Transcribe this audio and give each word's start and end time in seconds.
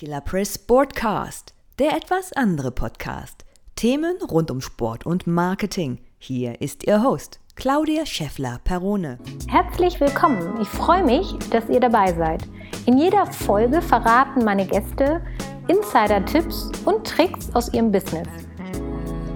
Killer 0.00 0.22
Press 0.22 0.54
Sportcast, 0.54 1.52
der 1.78 1.94
etwas 1.94 2.32
andere 2.32 2.70
Podcast. 2.70 3.44
Themen 3.76 4.16
rund 4.30 4.50
um 4.50 4.62
Sport 4.62 5.04
und 5.04 5.26
Marketing. 5.26 5.98
Hier 6.16 6.62
ist 6.62 6.86
Ihr 6.86 7.02
Host, 7.02 7.38
Claudia 7.54 8.06
Scheffler-Perone. 8.06 9.18
Herzlich 9.46 10.00
willkommen. 10.00 10.58
Ich 10.62 10.68
freue 10.68 11.04
mich, 11.04 11.34
dass 11.50 11.68
ihr 11.68 11.80
dabei 11.80 12.14
seid. 12.14 12.48
In 12.86 12.96
jeder 12.96 13.26
Folge 13.26 13.82
verraten 13.82 14.42
meine 14.42 14.66
Gäste 14.66 15.20
Insider-Tipps 15.68 16.72
und 16.86 17.06
Tricks 17.06 17.54
aus 17.54 17.70
ihrem 17.74 17.92
Business. 17.92 18.28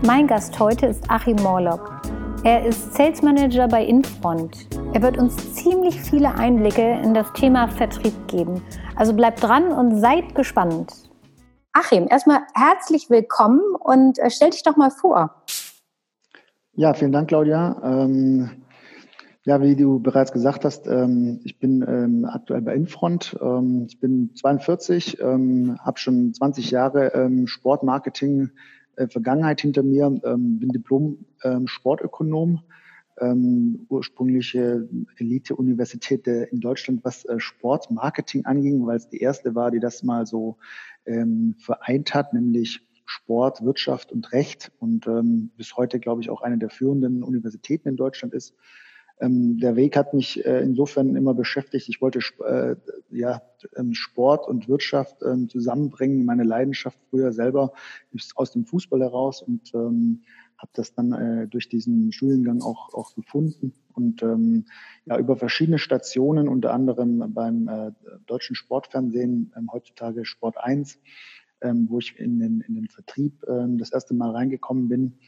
Mein 0.06 0.26
Gast 0.26 0.58
heute 0.58 0.86
ist 0.86 1.10
Achim 1.10 1.36
Morlock. 1.42 2.00
Er 2.42 2.64
ist 2.64 2.94
Sales 2.94 3.20
Manager 3.20 3.68
bei 3.68 3.84
Infront. 3.84 4.66
Er 4.94 5.02
wird 5.02 5.18
uns 5.18 5.56
ziemlich 5.56 6.00
viele 6.00 6.34
Einblicke 6.34 7.02
in 7.02 7.12
das 7.12 7.30
Thema 7.34 7.68
Vertrieb 7.68 8.14
geben 8.28 8.62
also 8.96 9.12
bleibt 9.14 9.42
dran 9.42 9.72
und 9.72 9.98
seid 9.98 10.34
gespannt. 10.34 10.92
Achim, 11.72 12.06
erstmal 12.08 12.40
herzlich 12.54 13.10
willkommen 13.10 13.60
und 13.80 14.18
äh, 14.18 14.30
stell 14.30 14.50
dich 14.50 14.62
doch 14.62 14.76
mal 14.76 14.90
vor. 14.90 15.42
Ja, 16.74 16.94
vielen 16.94 17.12
Dank, 17.12 17.28
Claudia. 17.28 17.80
Ähm, 17.82 18.50
ja, 19.44 19.60
wie 19.60 19.76
du 19.76 20.00
bereits 20.00 20.32
gesagt 20.32 20.64
hast, 20.64 20.86
ähm, 20.86 21.40
ich 21.44 21.58
bin 21.58 21.84
ähm, 21.86 22.24
aktuell 22.24 22.62
bei 22.62 22.74
Infront. 22.74 23.36
Ähm, 23.42 23.86
ich 23.88 24.00
bin 24.00 24.30
42, 24.34 25.20
ähm, 25.20 25.76
habe 25.80 25.98
schon 25.98 26.32
20 26.32 26.70
Jahre 26.70 27.12
ähm, 27.14 27.46
Sportmarketing 27.46 28.50
äh, 28.96 29.08
Vergangenheit 29.08 29.60
hinter 29.60 29.82
mir, 29.82 30.08
bin 30.08 30.68
Diplom-Sportökonom 30.68 32.60
ähm, 33.20 33.86
ursprüngliche 33.88 34.88
Elite-Universität 35.18 36.26
in 36.26 36.60
Deutschland, 36.60 37.04
was 37.04 37.24
äh, 37.24 37.38
Sportmarketing 37.38 38.44
anging, 38.44 38.86
weil 38.86 38.96
es 38.96 39.08
die 39.08 39.20
erste 39.20 39.54
war, 39.54 39.70
die 39.70 39.80
das 39.80 40.02
mal 40.02 40.26
so 40.26 40.56
ähm, 41.06 41.54
vereint 41.58 42.14
hat, 42.14 42.32
nämlich 42.32 42.80
Sport, 43.06 43.64
Wirtschaft 43.64 44.12
und 44.12 44.32
Recht 44.32 44.72
und 44.78 45.06
ähm, 45.06 45.50
bis 45.56 45.76
heute, 45.76 46.00
glaube 46.00 46.22
ich, 46.22 46.30
auch 46.30 46.42
eine 46.42 46.58
der 46.58 46.70
führenden 46.70 47.22
Universitäten 47.22 47.88
in 47.88 47.96
Deutschland 47.96 48.34
ist. 48.34 48.54
Ähm, 49.20 49.58
der 49.58 49.76
Weg 49.76 49.96
hat 49.96 50.12
mich 50.12 50.44
äh, 50.44 50.60
insofern 50.60 51.14
immer 51.14 51.34
beschäftigt. 51.34 51.88
Ich 51.88 52.00
wollte 52.00 52.18
äh, 52.44 52.74
ja, 53.10 53.42
ähm, 53.76 53.94
Sport 53.94 54.48
und 54.48 54.68
Wirtschaft 54.68 55.16
ähm, 55.22 55.48
zusammenbringen. 55.48 56.24
Meine 56.24 56.42
Leidenschaft 56.42 56.98
früher 57.10 57.32
selber 57.32 57.72
aus 58.34 58.52
dem 58.52 58.64
Fußball 58.64 59.00
heraus 59.00 59.42
und 59.42 59.72
ähm, 59.74 60.22
habe 60.64 60.72
das 60.76 60.94
dann 60.94 61.12
äh, 61.12 61.46
durch 61.46 61.68
diesen 61.68 62.10
Studiengang 62.10 62.62
auch, 62.62 62.94
auch 62.94 63.14
gefunden 63.14 63.74
und 63.92 64.22
ähm, 64.22 64.64
ja 65.04 65.18
über 65.18 65.36
verschiedene 65.36 65.78
Stationen, 65.78 66.48
unter 66.48 66.72
anderem 66.72 67.34
beim 67.34 67.68
äh, 67.68 67.92
deutschen 68.24 68.56
Sportfernsehen, 68.56 69.52
ähm, 69.58 69.68
heutzutage 69.70 70.24
Sport 70.24 70.56
1, 70.56 70.98
ähm, 71.60 71.86
wo 71.90 71.98
ich 71.98 72.18
in 72.18 72.38
den, 72.38 72.62
in 72.62 72.76
den 72.76 72.88
Vertrieb 72.88 73.44
ähm, 73.46 73.76
das 73.76 73.92
erste 73.92 74.14
Mal 74.14 74.30
reingekommen 74.30 74.88
bin, 74.88 75.18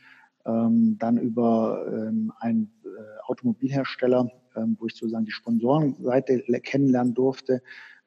ähm, 0.47 0.97
dann 0.99 1.19
über 1.19 1.87
ähm, 1.87 2.33
einen 2.39 2.73
äh, 2.85 2.89
Automobilhersteller, 3.27 4.31
ähm, 4.57 4.79
wo 4.81 4.87
ich 4.87 4.95
sozusagen 4.95 5.27
die 5.27 5.33
Sponsorenseite 5.33 6.45
kennenlernen 6.63 7.13
durfte, 7.13 7.61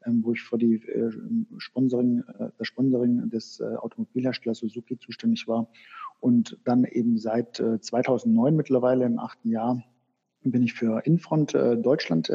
wo 0.05 0.33
ich 0.33 0.41
für 0.41 0.57
die 0.57 0.75
äh, 0.75 1.11
Sponsoring, 1.57 2.23
äh, 2.39 2.49
das 2.57 2.67
Sponsoring 2.67 3.29
des 3.29 3.59
äh, 3.59 3.75
Automobilherstellers 3.75 4.59
Suzuki 4.59 4.97
zuständig 4.97 5.47
war 5.47 5.69
und 6.19 6.57
dann 6.63 6.85
eben 6.85 7.17
seit 7.17 7.59
äh, 7.59 7.79
2009 7.79 8.55
mittlerweile 8.55 9.05
im 9.05 9.19
achten 9.19 9.49
Jahr 9.49 9.83
bin 10.43 10.63
ich 10.63 10.73
für 10.73 11.05
Infront 11.05 11.53
Deutschland 11.53 12.31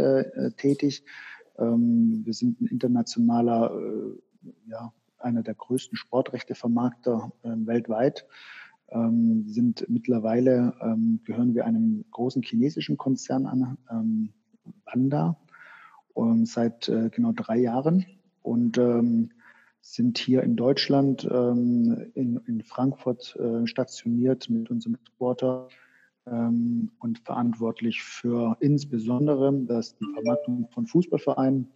tätig. 0.59 1.05
Ähm, 1.59 2.21
wir 2.23 2.35
sind 2.35 2.61
ein 2.61 2.67
internationaler, 2.67 3.73
ja, 4.67 4.93
einer 5.25 5.43
der 5.43 5.55
größten 5.55 5.97
Sportrechtevermarkter 5.97 7.33
äh, 7.43 7.49
weltweit. 7.67 8.27
Ähm, 8.91 9.45
sind 9.49 9.87
mittlerweile, 9.89 10.75
ähm, 10.83 11.21
gehören 11.25 11.55
wir 11.55 11.65
einem 11.65 12.05
großen 12.11 12.43
chinesischen 12.43 12.97
Konzern 12.97 13.47
an, 13.47 13.79
ähm, 13.91 14.33
Wanda, 14.85 15.37
und 16.15 16.47
seit 16.47 16.89
äh, 16.89 17.11
genau 17.11 17.33
drei 17.33 17.59
Jahren. 17.59 18.07
Und 18.43 18.79
ähm, 18.79 19.31
sind 19.85 20.17
hier 20.17 20.43
in 20.43 20.57
Deutschland, 20.57 21.29
ähm, 21.31 22.11
in, 22.15 22.41
in 22.47 22.63
Frankfurt 22.63 23.37
äh, 23.37 23.67
stationiert 23.67 24.49
mit 24.49 24.71
unserem 24.71 24.95
Exporter 24.95 25.69
ähm, 26.27 26.91
und 27.01 27.19
verantwortlich 27.19 28.03
für 28.03 28.57
insbesondere 28.61 29.53
das 29.67 29.95
die 29.97 30.07
Vermarktung 30.15 30.69
von 30.71 30.87
Fußballvereinen, 30.87 31.71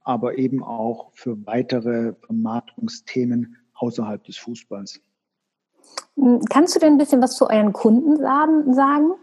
aber 0.00 0.38
eben 0.38 0.64
auch 0.64 1.12
für 1.12 1.46
weitere 1.46 2.14
Vermarktungsthemen 2.14 3.56
außerhalb 3.74 4.24
des 4.24 4.38
Fußballs. 4.38 5.00
Kannst 6.50 6.74
du 6.74 6.80
denn 6.80 6.94
ein 6.94 6.98
bisschen 6.98 7.22
was 7.22 7.36
zu 7.36 7.48
euren 7.48 7.72
Kunden 7.72 8.16
sagen? 8.16 9.14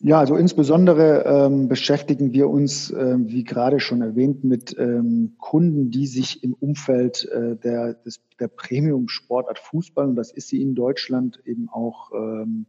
Ja, 0.00 0.20
also 0.20 0.36
insbesondere 0.36 1.24
ähm, 1.24 1.66
beschäftigen 1.66 2.32
wir 2.32 2.48
uns, 2.48 2.90
äh, 2.92 3.16
wie 3.18 3.42
gerade 3.42 3.80
schon 3.80 4.00
erwähnt, 4.00 4.44
mit 4.44 4.76
ähm, 4.78 5.34
Kunden, 5.38 5.90
die 5.90 6.06
sich 6.06 6.44
im 6.44 6.54
Umfeld 6.54 7.24
äh, 7.24 7.56
der, 7.56 7.94
des, 7.94 8.20
der 8.38 8.46
Premium-Sportart 8.46 9.58
Fußball, 9.58 10.06
und 10.06 10.14
das 10.14 10.30
ist 10.30 10.48
sie 10.48 10.62
in 10.62 10.76
Deutschland, 10.76 11.42
eben 11.44 11.68
auch 11.68 12.12
ähm, 12.12 12.66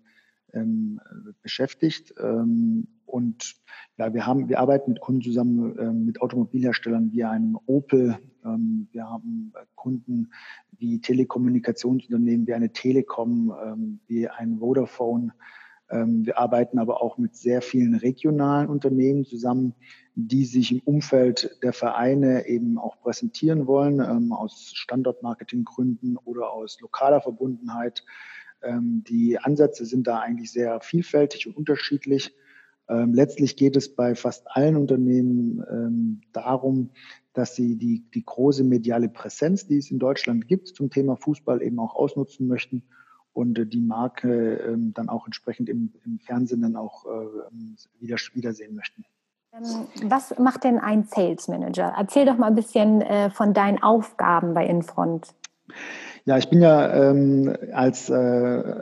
ähm, 0.54 1.00
beschäftigt. 1.44 2.16
Ähm, 2.20 2.88
und 3.06 3.56
ja, 3.98 4.12
wir 4.12 4.26
haben, 4.26 4.50
wir 4.50 4.60
arbeiten 4.60 4.92
mit 4.92 5.00
Kunden 5.00 5.22
zusammen, 5.22 5.78
äh, 5.78 5.94
mit 5.94 6.22
Automobilherstellern 6.22 7.12
wie 7.12 7.24
einem 7.26 7.60
Opel. 7.68 8.18
Ähm, 8.44 8.88
wir 8.92 9.08
haben 9.08 9.54
Kunden 9.76 10.32
wie 10.80 11.00
Telekommunikationsunternehmen, 11.00 12.48
wie 12.48 12.54
eine 12.54 12.72
Telekom, 12.72 13.54
ähm, 13.64 14.00
wie 14.08 14.28
ein 14.28 14.58
Vodafone. 14.58 15.34
Ähm, 15.92 16.26
wir 16.26 16.38
arbeiten 16.38 16.78
aber 16.78 17.02
auch 17.02 17.18
mit 17.18 17.36
sehr 17.36 17.62
vielen 17.62 17.96
regionalen 17.96 18.70
Unternehmen 18.70 19.26
zusammen, 19.26 19.74
die 20.16 20.46
sich 20.46 20.72
im 20.72 20.82
Umfeld 20.82 21.58
der 21.64 21.74
Vereine 21.74 22.48
eben 22.48 22.78
auch 22.78 23.00
präsentieren 23.02 23.66
wollen, 23.68 24.00
ähm, 24.00 24.32
aus 24.32 24.72
Standortmarketinggründen 24.76 26.18
oder 26.18 26.52
aus 26.52 26.80
lokaler 26.82 27.22
Verbundenheit. 27.22 28.04
Ähm, 28.62 29.04
die 29.08 29.40
Ansätze 29.40 29.86
sind 29.86 30.06
da 30.08 30.20
eigentlich 30.20 30.52
sehr 30.52 30.80
vielfältig 30.82 31.48
und 31.48 31.58
unterschiedlich. 31.58 32.36
Letztlich 32.92 33.56
geht 33.56 33.76
es 33.76 33.94
bei 33.94 34.16
fast 34.16 34.48
allen 34.48 34.76
Unternehmen 34.76 36.24
darum, 36.34 36.90
dass 37.34 37.56
sie 37.56 37.76
die, 37.76 38.04
die 38.16 38.26
große 38.26 38.64
mediale 38.64 39.10
Präsenz, 39.10 39.68
die 39.68 39.78
es 39.78 39.92
in 39.92 40.00
Deutschland 40.00 40.48
gibt, 40.48 40.70
zum 40.70 40.90
Thema 40.90 41.16
Fußball 41.16 41.62
eben 41.62 41.78
auch 41.78 41.94
ausnutzen 41.94 42.48
möchten 42.48 42.82
und 43.34 43.58
äh, 43.58 43.66
die 43.66 43.82
Marke 43.82 44.56
ähm, 44.56 44.94
dann 44.94 45.10
auch 45.10 45.26
entsprechend 45.26 45.70
im, 45.70 45.94
im 46.06 46.20
Fernsehen 46.20 46.62
dann 46.62 46.76
auch 46.76 47.06
äh, 47.06 47.10
wieder, 48.00 48.18
wiedersehen 48.34 48.76
möchten. 48.76 49.06
Ähm, 49.54 49.88
was 50.10 50.38
macht 50.38 50.64
denn 50.64 50.80
ein 50.80 51.04
Sales 51.06 51.48
Manager? 51.48 51.94
Erzähl 51.98 52.26
doch 52.26 52.38
mal 52.38 52.48
ein 52.48 52.56
bisschen 52.56 53.02
äh, 53.02 53.30
von 53.30 53.54
deinen 53.54 53.82
Aufgaben 53.82 54.54
bei 54.54 54.66
Infront. 54.66 55.34
Ja, 56.26 56.38
ich 56.38 56.50
bin 56.50 56.62
ja 56.62 57.10
ähm, 57.10 57.56
als, 57.72 58.10
äh, 58.10 58.74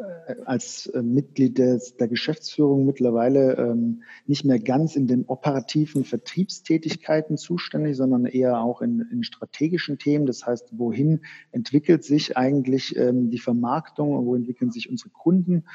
als 0.46 0.88
äh, 0.88 1.02
Mitglied 1.02 1.58
des, 1.58 1.96
der 1.96 2.08
Geschäftsführung 2.08 2.86
mittlerweile 2.86 3.56
ähm, 3.58 4.04
nicht 4.26 4.44
mehr 4.44 4.60
ganz 4.60 4.96
in 4.96 5.08
den 5.08 5.26
operativen 5.26 6.04
Vertriebstätigkeiten 6.04 7.38
zuständig, 7.38 7.96
sondern 7.96 8.26
eher 8.26 8.60
auch 8.60 8.82
in, 8.82 9.02
in 9.12 9.24
strategischen 9.24 10.00
Themen. 10.00 10.26
Das 10.26 10.46
heißt, 10.46 10.78
wohin 10.78 11.22
entwickelt 11.52 12.04
sich 12.04 12.36
eigentlich 12.38 12.96
ähm, 12.98 13.30
die 13.30 13.40
Vermarktung, 13.40 14.26
wo 14.26 14.36
entwickeln 14.36 14.72
sich 14.72 14.90
unsere 14.90 15.10
Kunden? 15.10 15.66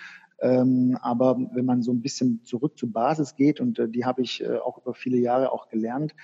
Ähm, 0.40 0.98
aber 1.00 1.38
wenn 1.54 1.64
man 1.64 1.82
so 1.82 1.92
ein 1.92 2.02
bisschen 2.02 2.42
zurück 2.42 2.76
zur 2.76 2.92
Basis 2.92 3.36
geht, 3.36 3.60
und 3.60 3.78
äh, 3.78 3.88
die 3.88 4.04
habe 4.04 4.22
ich 4.22 4.42
äh, 4.42 4.56
auch 4.56 4.78
über 4.78 4.92
viele 4.92 5.18
Jahre 5.18 5.52
auch 5.52 5.68
gelernt, 5.68 6.14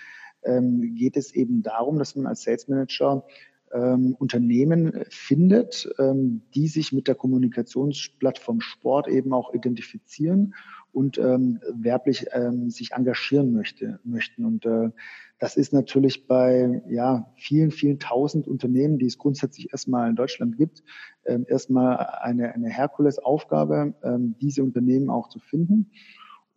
ähm, 0.42 0.94
geht 0.96 1.16
es 1.16 1.32
eben 1.32 1.62
darum, 1.62 1.98
dass 1.98 2.16
man 2.16 2.26
als 2.26 2.42
Sales 2.42 2.66
Manager 2.68 3.24
ähm, 3.72 4.14
Unternehmen 4.18 5.04
findet, 5.10 5.88
ähm, 5.98 6.42
die 6.54 6.68
sich 6.68 6.92
mit 6.92 7.08
der 7.08 7.14
Kommunikationsplattform 7.14 8.60
Sport 8.60 9.08
eben 9.08 9.32
auch 9.32 9.54
identifizieren 9.54 10.54
und 10.92 11.18
ähm, 11.18 11.60
werblich 11.74 12.26
ähm, 12.32 12.70
sich 12.70 12.92
engagieren 12.92 13.52
möchte, 13.52 14.00
möchten. 14.04 14.44
Und 14.44 14.66
äh, 14.66 14.90
das 15.38 15.56
ist 15.56 15.72
natürlich 15.72 16.26
bei 16.26 16.82
ja, 16.88 17.32
vielen, 17.36 17.70
vielen 17.70 17.98
tausend 17.98 18.48
Unternehmen, 18.48 18.98
die 18.98 19.06
es 19.06 19.18
grundsätzlich 19.18 19.70
erstmal 19.70 20.10
in 20.10 20.16
Deutschland 20.16 20.56
gibt, 20.56 20.82
ähm, 21.26 21.46
erstmal 21.48 21.98
eine, 21.98 22.52
eine 22.54 22.68
Herkulesaufgabe, 22.68 23.94
ähm, 24.02 24.34
diese 24.40 24.62
Unternehmen 24.62 25.10
auch 25.10 25.28
zu 25.28 25.38
finden. 25.38 25.90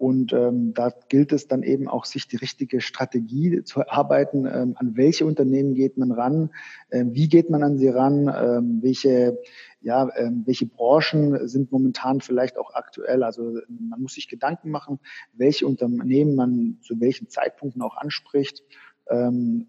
Und 0.02 0.34
ähm, 0.34 0.74
da 0.74 0.92
gilt 1.10 1.32
es 1.32 1.48
dann 1.48 1.62
eben 1.62 1.88
auch, 1.88 2.06
sich 2.06 2.28
die 2.28 2.38
richtige 2.38 2.82
Strategie 2.82 3.64
zu 3.64 3.82
erarbeiten. 3.82 4.48
Ähm, 4.48 4.74
an 4.78 4.98
welche 4.98 5.28
Unternehmen 5.28 5.76
geht 5.76 5.96
man 5.96 6.12
ran? 6.12 6.50
Ähm, 6.90 7.14
wie 7.14 7.30
geht 7.30 7.52
man 7.52 7.62
an 7.62 7.78
sie 7.78 7.90
ran? 7.90 8.28
Ähm, 8.28 8.80
welche, 8.82 9.38
ja, 9.80 10.10
ähm, 10.18 10.42
welche 10.48 10.66
Branchen 10.66 11.48
sind 11.48 11.72
momentan 11.72 12.20
vielleicht 12.20 12.58
auch 12.58 12.74
aktuell? 12.74 13.22
Also 13.22 13.60
man 13.70 14.02
muss 14.02 14.16
sich 14.16 14.28
Gedanken 14.28 14.72
machen, 14.72 14.98
welche 15.34 15.68
Unternehmen 15.68 16.34
man 16.34 16.80
zu 16.82 17.00
welchen 17.00 17.30
Zeitpunkten 17.30 17.84
auch 17.84 17.96
anspricht. 17.96 18.64
ähm, 19.08 19.68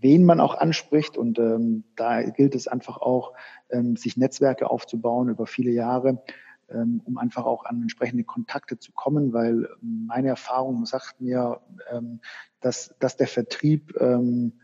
wen 0.00 0.24
man 0.24 0.40
auch 0.40 0.56
anspricht. 0.56 1.16
Und 1.16 1.38
ähm, 1.38 1.84
da 1.94 2.22
gilt 2.22 2.54
es 2.54 2.68
einfach 2.68 2.98
auch, 2.98 3.32
ähm, 3.70 3.96
sich 3.96 4.16
Netzwerke 4.16 4.70
aufzubauen 4.70 5.28
über 5.28 5.46
viele 5.46 5.70
Jahre, 5.70 6.08
ähm, 6.08 6.24
um 6.68 7.18
einfach 7.18 7.44
auch 7.44 7.64
an 7.64 7.82
entsprechende 7.82 8.24
Kontakte 8.24 8.78
zu 8.78 8.92
kommen, 8.92 9.32
weil 9.32 9.68
meine 9.80 10.28
Erfahrung 10.28 10.84
sagt 10.84 11.20
mir, 11.20 11.60
ähm, 11.90 12.20
dass, 12.60 12.94
dass 12.98 13.16
der 13.16 13.28
Vertrieb 13.28 13.94
ähm, 14.00 14.54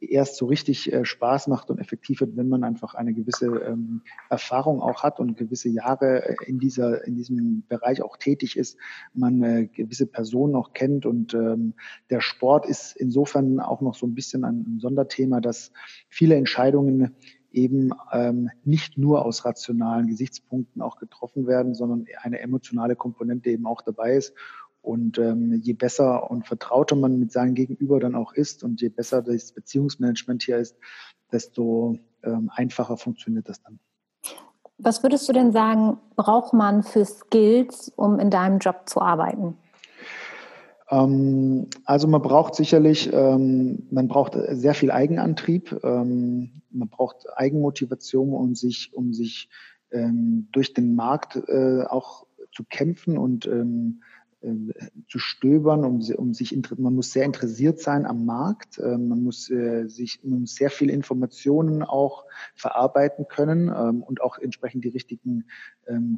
erst 0.00 0.36
so 0.36 0.46
richtig 0.46 0.92
äh, 0.92 1.04
Spaß 1.04 1.48
macht 1.48 1.70
und 1.70 1.78
effektiv 1.78 2.20
wird, 2.20 2.36
wenn 2.36 2.48
man 2.48 2.62
einfach 2.62 2.94
eine 2.94 3.12
gewisse 3.12 3.46
ähm, 3.46 4.02
Erfahrung 4.28 4.80
auch 4.80 5.02
hat 5.02 5.18
und 5.18 5.36
gewisse 5.36 5.68
Jahre 5.68 6.24
äh, 6.24 6.36
in 6.46 6.60
dieser 6.60 7.04
in 7.04 7.16
diesem 7.16 7.64
Bereich 7.66 8.00
auch 8.02 8.16
tätig 8.16 8.56
ist, 8.56 8.78
man 9.12 9.42
äh, 9.42 9.66
gewisse 9.66 10.06
Personen 10.06 10.54
auch 10.54 10.72
kennt 10.72 11.04
und 11.04 11.34
ähm, 11.34 11.74
der 12.10 12.20
Sport 12.20 12.64
ist 12.66 12.96
insofern 12.96 13.58
auch 13.58 13.80
noch 13.80 13.96
so 13.96 14.06
ein 14.06 14.14
bisschen 14.14 14.44
ein, 14.44 14.64
ein 14.68 14.78
Sonderthema, 14.78 15.40
dass 15.40 15.72
viele 16.08 16.36
Entscheidungen 16.36 17.16
eben 17.52 17.90
ähm, 18.12 18.50
nicht 18.64 18.98
nur 18.98 19.24
aus 19.24 19.44
rationalen 19.44 20.06
Gesichtspunkten 20.06 20.82
auch 20.82 20.96
getroffen 20.96 21.46
werden, 21.46 21.74
sondern 21.74 22.06
eine 22.22 22.40
emotionale 22.40 22.96
Komponente 22.96 23.50
eben 23.50 23.66
auch 23.66 23.82
dabei 23.82 24.16
ist. 24.16 24.34
Und 24.82 25.18
ähm, 25.18 25.60
je 25.62 25.74
besser 25.74 26.30
und 26.30 26.46
vertrauter 26.46 26.96
man 26.96 27.18
mit 27.18 27.32
seinem 27.32 27.54
Gegenüber 27.54 28.00
dann 28.00 28.14
auch 28.14 28.32
ist 28.32 28.64
und 28.64 28.80
je 28.80 28.88
besser 28.88 29.20
das 29.20 29.52
Beziehungsmanagement 29.52 30.42
hier 30.42 30.56
ist, 30.56 30.76
desto 31.30 31.98
ähm, 32.22 32.50
einfacher 32.54 32.96
funktioniert 32.96 33.48
das 33.48 33.62
dann. 33.62 33.78
Was 34.78 35.02
würdest 35.02 35.28
du 35.28 35.34
denn 35.34 35.52
sagen, 35.52 35.98
braucht 36.16 36.54
man 36.54 36.82
für 36.82 37.04
Skills, 37.04 37.92
um 37.96 38.18
in 38.18 38.30
deinem 38.30 38.58
Job 38.58 38.88
zu 38.88 39.02
arbeiten? 39.02 39.58
Ähm, 40.90 41.68
also 41.84 42.08
man 42.08 42.22
braucht 42.22 42.54
sicherlich, 42.54 43.10
ähm, 43.12 43.86
man 43.90 44.08
braucht 44.08 44.36
sehr 44.50 44.74
viel 44.74 44.90
Eigenantrieb, 44.90 45.78
ähm, 45.84 46.62
man 46.70 46.88
braucht 46.88 47.26
Eigenmotivation, 47.34 48.32
um 48.32 48.54
sich, 48.54 48.90
um 48.94 49.12
sich 49.12 49.48
durch 49.92 50.72
den 50.72 50.94
Markt 50.94 51.34
äh, 51.34 51.82
auch 51.82 52.28
zu 52.52 52.62
kämpfen 52.62 53.18
und 53.18 53.44
äh, 53.44 54.54
zu 55.08 55.18
stöbern, 55.18 55.84
um, 55.84 56.00
um 56.16 56.32
sich, 56.32 56.56
man 56.78 56.94
muss 56.94 57.10
sehr 57.10 57.24
interessiert 57.24 57.80
sein 57.80 58.06
am 58.06 58.24
Markt, 58.24 58.78
man 58.78 59.20
muss 59.24 59.50
äh, 59.50 59.88
sich, 59.88 60.20
man 60.22 60.42
muss 60.42 60.54
sehr 60.54 60.70
viele 60.70 60.92
Informationen 60.92 61.82
auch 61.82 62.24
verarbeiten 62.54 63.26
können 63.26 63.68
und 63.68 64.20
auch 64.20 64.38
entsprechend 64.38 64.84
die 64.84 64.90
richtigen 64.90 65.46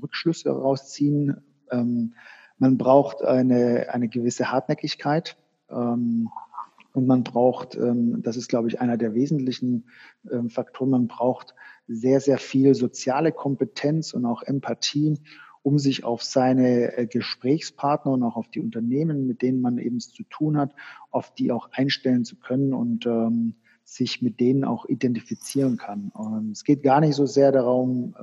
Rückschlüsse 0.02 0.50
rausziehen. 0.50 1.42
Ähm, 2.60 2.68
man 2.68 2.78
braucht 2.78 3.22
eine, 3.22 3.88
eine 3.92 4.08
gewisse 4.08 4.50
Hartnäckigkeit. 4.50 5.36
und 5.68 7.06
man 7.06 7.24
braucht, 7.24 7.78
das 7.78 8.36
ist, 8.36 8.48
glaube 8.48 8.68
ich, 8.68 8.80
einer 8.82 8.98
der 8.98 9.14
wesentlichen 9.14 9.86
Faktoren, 10.48 10.90
man 10.90 11.06
braucht 11.08 11.54
sehr, 11.88 12.20
sehr 12.20 12.38
viel 12.38 12.74
soziale 12.74 13.32
Kompetenz 13.32 14.12
und 14.12 14.26
auch 14.26 14.42
Empathie, 14.42 15.18
um 15.62 15.78
sich 15.78 16.04
auf 16.04 16.22
seine 16.22 16.96
äh, 16.96 17.06
Gesprächspartner 17.06 18.12
und 18.12 18.22
auch 18.22 18.36
auf 18.36 18.48
die 18.48 18.60
Unternehmen, 18.60 19.26
mit 19.26 19.42
denen 19.42 19.60
man 19.60 19.78
eben 19.78 20.00
zu 20.00 20.24
tun 20.24 20.56
hat, 20.56 20.74
auf 21.10 21.32
die 21.34 21.52
auch 21.52 21.70
einstellen 21.72 22.24
zu 22.24 22.36
können 22.36 22.74
und 22.74 23.06
ähm, 23.06 23.54
sich 23.94 24.22
mit 24.22 24.40
denen 24.40 24.64
auch 24.64 24.86
identifizieren 24.86 25.76
kann. 25.76 26.10
Und 26.14 26.52
es 26.52 26.64
geht 26.64 26.82
gar 26.82 27.00
nicht 27.00 27.14
so 27.14 27.26
sehr 27.26 27.52
darum, 27.52 28.14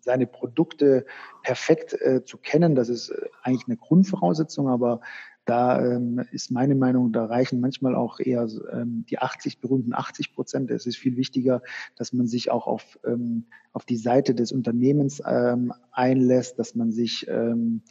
seine 0.00 0.26
Produkte 0.26 1.04
perfekt 1.42 1.92
äh, 2.00 2.24
zu 2.24 2.38
kennen. 2.38 2.74
Das 2.74 2.88
ist 2.88 3.10
äh, 3.10 3.28
eigentlich 3.42 3.66
eine 3.68 3.76
Grundvoraussetzung, 3.76 4.68
aber 4.68 5.00
da 5.44 5.84
ähm, 5.84 6.24
ist 6.30 6.50
meine 6.50 6.74
Meinung, 6.74 7.12
da 7.12 7.26
reichen 7.26 7.60
manchmal 7.60 7.94
auch 7.94 8.20
eher 8.20 8.46
ähm, 8.72 9.04
die 9.10 9.18
80, 9.18 9.60
berühmten 9.60 9.92
80 9.92 10.34
Prozent. 10.34 10.70
Es 10.70 10.86
ist 10.86 10.96
viel 10.96 11.16
wichtiger, 11.16 11.62
dass 11.96 12.12
man 12.12 12.26
sich 12.26 12.50
auch 12.50 12.66
auf, 12.66 12.98
ähm, 13.04 13.46
auf 13.72 13.84
die 13.84 13.96
Seite 13.96 14.34
des 14.34 14.52
Unternehmens 14.52 15.20
ähm, 15.26 15.72
einlässt, 15.90 16.58
dass 16.58 16.74
man 16.74 16.92
sich, 16.92 17.26
ähm, 17.28 17.82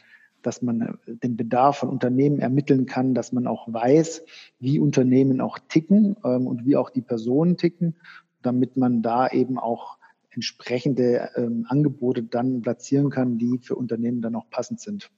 dass 0.42 0.62
man 0.62 0.98
den 1.06 1.38
Bedarf 1.38 1.78
von 1.78 1.90
Unternehmen 1.90 2.40
ermitteln 2.40 2.86
kann, 2.86 3.14
dass 3.14 3.32
man 3.32 3.48
auch 3.48 3.72
weiß, 3.72 4.24
wie 4.60 4.80
Unternehmen 4.80 5.42
auch 5.42 5.60
ticken 5.70 6.16
ähm, 6.24 6.48
und 6.48 6.66
wie 6.66 6.76
auch 6.76 6.90
die 6.90 7.02
Personen 7.02 7.58
ticken, 7.58 7.96
damit 8.42 8.78
man 8.78 9.02
da 9.02 9.28
eben 9.28 9.60
auch 9.60 9.98
entsprechende 10.32 11.30
ähm, 11.36 11.66
Angebote 11.68 12.24
dann 12.24 12.62
platzieren 12.62 13.10
kann, 13.10 13.38
die 13.38 13.60
für 13.60 13.76
Unternehmen 13.76 14.22
dann 14.22 14.36
auch 14.36 14.50
passend 14.50 14.80
sind. 14.80 15.12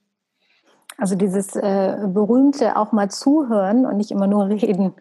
Also 0.96 1.16
dieses 1.16 1.56
äh, 1.56 1.96
berühmte 2.06 2.76
auch 2.76 2.92
mal 2.92 3.10
zuhören 3.10 3.86
und 3.86 3.96
nicht 3.96 4.10
immer 4.10 4.26
nur 4.26 4.48
reden. 4.48 4.92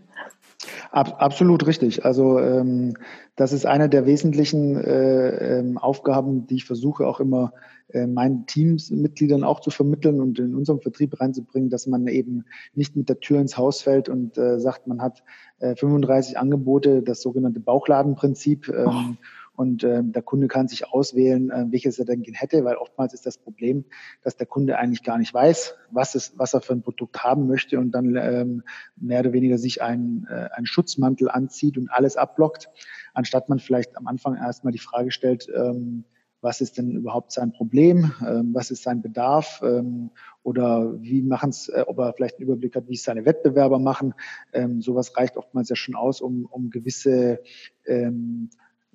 Ab, 0.94 1.16
absolut 1.18 1.66
richtig. 1.66 2.06
Also 2.06 2.38
ähm, 2.38 2.94
das 3.36 3.52
ist 3.52 3.66
eine 3.66 3.90
der 3.90 4.06
wesentlichen 4.06 4.76
äh, 4.78 5.58
ähm, 5.58 5.80
Aufgaben, 5.80 6.46
die 6.46 6.58
ich 6.58 6.66
versuche 6.66 7.08
auch 7.08 7.20
immer 7.20 7.52
äh, 7.88 8.06
meinen 8.06 8.46
Teamsmitgliedern 8.46 9.44
auch 9.44 9.60
zu 9.60 9.72
vermitteln 9.72 10.22
und 10.22 10.38
in 10.38 10.54
unserem 10.54 10.82
Vertrieb 10.82 11.20
reinzubringen, 11.20 11.72
dass 11.72 11.88
man 11.88 12.06
eben 12.06 12.46
nicht 12.76 12.96
mit 12.96 13.10
der 13.10 13.20
Tür 13.20 13.42
ins 13.42 13.58
Haus 13.58 13.82
fällt 13.82 14.08
und 14.08 14.38
äh, 14.38 14.60
sagt, 14.60 14.86
man 14.86 15.02
hat 15.02 15.24
äh, 15.58 15.76
35 15.76 16.38
Angebote, 16.38 17.02
das 17.02 17.24
sogenannte 17.24 17.60
Bauchladenprinzip. 17.60 18.70
Ähm, 18.70 18.86
oh 18.88 19.16
und 19.56 19.84
äh, 19.84 20.02
der 20.04 20.22
Kunde 20.22 20.48
kann 20.48 20.68
sich 20.68 20.88
auswählen, 20.88 21.52
äh, 21.52 21.66
welches 21.70 22.00
er 22.00 22.06
denn 22.06 22.24
hätte, 22.34 22.64
weil 22.64 22.76
oftmals 22.76 23.14
ist 23.14 23.26
das 23.26 23.38
Problem, 23.38 23.86
dass 24.24 24.36
der 24.36 24.48
Kunde 24.48 24.78
eigentlich 24.78 25.04
gar 25.04 25.18
nicht 25.18 25.34
weiß, 25.34 25.76
was, 25.92 26.16
es, 26.16 26.34
was 26.38 26.54
er 26.54 26.62
für 26.62 26.74
ein 26.74 26.82
Produkt 26.82 27.24
haben 27.24 27.48
möchte 27.48 27.80
und 27.80 27.92
dann 27.92 28.16
ähm, 28.16 28.64
mehr 28.96 29.20
oder 29.20 29.34
weniger 29.34 29.58
sich 29.58 29.82
einen, 29.82 30.26
äh, 30.30 30.50
einen 30.54 30.66
Schutzmantel 30.66 31.30
anzieht 31.30 31.78
und 31.78 31.90
alles 31.92 32.18
abblockt, 32.18 32.70
anstatt 33.14 33.50
man 33.50 33.60
vielleicht 33.60 33.96
am 33.96 34.08
Anfang 34.08 34.36
erstmal 34.36 34.74
die 34.74 34.80
Frage 34.80 35.12
stellt, 35.12 35.48
ähm, 35.56 36.06
was 36.44 36.60
ist 36.60 36.78
denn 36.78 36.92
überhaupt 36.92 37.32
sein 37.32 37.54
Problem, 37.54 38.12
ähm, 38.28 38.54
was 38.54 38.70
ist 38.70 38.84
sein 38.84 39.02
Bedarf 39.02 39.62
ähm, 39.64 40.12
oder 40.44 41.02
wie 41.02 41.22
machen 41.22 41.52
es, 41.52 41.70
äh, 41.70 41.86
ob 41.88 42.00
er 42.00 42.14
vielleicht 42.14 42.36
einen 42.36 42.48
Überblick 42.48 42.76
hat, 42.76 42.90
wie 42.90 42.96
es 42.96 43.04
seine 43.04 43.26
Wettbewerber 43.26 43.80
machen. 43.80 44.14
Ähm, 44.52 44.82
sowas 44.82 45.16
reicht 45.16 45.38
oftmals 45.38 45.70
ja 45.70 45.78
schon 45.78 45.96
aus, 45.96 46.20
um, 46.20 46.46
um 46.46 46.70
gewisse 46.70 47.40
ähm, 47.86 48.50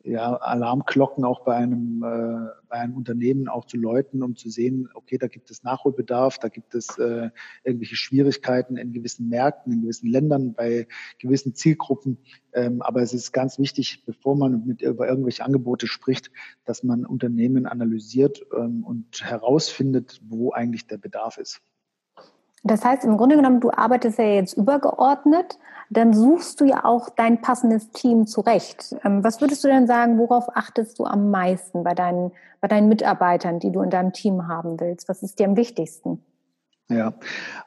ja, 0.08 0.36
Alarmglocken 0.36 1.24
auch 1.24 1.44
bei 1.44 1.54
einem, 1.54 2.02
äh, 2.02 2.50
bei 2.68 2.76
einem 2.76 2.94
Unternehmen 2.94 3.48
auch 3.48 3.66
zu 3.66 3.76
läuten, 3.76 4.22
um 4.22 4.36
zu 4.36 4.48
sehen, 4.48 4.88
okay, 4.94 5.18
da 5.18 5.26
gibt 5.26 5.50
es 5.50 5.62
Nachholbedarf, 5.62 6.38
da 6.38 6.48
gibt 6.48 6.74
es 6.74 6.98
äh, 6.98 7.30
irgendwelche 7.64 7.96
Schwierigkeiten 7.96 8.76
in 8.76 8.92
gewissen 8.92 9.28
Märkten, 9.28 9.72
in 9.72 9.82
gewissen 9.82 10.10
Ländern, 10.10 10.54
bei 10.54 10.88
gewissen 11.18 11.54
Zielgruppen. 11.54 12.18
Ähm, 12.52 12.80
aber 12.82 13.02
es 13.02 13.12
ist 13.12 13.32
ganz 13.32 13.58
wichtig, 13.58 14.04
bevor 14.06 14.36
man 14.36 14.66
mit 14.66 14.82
über 14.82 15.08
irgendwelche 15.08 15.44
Angebote 15.44 15.86
spricht, 15.86 16.30
dass 16.64 16.82
man 16.82 17.04
Unternehmen 17.04 17.66
analysiert 17.66 18.44
ähm, 18.56 18.84
und 18.84 19.22
herausfindet, 19.22 20.20
wo 20.26 20.52
eigentlich 20.52 20.86
der 20.86 20.98
Bedarf 20.98 21.38
ist. 21.38 21.60
Das 22.64 22.84
heißt, 22.84 23.04
im 23.04 23.16
Grunde 23.16 23.36
genommen, 23.36 23.60
du 23.60 23.70
arbeitest 23.70 24.18
ja 24.18 24.24
jetzt 24.24 24.56
übergeordnet, 24.56 25.58
dann 25.90 26.12
suchst 26.12 26.60
du 26.60 26.64
ja 26.64 26.84
auch 26.84 27.08
dein 27.08 27.40
passendes 27.40 27.90
Team 27.92 28.26
zurecht. 28.26 28.96
Ähm, 29.04 29.24
was 29.24 29.40
würdest 29.40 29.64
du 29.64 29.68
denn 29.68 29.86
sagen, 29.86 30.18
worauf 30.18 30.54
achtest 30.54 30.98
du 30.98 31.04
am 31.04 31.30
meisten 31.30 31.82
bei 31.82 31.94
deinen, 31.94 32.32
bei 32.60 32.68
deinen 32.68 32.88
Mitarbeitern, 32.88 33.58
die 33.58 33.72
du 33.72 33.80
in 33.82 33.90
deinem 33.90 34.12
Team 34.12 34.48
haben 34.48 34.78
willst? 34.80 35.08
Was 35.08 35.22
ist 35.22 35.38
dir 35.38 35.46
am 35.46 35.56
wichtigsten? 35.56 36.22
Ja, 36.90 37.14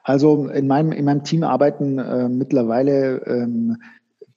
also 0.03 0.47
in 0.47 0.67
meinem, 0.67 0.91
in 0.91 1.05
meinem 1.05 1.23
Team 1.23 1.43
arbeiten 1.43 1.99
äh, 1.99 2.27
mittlerweile 2.27 3.17
ähm, 3.25 3.77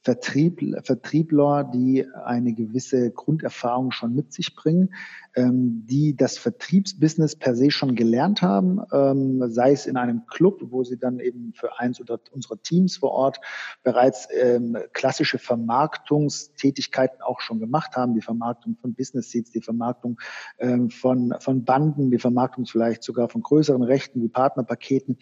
Vertrieb, 0.03 0.61
Vertriebler, 0.83 1.65
die 1.65 2.07
eine 2.25 2.53
gewisse 2.53 3.11
Grunderfahrung 3.11 3.91
schon 3.91 4.15
mit 4.15 4.35
sich 4.35 4.55
bringen, 4.55 4.95
ähm, 5.37 5.85
die 5.87 6.17
das 6.17 6.39
Vertriebsbusiness 6.39 7.37
per 7.37 7.57
se 7.57 7.71
schon 7.71 7.95
gelernt 7.97 8.43
haben, 8.43 8.81
ähm, 8.93 9.51
sei 9.51 9.73
es 9.73 9.87
in 9.87 9.97
einem 9.97 10.27
Club, 10.27 10.61
wo 10.71 10.85
sie 10.85 10.97
dann 10.97 11.19
eben 11.19 11.53
für 11.55 11.79
eins 11.79 12.01
oder 12.01 12.21
unserer 12.31 12.61
Teams 12.63 12.99
vor 12.99 13.11
Ort 13.11 13.41
bereits 13.83 14.29
ähm, 14.33 14.77
klassische 14.93 15.39
Vermarktungstätigkeiten 15.39 17.21
auch 17.21 17.41
schon 17.41 17.59
gemacht 17.59 17.97
haben, 17.97 18.15
die 18.15 18.21
Vermarktung 18.21 18.77
von 18.81 18.95
Business 18.95 19.31
Seats, 19.31 19.51
die 19.51 19.61
Vermarktung 19.61 20.21
ähm, 20.59 20.91
von, 20.91 21.35
von 21.41 21.65
Banden, 21.65 22.11
die 22.11 22.19
Vermarktung 22.19 22.67
vielleicht 22.67 23.03
sogar 23.03 23.29
von 23.29 23.43
größeren 23.43 23.83
Rechten 23.83 24.23
wie 24.23 24.29
Partnerpaketen. 24.29 25.19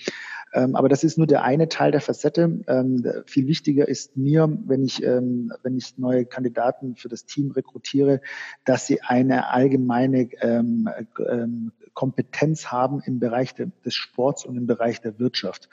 Ähm, 0.52 0.76
aber 0.76 0.90
das 0.90 1.04
ist 1.04 1.16
nur 1.16 1.26
der 1.26 1.42
eine 1.42 1.68
Teil 1.68 1.90
der 1.90 2.02
Facette. 2.02 2.60
Ähm, 2.66 3.06
viel 3.24 3.46
wichtiger 3.46 3.88
ist 3.88 4.16
mir, 4.16 4.48
wenn 4.66 4.84
ich, 4.84 5.00
wenn 5.02 5.76
ich 5.76 5.96
neue 5.98 6.26
Kandidaten 6.26 6.96
für 6.96 7.08
das 7.08 7.24
Team 7.24 7.50
rekrutiere, 7.52 8.20
dass 8.64 8.86
sie 8.86 9.00
eine 9.00 9.48
allgemeine 9.48 10.01
eine 10.02 10.28
ähm, 10.42 10.88
ähm, 11.28 11.72
Kompetenz 11.94 12.66
haben 12.66 13.00
im 13.04 13.18
Bereich 13.20 13.54
de, 13.54 13.68
des 13.84 13.94
Sports 13.94 14.44
und 14.44 14.56
im 14.56 14.66
Bereich 14.66 15.00
der 15.00 15.18
Wirtschaft. 15.18 15.68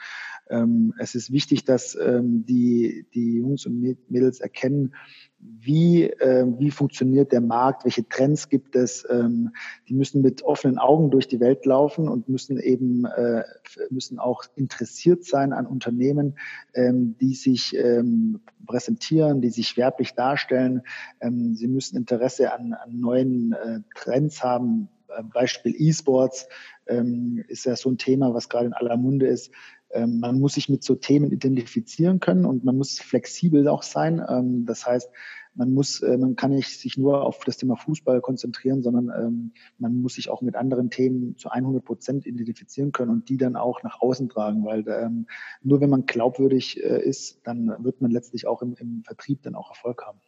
Ähm, 0.48 0.94
es 0.98 1.14
ist 1.14 1.32
wichtig, 1.32 1.64
dass 1.64 1.94
ähm, 1.94 2.44
die, 2.46 3.06
die 3.14 3.38
Jungs 3.38 3.66
und 3.66 3.80
Mädels 4.08 4.40
erkennen, 4.40 4.94
wie, 5.40 6.04
äh, 6.04 6.46
wie 6.58 6.70
funktioniert 6.70 7.32
der 7.32 7.40
Markt, 7.40 7.84
welche 7.84 8.06
Trends 8.08 8.48
gibt 8.48 8.76
es. 8.76 9.06
Ähm, 9.08 9.52
die 9.88 9.94
müssen 9.94 10.22
mit 10.22 10.42
offenen 10.42 10.78
Augen 10.78 11.10
durch 11.10 11.28
die 11.28 11.40
Welt 11.40 11.64
laufen 11.64 12.08
und 12.08 12.28
müssen 12.28 12.58
eben 12.58 13.04
äh, 13.04 13.44
müssen 13.90 14.18
auch 14.18 14.44
interessiert 14.56 15.24
sein 15.24 15.52
an 15.52 15.66
Unternehmen, 15.66 16.38
ähm, 16.74 17.16
die 17.20 17.34
sich 17.34 17.74
ähm, 17.76 18.40
präsentieren, 18.66 19.40
die 19.40 19.50
sich 19.50 19.76
werblich 19.76 20.14
darstellen. 20.14 20.82
Ähm, 21.20 21.54
sie 21.54 21.68
müssen 21.68 21.96
Interesse 21.96 22.52
an, 22.52 22.74
an 22.74 23.00
neuen 23.00 23.52
äh, 23.52 23.80
Trends 23.94 24.42
haben. 24.42 24.88
Äh, 25.08 25.22
Beispiel 25.22 25.74
E-Sports 25.76 26.48
ähm, 26.86 27.44
ist 27.48 27.64
ja 27.64 27.76
so 27.76 27.90
ein 27.90 27.98
Thema, 27.98 28.34
was 28.34 28.48
gerade 28.48 28.66
in 28.66 28.74
aller 28.74 28.96
Munde 28.96 29.26
ist. 29.26 29.52
Ähm, 29.92 30.20
man 30.20 30.38
muss 30.38 30.54
sich 30.54 30.68
mit 30.68 30.84
so 30.84 30.94
Themen 30.94 31.30
identifizieren 31.30 32.20
können 32.20 32.44
und 32.44 32.64
man 32.64 32.76
muss 32.76 33.00
flexibel 33.00 33.68
auch 33.68 33.82
sein. 33.82 34.24
Ähm, 34.28 34.66
das 34.66 34.86
heißt, 34.86 35.10
man 35.54 35.74
muss, 35.74 36.00
äh, 36.00 36.16
man 36.16 36.36
kann 36.36 36.52
nicht 36.52 36.78
sich 36.78 36.96
nur 36.96 37.24
auf 37.24 37.40
das 37.44 37.56
Thema 37.56 37.76
Fußball 37.76 38.20
konzentrieren, 38.20 38.82
sondern 38.82 39.08
ähm, 39.08 39.52
man 39.78 40.00
muss 40.00 40.14
sich 40.14 40.30
auch 40.30 40.42
mit 40.42 40.54
anderen 40.54 40.90
Themen 40.90 41.36
zu 41.36 41.50
100 41.50 41.84
Prozent 41.84 42.26
identifizieren 42.26 42.92
können 42.92 43.10
und 43.10 43.28
die 43.28 43.36
dann 43.36 43.56
auch 43.56 43.82
nach 43.82 44.00
außen 44.00 44.28
tragen, 44.28 44.64
weil 44.64 44.84
nur 45.62 45.80
wenn 45.80 45.90
man 45.90 46.06
glaubwürdig 46.06 46.82
äh, 46.82 47.02
ist, 47.02 47.40
dann 47.44 47.74
wird 47.84 48.00
man 48.00 48.10
letztlich 48.10 48.46
auch 48.46 48.62
im, 48.62 48.74
im 48.78 49.02
Vertrieb 49.04 49.42
dann 49.42 49.54
auch 49.54 49.70
Erfolg 49.70 50.02
haben. 50.06 50.20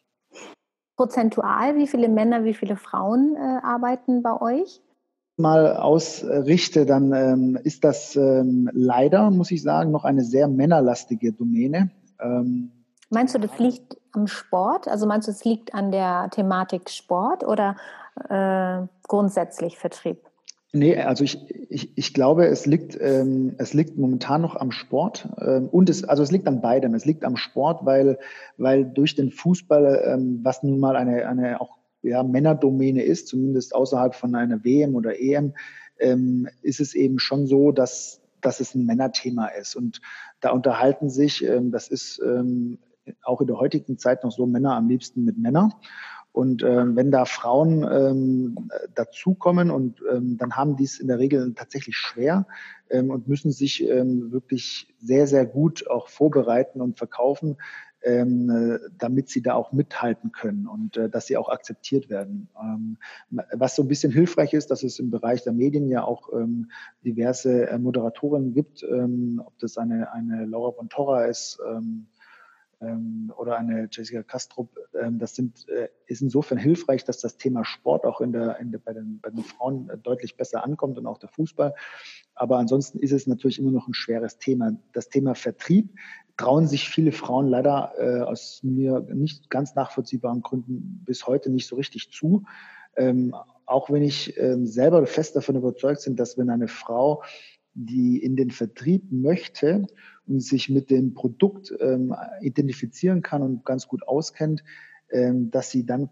Prozentual, 0.96 1.76
wie 1.76 1.86
viele 1.86 2.08
Männer, 2.08 2.44
wie 2.44 2.54
viele 2.54 2.76
Frauen 2.76 3.34
äh, 3.36 3.38
arbeiten 3.38 4.22
bei 4.22 4.40
euch? 4.40 4.80
Mal 5.36 5.76
ausrichte, 5.76 6.86
dann 6.86 7.12
ähm, 7.12 7.58
ist 7.62 7.84
das 7.84 8.16
ähm, 8.16 8.68
leider, 8.72 9.30
muss 9.30 9.50
ich 9.50 9.62
sagen, 9.62 9.90
noch 9.90 10.04
eine 10.04 10.24
sehr 10.24 10.48
männerlastige 10.48 11.32
Domäne. 11.32 11.90
Ähm, 12.20 12.70
meinst 13.10 13.34
du, 13.34 13.38
das 13.38 13.58
liegt 13.58 13.96
am 14.12 14.26
Sport? 14.26 14.88
Also 14.88 15.06
meinst 15.06 15.28
du, 15.28 15.32
es 15.32 15.44
liegt 15.44 15.74
an 15.74 15.90
der 15.90 16.28
Thematik 16.30 16.90
Sport 16.90 17.44
oder 17.44 17.76
äh, 18.28 18.86
grundsätzlich 19.08 19.78
Vertrieb? 19.78 20.18
Nee, 20.74 20.96
also 20.96 21.22
ich, 21.22 21.38
ich, 21.68 21.96
ich 21.98 22.14
glaube, 22.14 22.46
es 22.46 22.64
liegt, 22.64 22.98
ähm, 22.98 23.54
es 23.58 23.74
liegt 23.74 23.98
momentan 23.98 24.40
noch 24.40 24.56
am 24.56 24.70
Sport 24.70 25.28
ähm, 25.38 25.68
und 25.68 25.90
es, 25.90 26.02
also 26.04 26.22
es 26.22 26.30
liegt 26.30 26.48
an 26.48 26.62
beidem. 26.62 26.94
Es 26.94 27.04
liegt 27.04 27.24
am 27.24 27.36
Sport, 27.36 27.84
weil, 27.84 28.18
weil 28.56 28.86
durch 28.86 29.14
den 29.14 29.30
Fußball, 29.30 30.02
ähm, 30.06 30.40
was 30.42 30.62
nun 30.62 30.80
mal 30.80 30.96
eine, 30.96 31.28
eine 31.28 31.60
auch 31.60 31.76
ja, 32.02 32.22
Männerdomäne 32.22 33.02
ist, 33.02 33.28
zumindest 33.28 33.74
außerhalb 33.74 34.14
von 34.14 34.34
einer 34.34 34.64
WM 34.64 34.94
oder 34.94 35.18
EM, 35.20 35.54
ähm, 35.98 36.48
ist 36.62 36.80
es 36.80 36.94
eben 36.94 37.18
schon 37.18 37.46
so, 37.46 37.72
dass, 37.72 38.20
dass 38.40 38.60
es 38.60 38.74
ein 38.74 38.86
Männerthema 38.86 39.46
ist. 39.46 39.76
Und 39.76 40.00
da 40.40 40.50
unterhalten 40.50 41.10
sich, 41.10 41.44
ähm, 41.44 41.70
das 41.70 41.88
ist 41.88 42.20
ähm, 42.24 42.78
auch 43.22 43.40
in 43.40 43.46
der 43.46 43.58
heutigen 43.58 43.98
Zeit 43.98 44.24
noch 44.24 44.32
so, 44.32 44.46
Männer 44.46 44.74
am 44.74 44.88
liebsten 44.88 45.24
mit 45.24 45.38
Männern. 45.38 45.72
Und 46.32 46.62
ähm, 46.62 46.96
wenn 46.96 47.10
da 47.10 47.26
Frauen 47.26 47.84
ähm, 47.84 48.70
dazukommen 48.94 49.70
und 49.70 50.02
ähm, 50.10 50.38
dann 50.38 50.56
haben 50.56 50.76
die 50.76 50.84
es 50.84 50.98
in 50.98 51.08
der 51.08 51.18
Regel 51.18 51.52
tatsächlich 51.54 51.96
schwer 51.96 52.46
ähm, 52.88 53.10
und 53.10 53.28
müssen 53.28 53.52
sich 53.52 53.86
ähm, 53.86 54.32
wirklich 54.32 54.88
sehr, 54.98 55.26
sehr 55.26 55.44
gut 55.44 55.86
auch 55.90 56.08
vorbereiten 56.08 56.80
und 56.80 56.96
verkaufen, 56.96 57.58
ähm, 58.04 58.50
äh, 58.50 58.78
damit 58.98 59.28
sie 59.28 59.42
da 59.42 59.54
auch 59.54 59.72
mithalten 59.72 60.32
können 60.32 60.66
und 60.66 60.96
äh, 60.96 61.08
dass 61.08 61.26
sie 61.26 61.36
auch 61.36 61.48
akzeptiert 61.48 62.10
werden. 62.10 62.48
Ähm, 62.60 62.98
was 63.52 63.76
so 63.76 63.82
ein 63.82 63.88
bisschen 63.88 64.12
hilfreich 64.12 64.52
ist, 64.52 64.70
dass 64.70 64.82
es 64.82 64.98
im 64.98 65.10
Bereich 65.10 65.42
der 65.42 65.52
Medien 65.52 65.88
ja 65.88 66.04
auch 66.04 66.32
ähm, 66.32 66.70
diverse 67.04 67.68
äh, 67.68 67.78
Moderatorinnen 67.78 68.54
gibt, 68.54 68.82
ähm, 68.82 69.42
ob 69.44 69.58
das 69.58 69.78
eine, 69.78 70.12
eine 70.12 70.44
Laura 70.46 70.70
Bontorra 70.70 71.26
ist, 71.26 71.58
ähm, 71.68 72.06
ähm, 72.82 73.32
oder 73.36 73.56
eine 73.56 73.88
Jessica 73.90 74.22
Kastrup, 74.22 74.76
ähm, 75.00 75.18
das 75.18 75.34
sind, 75.34 75.68
äh, 75.68 75.88
ist 76.06 76.20
insofern 76.20 76.58
hilfreich, 76.58 77.04
dass 77.04 77.18
das 77.18 77.36
Thema 77.36 77.64
Sport 77.64 78.04
auch 78.04 78.20
in 78.20 78.32
der, 78.32 78.58
in 78.58 78.72
der, 78.72 78.78
bei, 78.78 78.92
den, 78.92 79.20
bei 79.20 79.30
den 79.30 79.44
Frauen 79.44 79.88
äh, 79.88 79.98
deutlich 79.98 80.36
besser 80.36 80.64
ankommt 80.64 80.98
und 80.98 81.06
auch 81.06 81.18
der 81.18 81.28
Fußball. 81.28 81.74
Aber 82.34 82.58
ansonsten 82.58 82.98
ist 82.98 83.12
es 83.12 83.26
natürlich 83.26 83.58
immer 83.58 83.70
noch 83.70 83.86
ein 83.86 83.94
schweres 83.94 84.38
Thema. 84.38 84.76
Das 84.92 85.08
Thema 85.08 85.34
Vertrieb 85.34 85.90
trauen 86.36 86.66
sich 86.66 86.88
viele 86.88 87.12
Frauen 87.12 87.48
leider 87.48 87.92
äh, 87.98 88.20
aus 88.22 88.60
mir 88.62 89.00
nicht 89.12 89.50
ganz 89.50 89.74
nachvollziehbaren 89.74 90.42
Gründen 90.42 91.02
bis 91.04 91.26
heute 91.26 91.50
nicht 91.50 91.66
so 91.66 91.76
richtig 91.76 92.10
zu. 92.10 92.44
Ähm, 92.96 93.34
auch 93.66 93.90
wenn 93.90 94.02
ich 94.02 94.38
ähm, 94.38 94.66
selber 94.66 95.06
fest 95.06 95.36
davon 95.36 95.56
überzeugt 95.56 96.04
bin, 96.04 96.16
dass 96.16 96.36
wenn 96.36 96.50
eine 96.50 96.68
Frau, 96.68 97.22
die 97.74 98.22
in 98.22 98.36
den 98.36 98.50
Vertrieb 98.50 99.10
möchte 99.10 99.86
und 100.26 100.40
sich 100.40 100.68
mit 100.68 100.90
dem 100.90 101.14
Produkt 101.14 101.74
ähm, 101.80 102.14
identifizieren 102.40 103.22
kann 103.22 103.42
und 103.42 103.64
ganz 103.64 103.88
gut 103.88 104.06
auskennt, 104.06 104.62
ähm, 105.10 105.50
dass 105.50 105.70
sie 105.70 105.86
dann 105.86 106.10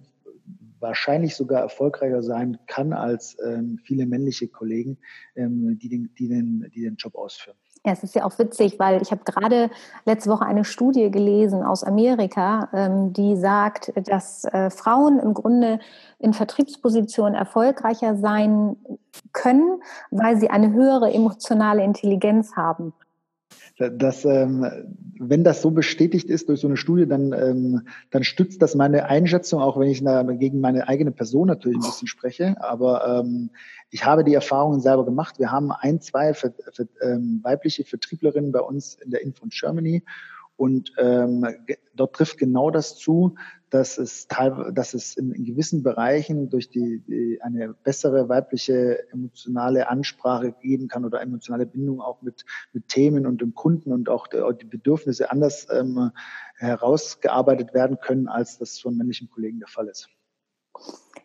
wahrscheinlich 0.79 1.37
sogar 1.37 1.61
erfolgreicher 1.61 2.23
sein 2.23 2.59
kann 2.67 2.93
als 2.93 3.37
ähm, 3.45 3.79
viele 3.85 4.07
männliche 4.07 4.49
Kollegen, 4.49 4.99
ähm, 5.37 5.79
die, 5.79 5.89
den, 5.89 6.15
die, 6.19 6.29
den, 6.29 6.71
die 6.75 6.83
den 6.83 6.97
Job 6.97 7.15
ausführen. 7.15 7.57
Ja, 7.87 7.93
es 7.93 8.03
ist 8.03 8.15
ja 8.15 8.25
auch 8.25 8.39
witzig, 8.39 8.79
weil 8.79 9.01
ich 9.01 9.11
habe 9.11 9.25
gerade 9.25 9.71
letzte 10.05 10.29
Woche 10.29 10.45
eine 10.45 10.67
Studie 10.67 11.11
gelesen 11.11 11.63
aus 11.63 11.83
Amerika, 11.83 12.69
ähm, 12.75 13.15
die 13.15 13.37
sagt, 13.37 13.93
dass 14.07 14.45
äh, 14.45 14.69
Frauen 14.69 15.19
im 15.19 15.33
Grunde 15.33 15.79
in 16.19 16.35
Vertriebspositionen 16.35 17.35
erfolgreicher 17.35 18.17
sein 18.17 18.77
können, 19.33 19.81
weil 20.11 20.39
sie 20.39 20.51
eine 20.51 20.73
höhere 20.73 21.11
emotionale 21.11 21.83
Intelligenz 21.83 22.55
haben 22.55 22.93
dass, 23.81 24.25
ähm, 24.25 24.67
wenn 25.19 25.45
das 25.45 25.63
so 25.63 25.71
bestätigt 25.71 26.29
ist 26.29 26.49
durch 26.49 26.61
so 26.61 26.67
eine 26.67 26.77
Studie, 26.77 27.07
dann, 27.07 27.33
ähm, 27.33 27.83
dann 28.11 28.25
stützt 28.25 28.61
das 28.63 28.75
meine 28.75 29.07
Einschätzung, 29.07 29.61
auch 29.61 29.79
wenn 29.79 29.89
ich 29.89 30.03
na, 30.03 30.23
gegen 30.23 30.61
meine 30.61 30.89
eigene 30.89 31.13
Person 31.13 31.49
natürlich 31.49 31.79
ein 31.79 31.89
bisschen 31.89 32.09
spreche. 32.09 32.57
Aber 32.61 33.21
ähm, 33.21 33.51
ich 33.91 34.05
habe 34.05 34.25
die 34.25 34.35
Erfahrungen 34.35 34.81
selber 34.81 35.05
gemacht. 35.05 35.39
Wir 35.39 35.51
haben 35.51 35.73
ein, 35.73 36.01
zwei 36.01 36.35
für, 36.35 36.53
für, 36.73 36.89
ähm, 37.03 37.41
weibliche 37.43 37.85
Vertrieblerinnen 37.85 38.53
bei 38.53 38.61
uns 38.61 38.95
in 38.95 39.11
der 39.11 39.23
Info 39.23 39.47
Germany 39.49 40.03
und 40.61 40.93
ähm, 40.99 41.47
dort 41.95 42.17
trifft 42.17 42.37
genau 42.37 42.71
das 42.71 42.95
zu, 42.95 43.35
dass 43.71 43.97
es, 43.97 44.29
teilweise, 44.29 44.75
dass 44.75 44.93
es 44.93 45.17
in, 45.17 45.33
in 45.33 45.47
gewissen 45.47 45.83
Bereichen 45.83 46.51
durch 46.51 46.69
die, 46.69 46.99
die, 46.99 47.41
eine 47.41 47.73
bessere 47.73 48.29
weibliche 48.29 49.09
emotionale 49.11 49.89
Ansprache 49.89 50.53
geben 50.53 50.89
kann 50.89 51.07
oder 51.07 51.23
emotionale 51.23 51.65
Bindung 51.65 52.03
auch 52.03 52.21
mit, 52.21 52.45
mit 52.75 52.89
Themen 52.89 53.25
und 53.25 53.41
dem 53.41 53.55
Kunden 53.55 53.91
und 53.91 54.11
auch 54.11 54.27
die, 54.27 54.43
die 54.61 54.67
Bedürfnisse 54.67 55.31
anders 55.31 55.67
ähm, 55.73 56.11
herausgearbeitet 56.57 57.73
werden 57.73 57.99
können, 57.99 58.29
als 58.29 58.59
das 58.59 58.79
von 58.79 58.99
männlichen 58.99 59.31
Kollegen 59.31 59.61
der 59.61 59.69
Fall 59.69 59.89
ist. 59.89 60.11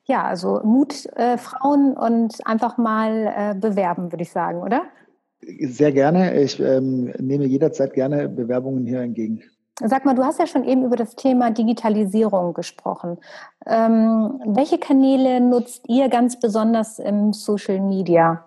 Ja, 0.05 0.23
also 0.23 0.61
Mut, 0.63 1.07
äh, 1.17 1.37
Frauen 1.37 1.97
und 1.97 2.35
einfach 2.47 2.77
mal 2.77 3.33
äh, 3.35 3.59
bewerben, 3.59 4.13
würde 4.13 4.23
ich 4.23 4.31
sagen, 4.31 4.61
oder? 4.61 4.83
Sehr 5.45 5.91
gerne. 5.91 6.41
Ich 6.41 6.59
ähm, 6.59 7.13
nehme 7.19 7.45
jederzeit 7.45 7.93
gerne 7.93 8.27
Bewerbungen 8.29 8.85
hier 8.85 9.01
entgegen. 9.01 9.43
Sag 9.83 10.05
mal, 10.05 10.15
du 10.15 10.23
hast 10.23 10.39
ja 10.39 10.47
schon 10.47 10.63
eben 10.63 10.85
über 10.85 10.95
das 10.95 11.15
Thema 11.15 11.51
Digitalisierung 11.51 12.53
gesprochen. 12.53 13.17
Ähm, 13.65 14.41
welche 14.45 14.77
Kanäle 14.77 15.41
nutzt 15.41 15.83
ihr 15.89 16.07
ganz 16.07 16.39
besonders 16.39 16.97
im 16.97 17.33
Social 17.33 17.81
Media? 17.81 18.45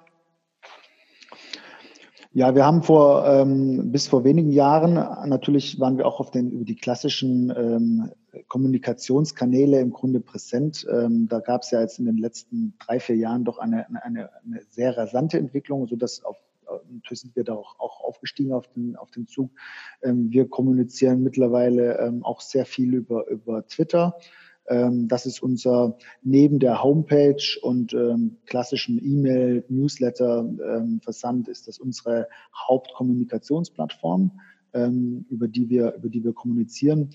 Ja, 2.33 2.55
wir 2.55 2.65
haben 2.65 2.83
vor 2.83 3.27
ähm, 3.27 3.91
bis 3.91 4.07
vor 4.07 4.25
wenigen 4.25 4.53
Jahren 4.53 4.95
natürlich 5.29 5.81
waren 5.81 5.99
wir 5.99 6.07
auch 6.07 6.21
auf 6.21 6.31
den 6.31 6.51
über 6.51 6.65
die 6.65 6.77
klassischen 6.77 7.53
ähm, 7.57 8.11
Kommunikationskanäle 8.49 9.81
im 9.81 9.91
Grunde 9.93 10.21
präsent. 10.21 10.87
Ähm, 10.91 11.27
da 11.29 11.41
gab 11.41 11.63
es 11.63 11.71
ja 11.71 11.81
jetzt 11.81 11.99
in 11.99 12.07
den 12.07 12.17
letzten 12.17 12.75
drei 12.79 13.01
vier 13.01 13.17
Jahren 13.17 13.45
doch 13.45 13.59
eine, 13.59 13.87
eine, 14.03 14.31
eine 14.45 14.63
sehr 14.71 14.97
rasante 14.97 15.39
Entwicklung, 15.39 15.87
so 15.87 15.97
dass 15.97 16.25
auf 16.25 16.37
natürlich 16.91 17.21
sind 17.21 17.37
wir 17.37 17.45
da 17.45 17.55
auch, 17.55 17.79
auch 17.79 18.01
aufgestiegen 18.01 18.53
auf 18.53 18.69
den, 18.69 18.97
auf 18.97 19.11
den 19.11 19.27
Zug. 19.27 19.51
Ähm, 20.03 20.31
wir 20.31 20.49
kommunizieren 20.49 21.23
mittlerweile 21.23 21.99
ähm, 21.99 22.25
auch 22.25 22.41
sehr 22.41 22.67
viel 22.67 22.95
über, 22.95 23.27
über 23.29 23.67
Twitter. 23.67 24.19
Ähm, 24.69 25.09
das 25.09 25.27
ist 25.27 25.43
unser, 25.43 25.97
neben 26.23 26.59
der 26.59 26.83
Homepage 26.83 27.59
und 27.63 27.97
klassischen 28.47 29.03
E-Mail, 29.03 29.65
Newsletter, 29.69 30.49
Versand, 31.03 31.49
ist 31.49 31.69
das 31.69 31.79
unsere 31.79 32.29
Hauptkommunikationsplattform, 32.69 34.41
über 34.73 35.49
die 35.49 35.69
wir, 35.71 35.95
über 35.95 36.09
die 36.09 36.23
wir 36.23 36.35
kommunizieren. 36.35 37.11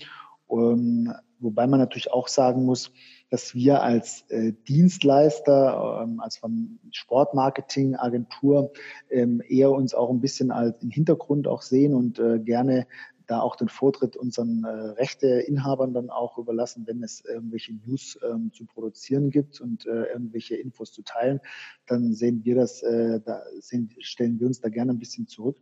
wobei 0.48 1.66
man 1.66 1.78
natürlich 1.78 2.12
auch 2.12 2.26
sagen 2.26 2.64
muss, 2.64 2.90
dass 3.30 3.54
wir 3.54 3.82
als 3.82 4.24
äh, 4.28 4.52
Dienstleister, 4.68 6.02
ähm, 6.02 6.20
als 6.20 6.36
von 6.36 6.78
Sportmarketing-Agentur 6.92 8.72
ähm, 9.10 9.42
eher 9.46 9.70
uns 9.72 9.94
auch 9.94 10.10
ein 10.10 10.20
bisschen 10.20 10.50
als 10.50 10.82
im 10.82 10.90
Hintergrund 10.90 11.48
auch 11.48 11.62
sehen 11.62 11.94
und 11.94 12.18
äh, 12.18 12.38
gerne 12.38 12.86
da 13.26 13.40
auch 13.40 13.56
den 13.56 13.68
Vortritt 13.68 14.16
unseren 14.16 14.64
äh, 14.64 14.68
Rechteinhabern 14.68 15.94
dann 15.94 16.10
auch 16.10 16.38
überlassen, 16.38 16.86
wenn 16.86 17.02
es 17.02 17.24
irgendwelche 17.24 17.72
News 17.72 18.18
ähm, 18.22 18.52
zu 18.52 18.66
produzieren 18.66 19.30
gibt 19.30 19.60
und 19.60 19.86
äh, 19.86 20.04
irgendwelche 20.12 20.56
Infos 20.56 20.92
zu 20.92 21.02
teilen, 21.02 21.40
dann 21.86 22.12
sehen 22.12 22.44
wir 22.44 22.54
das, 22.54 22.82
äh, 22.82 23.20
da 23.24 23.42
sehen, 23.60 23.90
stellen 24.00 24.38
wir 24.40 24.46
uns 24.46 24.60
da 24.60 24.68
gerne 24.68 24.92
ein 24.92 24.98
bisschen 24.98 25.26
zurück 25.26 25.56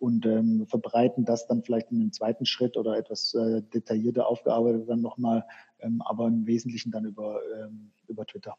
und 0.00 0.26
ähm, 0.26 0.66
verbreiten 0.66 1.24
das 1.24 1.46
dann 1.46 1.62
vielleicht 1.62 1.90
in 1.92 2.00
einem 2.00 2.12
zweiten 2.12 2.46
Schritt 2.46 2.76
oder 2.76 2.96
etwas 2.96 3.34
äh, 3.34 3.62
detaillierter 3.62 4.26
aufgearbeitet 4.26 4.88
dann 4.88 5.02
nochmal, 5.02 5.44
ähm, 5.80 6.02
aber 6.04 6.26
im 6.26 6.46
Wesentlichen 6.46 6.90
dann 6.90 7.04
über, 7.04 7.40
ähm, 7.58 7.92
über 8.08 8.26
Twitter. 8.26 8.56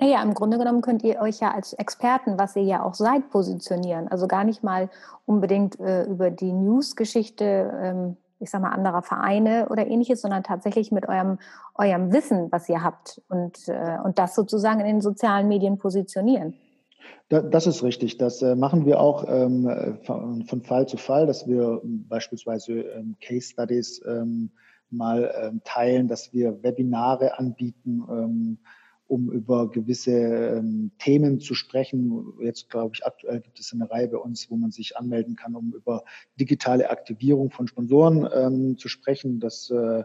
Ja, 0.00 0.22
im 0.22 0.34
Grunde 0.34 0.58
genommen 0.58 0.82
könnt 0.82 1.04
ihr 1.04 1.20
euch 1.20 1.40
ja 1.40 1.52
als 1.52 1.72
Experten, 1.72 2.36
was 2.36 2.56
ihr 2.56 2.64
ja 2.64 2.82
auch 2.82 2.94
seid, 2.94 3.30
positionieren. 3.30 4.08
Also 4.08 4.26
gar 4.26 4.44
nicht 4.44 4.64
mal 4.64 4.90
unbedingt 5.24 5.78
äh, 5.78 6.04
über 6.04 6.30
die 6.30 6.52
News-Geschichte, 6.52 7.72
ähm, 7.80 8.16
ich 8.40 8.50
sag 8.50 8.60
mal, 8.60 8.70
anderer 8.70 9.02
Vereine 9.02 9.68
oder 9.70 9.86
ähnliches, 9.86 10.20
sondern 10.20 10.42
tatsächlich 10.42 10.90
mit 10.90 11.08
eurem, 11.08 11.38
eurem 11.76 12.12
Wissen, 12.12 12.50
was 12.50 12.68
ihr 12.68 12.82
habt 12.82 13.22
und, 13.28 13.68
äh, 13.68 13.98
und 14.04 14.18
das 14.18 14.34
sozusagen 14.34 14.80
in 14.80 14.86
den 14.86 15.00
sozialen 15.00 15.46
Medien 15.46 15.78
positionieren. 15.78 16.54
Das 17.28 17.66
ist 17.66 17.82
richtig. 17.82 18.18
Das 18.18 18.42
äh, 18.42 18.54
machen 18.54 18.86
wir 18.86 19.00
auch 19.00 19.24
ähm, 19.28 19.98
von 20.04 20.62
Fall 20.62 20.86
zu 20.86 20.96
Fall, 20.96 21.26
dass 21.26 21.46
wir 21.48 21.80
beispielsweise 21.84 22.80
ähm, 22.80 23.16
Case 23.20 23.50
Studies 23.50 24.02
ähm, 24.06 24.50
mal 24.90 25.60
teilen, 25.64 26.06
dass 26.06 26.32
wir 26.32 26.62
Webinare 26.62 27.36
anbieten, 27.36 28.58
um 29.08 29.32
über 29.32 29.68
gewisse 29.68 30.62
Themen 31.00 31.40
zu 31.40 31.54
sprechen. 31.54 32.34
Jetzt 32.40 32.70
glaube 32.70 32.94
ich, 32.94 33.04
aktuell 33.04 33.40
gibt 33.40 33.58
es 33.58 33.72
eine 33.72 33.90
Reihe 33.90 34.06
bei 34.06 34.18
uns, 34.18 34.48
wo 34.52 34.56
man 34.56 34.70
sich 34.70 34.96
anmelden 34.96 35.34
kann, 35.34 35.56
um 35.56 35.72
über 35.72 36.04
digitale 36.38 36.90
Aktivierung 36.90 37.50
von 37.50 37.66
Sponsoren 37.66 38.76
zu 38.78 38.86
sprechen. 38.86 39.40
Das 39.40 39.68
äh, 39.70 40.04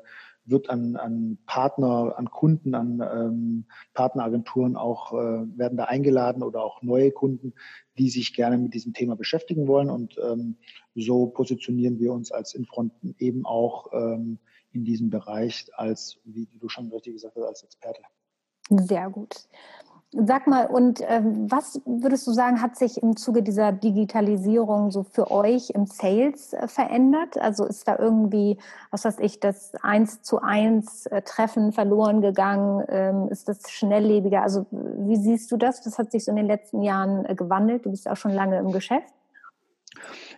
wird 0.50 0.70
an, 0.70 0.96
an 0.96 1.38
Partner, 1.46 2.16
an 2.18 2.30
Kunden, 2.30 2.76
an 2.76 3.02
ähm, 3.02 3.66
Partneragenturen 3.94 4.76
auch, 4.76 5.14
äh, 5.14 5.58
werden 5.58 5.78
da 5.78 5.86
eingeladen 5.86 6.44
oder 6.44 6.64
auch 6.64 6.82
neue 6.82 7.12
Kunden, 7.12 7.54
die 7.98 8.10
sich 8.10 8.34
gerne 8.34 8.58
mit 8.58 8.74
diesem 8.74 8.94
Thema 8.94 9.16
beschäftigen 9.16 9.68
wollen. 9.68 9.90
Und 9.90 10.18
ähm, 10.24 10.58
so 10.96 11.28
positionieren 11.28 12.00
wir 12.00 12.14
uns 12.14 12.32
als 12.32 12.54
Infronten 12.54 13.16
eben 13.20 13.46
auch 13.46 13.88
ähm, 13.94 14.40
in 14.72 14.86
diesem 14.86 15.10
Bereich 15.10 15.68
als, 15.74 16.20
wie 16.24 16.48
du 16.60 16.70
schon 16.70 16.92
richtig 16.92 17.14
gesagt 17.14 17.36
hast, 17.36 17.44
als 17.44 17.64
Experte. 17.64 18.02
Sehr 18.70 19.10
gut. 19.10 19.48
Sag 20.12 20.48
mal, 20.48 20.66
und 20.66 21.02
äh, 21.02 21.22
was 21.24 21.82
würdest 21.86 22.26
du 22.26 22.32
sagen, 22.32 22.64
hat 22.64 22.76
sich 22.76 23.04
im 23.04 23.16
Zuge 23.16 23.44
dieser 23.44 23.72
Digitalisierung 23.72 24.90
so 24.90 25.04
für 25.04 25.30
euch 25.30 25.70
im 25.70 25.86
Sales 25.86 26.54
äh, 26.54 26.68
verändert? 26.68 27.38
Also 27.40 27.64
ist 27.64 27.88
da 27.88 27.96
irgendwie, 28.00 28.58
was 28.90 29.06
weiß 29.06 29.20
ich, 29.20 29.40
das 29.40 29.76
eins 29.84 30.24
zu 30.24 30.42
eins 30.42 31.06
äh, 31.06 31.22
Treffen 31.22 31.74
verloren 31.74 32.22
gegangen? 32.22 32.84
Ähm, 32.90 33.28
ist 33.30 33.50
das 33.50 33.70
schnelllebiger? 33.70 34.42
Also 34.42 34.66
wie 34.72 35.16
siehst 35.16 35.52
du 35.52 35.58
das? 35.58 35.84
Das 35.84 36.00
hat 36.00 36.12
sich 36.12 36.26
so 36.26 36.32
in 36.32 36.38
den 36.38 36.48
letzten 36.48 36.82
Jahren 36.82 37.26
äh, 37.26 37.36
gewandelt. 37.36 37.86
Du 37.86 37.92
bist 37.92 38.10
auch 38.10 38.18
schon 38.18 38.32
lange 38.32 38.58
im 38.58 38.72
Geschäft. 38.72 39.14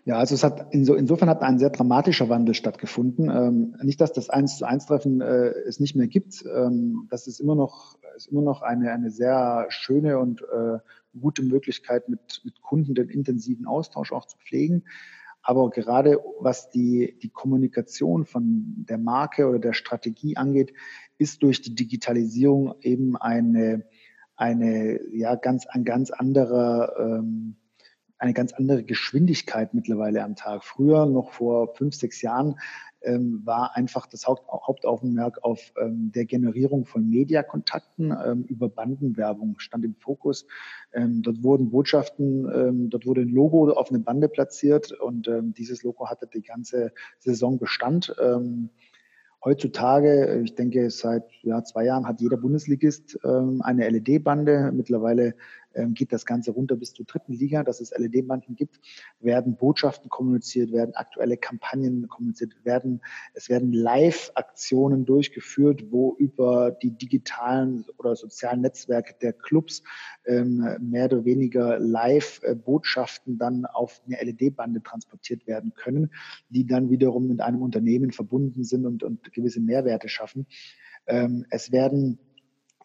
Ja, 0.03 0.17
also 0.17 0.34
es 0.34 0.43
hat 0.43 0.74
inso, 0.74 0.96
insofern 0.96 1.29
hat 1.29 1.43
ein 1.43 1.60
sehr 1.60 1.70
dramatischer 1.70 2.27
Wandel 2.27 2.55
stattgefunden. 2.55 3.29
Ähm, 3.29 3.75
nicht, 3.84 4.01
dass 4.01 4.12
das 4.12 4.31
eins 4.31 4.58
zu 4.58 4.65
eins 4.65 4.88
Treffen 4.88 5.22
äh, 5.22 5.50
es 5.67 5.79
nicht 5.79 5.96
mehr 5.96 6.08
gibt. 6.08 6.43
Ähm, 6.46 7.08
das 7.12 7.27
ist 7.27 7.39
immer 7.39 7.55
noch 7.55 7.98
ist 8.15 8.27
immer 8.27 8.41
noch 8.41 8.63
eine 8.63 8.91
eine 8.91 9.12
sehr 9.12 9.67
schöne 9.70 10.17
und 10.17 10.41
äh, 10.41 10.79
gute 11.20 11.43
Möglichkeit, 11.43 12.10
mit 12.10 12.41
mit 12.43 12.62
Kunden 12.62 12.96
den 12.96 13.10
intensiven 13.10 13.67
Austausch 13.67 14.12
auch 14.12 14.25
zu 14.25 14.38
pflegen. 14.38 14.86
Aber 15.43 15.70
gerade 15.70 16.17
was 16.39 16.72
die 16.72 17.20
die 17.22 17.29
Kommunikation 17.29 18.25
von 18.25 18.86
der 18.89 18.98
Marke 18.98 19.48
oder 19.48 19.60
der 19.60 19.74
Strategie 19.74 20.36
angeht, 20.36 20.74
ist 21.20 21.43
durch 21.43 21.62
die 21.62 21.75
Digitalisierung 21.75 22.74
eben 22.81 23.17
eine 23.17 23.86
eine 24.36 25.00
ja 25.15 25.36
ganz 25.36 25.67
ein 25.67 25.84
ganz 25.86 26.10
anderer 26.10 26.96
ähm, 26.98 27.58
eine 28.22 28.34
ganz 28.34 28.54
andere 28.54 28.84
Geschwindigkeit 28.84 29.74
mittlerweile 29.74 30.24
am 30.24 30.36
Tag. 30.36 30.63
Früher, 30.63 31.08
noch 31.08 31.32
vor 31.32 31.74
fünf, 31.74 31.96
sechs 31.96 32.22
Jahren, 32.22 32.60
ähm, 33.01 33.42
war 33.46 33.75
einfach 33.75 34.06
das 34.06 34.28
Haupt, 34.28 34.48
Hauptaugenmerk 34.48 35.44
auf 35.44 35.74
ähm, 35.82 36.12
der 36.13 36.25
Generierung 36.25 36.86
von 36.86 37.10
Mediakontakten 37.10 38.16
ähm, 38.24 38.44
über 38.44 38.70
Bandenwerbung 38.70 39.58
stand 39.58 39.86
im 39.86 39.96
Fokus. 39.96 40.46
Ähm, 40.94 41.24
dort 41.24 41.42
wurden 41.42 41.72
Botschaften, 41.72 42.48
ähm, 42.54 42.90
dort 42.92 43.08
wurde 43.08 43.22
ein 43.22 43.30
Logo 43.30 43.72
auf 43.72 43.90
eine 43.90 44.00
Bande 44.00 44.30
platziert 44.30 44.92
und 44.92 45.28
ähm, 45.28 45.56
dieses 45.56 45.82
Logo 45.82 46.08
hatte 46.08 46.28
die 46.28 46.44
ganze 46.44 46.94
Saison 47.18 47.58
Bestand. 47.58 48.16
Heutzutage, 49.44 50.40
ich 50.44 50.54
denke, 50.54 50.92
seit 50.92 51.24
ja, 51.42 51.63
zwei 51.63 51.86
Jahren 51.86 52.08
hat 52.08 52.22
jeder 52.22 52.38
Bundesligist 52.38 53.18
ähm, 53.24 53.63
eine 53.63 53.90
LED-Bande. 53.90 54.72
Mittlerweile 54.72 55.34
geht 55.89 56.12
das 56.12 56.25
Ganze 56.25 56.51
runter 56.51 56.75
bis 56.75 56.93
zur 56.93 57.05
dritten 57.05 57.34
Liga, 57.34 57.63
dass 57.63 57.79
es 57.81 57.91
LED-Banden 57.97 58.55
gibt, 58.55 58.79
werden 59.19 59.55
Botschaften 59.55 60.10
kommuniziert, 60.10 60.71
werden 60.71 60.95
aktuelle 60.95 61.38
Kampagnen 61.38 62.07
kommuniziert, 62.07 62.53
werden, 62.63 63.01
es 63.34 63.49
werden 63.49 63.71
Live-Aktionen 63.71 65.05
durchgeführt, 65.05 65.91
wo 65.91 66.15
über 66.17 66.71
die 66.71 66.91
digitalen 66.91 67.86
oder 67.97 68.15
sozialen 68.15 68.62
Netzwerke 68.62 69.15
der 69.21 69.34
Clubs 69.34 69.84
ähm, 70.25 70.77
mehr 70.81 71.05
oder 71.05 71.25
weniger 71.25 71.79
Live-Botschaften 71.79 73.38
dann 73.38 73.65
auf 73.65 74.01
eine 74.05 74.17
LED-Bande 74.21 74.84
transportiert 74.84 75.47
werden 75.47 75.73
können, 75.73 76.12
die 76.49 76.65
dann 76.65 76.89
wiederum 76.89 77.27
mit 77.27 77.41
einem 77.41 77.62
Unternehmen 77.62 78.12
verbunden 78.12 78.63
sind 78.63 78.86
und, 78.86 79.03
und 79.03 79.31
gewisse 79.34 79.62
Mehrwerte 79.62 80.10
schaffen. 80.10 80.45
Ähm, 81.07 81.45
es 81.49 81.71
werden 81.71 82.19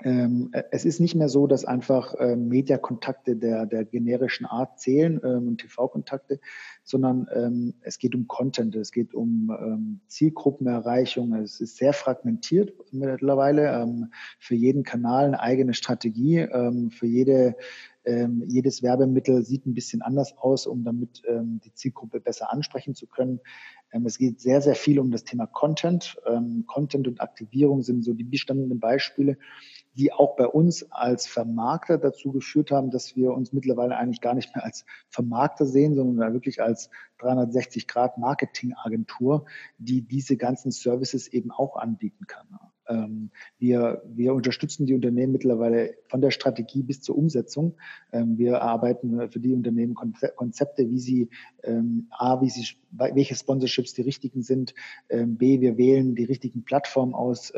ähm, 0.05 0.51
äh, 0.53 0.65
es 0.71 0.85
ist 0.85 1.01
nicht 1.01 1.15
mehr 1.15 1.29
so, 1.29 1.47
dass 1.47 1.65
einfach 1.65 2.15
ähm, 2.19 2.49
Mediakontakte 2.49 3.37
der, 3.37 3.67
der 3.67 3.85
generischen 3.85 4.47
Art 4.47 4.79
zählen 4.79 5.21
ähm, 5.25 5.49
und 5.49 5.59
TV-Kontakte, 5.59 6.39
sondern 6.85 7.27
ähm, 7.35 7.75
es 7.81 7.99
geht 7.99 8.15
um 8.15 8.29
Content, 8.29 8.77
es 8.77 8.93
geht 8.93 9.15
um 9.15 9.51
ähm, 9.59 10.01
Zielgruppenerreichung. 10.09 11.35
Es 11.35 11.61
ist 11.61 11.77
sehr 11.77 11.93
fragmentiert 11.93 12.75
mittlerweile. 12.93 13.69
Ähm, 13.69 14.13
für 14.39 14.55
jeden 14.55 14.83
Kanal 14.83 15.27
eine 15.27 15.41
eigene 15.41 15.75
Strategie, 15.75 16.47
für 16.91 17.07
jede 17.07 17.57
ähm, 18.05 18.45
jedes 18.47 18.85
Werbemittel 18.85 19.43
sieht 19.43 19.67
ein 19.67 19.75
bisschen 19.75 20.01
anders 20.01 20.39
aus, 20.39 20.67
um 20.67 20.85
damit 20.85 21.23
ähm, 21.27 21.61
die 21.65 21.75
Zielgruppe 21.75 22.21
besser 22.21 22.53
ansprechen 22.53 22.95
zu 22.95 23.09
können. 23.09 23.41
Es 24.05 24.19
geht 24.19 24.41
sehr, 24.41 24.61
sehr 24.61 24.75
viel 24.75 25.01
um 25.01 25.11
das 25.11 25.25
Thema 25.25 25.47
Content. 25.47 26.17
Content 26.67 27.07
und 27.07 27.21
Aktivierung 27.21 27.83
sind 27.83 28.05
so 28.05 28.15
die 28.15 28.25
bestandenen 28.25 28.81
Beispiele 28.81 29.39
die 29.97 30.13
auch 30.13 30.37
bei 30.37 30.47
uns 30.47 30.91
als 30.93 31.27
Vermarkter 31.27 31.97
dazu 31.97 32.31
geführt 32.31 32.71
haben, 32.71 32.91
dass 32.91 33.17
wir 33.17 33.33
uns 33.33 33.53
mittlerweile 33.53 33.97
eigentlich 33.97 34.21
gar 34.21 34.35
nicht 34.35 34.55
mehr 34.55 34.65
als 34.65 34.85
Vermarkter 35.09 35.65
sehen, 35.65 35.95
sondern 35.95 36.35
wirklich 36.35 36.63
als 36.63 36.91
360 37.19 37.89
Grad 37.89 38.19
Marketingagentur, 38.19 39.47
die 39.79 40.03
diese 40.03 40.37
ganzen 40.37 40.71
Services 40.71 41.29
eben 41.29 41.51
auch 41.51 41.77
anbieten 41.77 42.27
kann. 42.27 42.47
Ähm, 42.88 43.31
wir, 43.59 44.03
wir 44.07 44.35
unterstützen 44.35 44.87
die 44.87 44.94
Unternehmen 44.94 45.33
mittlerweile 45.33 45.94
von 46.09 46.20
der 46.20 46.31
Strategie 46.31 46.83
bis 46.83 47.03
zur 47.03 47.16
Umsetzung. 47.16 47.77
Ähm, 48.12 48.38
wir 48.38 48.62
arbeiten 48.62 49.31
für 49.31 49.40
die 49.40 49.53
Unternehmen 49.53 49.94
Konzepte, 49.94 50.90
wie 50.90 50.99
sie 50.99 51.29
ähm, 51.62 52.09
A, 52.11 52.40
wie 52.40 52.51
sie, 52.51 52.66
welche 52.90 53.35
Sponsorships 53.35 53.94
die 53.94 54.03
richtigen 54.03 54.42
sind, 54.42 54.75
B, 55.09 55.61
wir 55.61 55.77
wählen 55.77 56.14
die 56.14 56.25
richtigen 56.25 56.64
Plattformen 56.64 57.14
aus, 57.14 57.53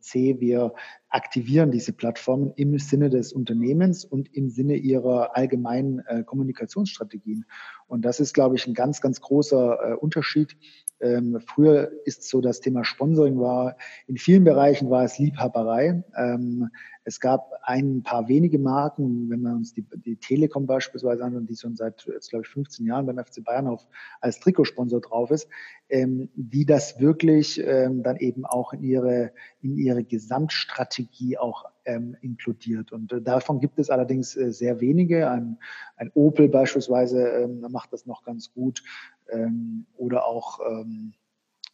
C, 0.00 0.36
wir 0.38 0.74
aktivieren 1.12 1.70
diese 1.70 1.92
Plattformen 1.92 2.52
im 2.56 2.78
Sinne 2.78 3.10
des 3.10 3.32
Unternehmens 3.32 4.04
und 4.04 4.34
im 4.34 4.48
Sinne 4.48 4.76
ihrer 4.76 5.36
allgemeinen 5.36 6.00
äh, 6.06 6.24
Kommunikationsstrategien. 6.24 7.44
Und 7.86 8.04
das 8.04 8.18
ist, 8.18 8.32
glaube 8.32 8.56
ich, 8.56 8.66
ein 8.66 8.74
ganz, 8.74 9.00
ganz 9.02 9.20
großer 9.20 9.78
äh, 9.82 9.94
Unterschied 9.94 10.56
ähm, 11.02 11.40
früher 11.44 11.90
ist 12.04 12.28
so 12.28 12.40
das 12.40 12.60
Thema 12.60 12.84
Sponsoring 12.84 13.38
war, 13.38 13.76
in 14.06 14.16
vielen 14.16 14.44
Bereichen 14.44 14.90
war 14.90 15.04
es 15.04 15.18
Liebhaberei. 15.18 16.02
Ähm, 16.16 16.70
es 17.04 17.18
gab 17.20 17.52
ein 17.62 18.02
paar 18.02 18.28
wenige 18.28 18.58
Marken, 18.58 19.28
wenn 19.28 19.40
wir 19.40 19.52
uns 19.52 19.74
die, 19.74 19.84
die 20.04 20.16
Telekom 20.16 20.66
beispielsweise 20.66 21.24
anschauen, 21.24 21.46
die 21.46 21.56
schon 21.56 21.74
seit, 21.74 22.06
jetzt 22.06 22.30
glaube 22.30 22.44
ich, 22.44 22.50
15 22.50 22.86
Jahren 22.86 23.06
beim 23.06 23.18
FC 23.18 23.42
Bayern 23.42 23.66
auf, 23.66 23.86
als 24.20 24.38
Trikotsponsor 24.40 25.00
drauf 25.00 25.30
ist, 25.30 25.48
ähm, 25.88 26.28
die 26.34 26.64
das 26.64 27.00
wirklich 27.00 27.60
ähm, 27.64 28.02
dann 28.02 28.16
eben 28.16 28.44
auch 28.44 28.72
in 28.72 28.82
ihre, 28.82 29.32
in 29.62 29.76
ihre 29.76 30.04
Gesamtstrategie 30.04 31.38
auch 31.38 31.64
ähm, 31.84 32.16
inkludiert. 32.20 32.92
Und 32.92 33.12
äh, 33.12 33.20
davon 33.20 33.60
gibt 33.60 33.78
es 33.78 33.90
allerdings 33.90 34.36
äh, 34.36 34.52
sehr 34.52 34.80
wenige. 34.80 35.28
Ein, 35.30 35.58
ein 35.96 36.10
Opel 36.14 36.48
beispielsweise 36.48 37.26
ähm, 37.28 37.66
macht 37.70 37.92
das 37.92 38.06
noch 38.06 38.22
ganz 38.22 38.52
gut 38.52 38.82
ähm, 39.30 39.86
oder 39.96 40.24
auch 40.24 40.60
ähm, 40.60 41.14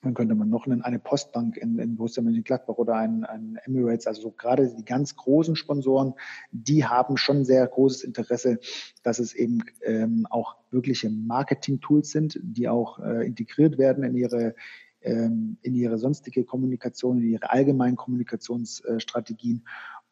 dann 0.03 0.15
könnte 0.15 0.35
man 0.35 0.49
noch 0.49 0.67
nennen, 0.67 0.83
eine 0.83 0.99
Postbank 0.99 1.57
in, 1.57 1.79
in 1.79 1.97
Borussia 1.97 2.23
Mönchengladbach 2.23 2.77
oder 2.77 2.95
ein, 2.95 3.25
ein 3.25 3.59
Emirates, 3.65 4.07
also 4.07 4.23
so 4.23 4.31
gerade 4.31 4.73
die 4.75 4.85
ganz 4.85 5.17
großen 5.17 5.57
Sponsoren, 5.57 6.15
die 6.53 6.85
haben 6.85 7.17
schon 7.17 7.45
sehr 7.45 7.67
großes 7.67 8.05
Interesse, 8.05 8.61
dass 9.03 9.19
es 9.19 9.35
eben 9.35 9.65
ähm, 9.83 10.27
auch 10.31 10.57
wirkliche 10.71 11.11
Marketing-Tools 11.11 12.11
sind, 12.11 12.39
die 12.43 12.69
auch 12.69 13.01
äh, 13.01 13.27
integriert 13.27 13.79
werden 13.79 14.05
in 14.05 14.15
ihre 14.15 14.55
ähm, 15.01 15.59
in 15.63 15.75
ihre 15.75 15.97
sonstige 15.99 16.45
Kommunikation, 16.45 17.19
in 17.19 17.31
ihre 17.31 17.51
allgemeinen 17.51 17.97
Kommunikationsstrategien. 17.97 19.65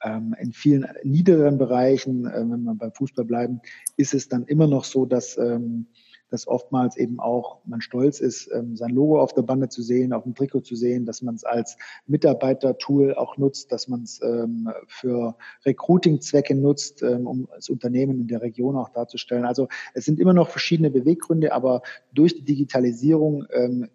Ähm, 0.03 0.37
in 0.38 0.53
vielen 0.53 0.87
niederen 1.05 1.59
Bereichen, 1.59 2.27
äh, 2.27 2.38
wenn 2.38 2.62
wir 2.62 2.75
beim 2.75 2.92
Fußball 2.92 3.25
bleiben, 3.25 3.61
ist 3.96 4.14
es 4.14 4.29
dann 4.29 4.44
immer 4.44 4.66
noch 4.66 4.85
so, 4.85 5.07
dass 5.07 5.38
ähm, 5.38 5.87
dass 6.31 6.49
oftmals 6.49 6.97
eben 6.97 7.21
auch 7.21 7.59
man 7.65 7.81
stolz 7.81 8.21
ist, 8.21 8.51
ähm, 8.53 8.77
sein 8.77 8.91
Logo 8.91 9.21
auf 9.21 9.33
der 9.33 9.43
Bande 9.43 9.69
zu 9.69 9.83
sehen, 9.83 10.12
auf 10.12 10.25
dem 10.25 10.35
Trikot 10.35 10.61
zu 10.61 10.75
sehen, 10.75 11.07
dass 11.07 11.23
man 11.23 11.35
es 11.35 11.45
als 11.45 11.77
Mitarbeitertool 12.07 13.15
auch 13.15 13.37
nutzt, 13.37 13.71
dass 13.73 13.89
man 13.89 14.03
es 14.03 14.21
ähm, 14.23 14.71
für 14.89 15.37
Recruiting-Zwecke 15.65 16.55
nutzt, 16.55 17.03
ähm, 17.03 17.27
um 17.27 17.49
als 17.51 17.69
Unternehmen 17.69 18.21
in 18.21 18.27
der 18.27 18.43
Region 18.43 18.77
auch 18.77 18.89
darzustellen. 18.89 19.45
Also 19.45 19.69
es 19.95 20.05
sind 20.05 20.19
immer 20.19 20.35
noch 20.35 20.49
verschiedene 20.49 20.91
Beweggründe, 20.91 21.53
aber 21.53 21.83
durch 22.12 22.35
die 22.35 22.45
Digitalisierung 22.45 23.45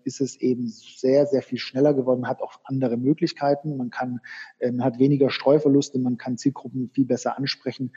ist 0.04 0.22
es 0.22 0.36
eben 0.38 0.68
sehr, 0.68 1.26
sehr 1.26 1.42
viel 1.42 1.58
schneller 1.58 1.94
geworden, 1.94 2.22
man 2.22 2.30
hat 2.30 2.42
auch 2.42 2.60
andere 2.64 2.98
Möglichkeiten, 2.98 3.78
man 3.78 3.90
kann, 3.90 4.20
man 4.60 4.84
hat 4.84 5.00
weniger 5.00 5.30
Streuverluste, 5.30 6.00
man 6.00 6.18
kann 6.18 6.38
Zielgruppen 6.38 6.90
viel 6.94 7.06
besser 7.06 7.38
ansprechen 7.38 7.92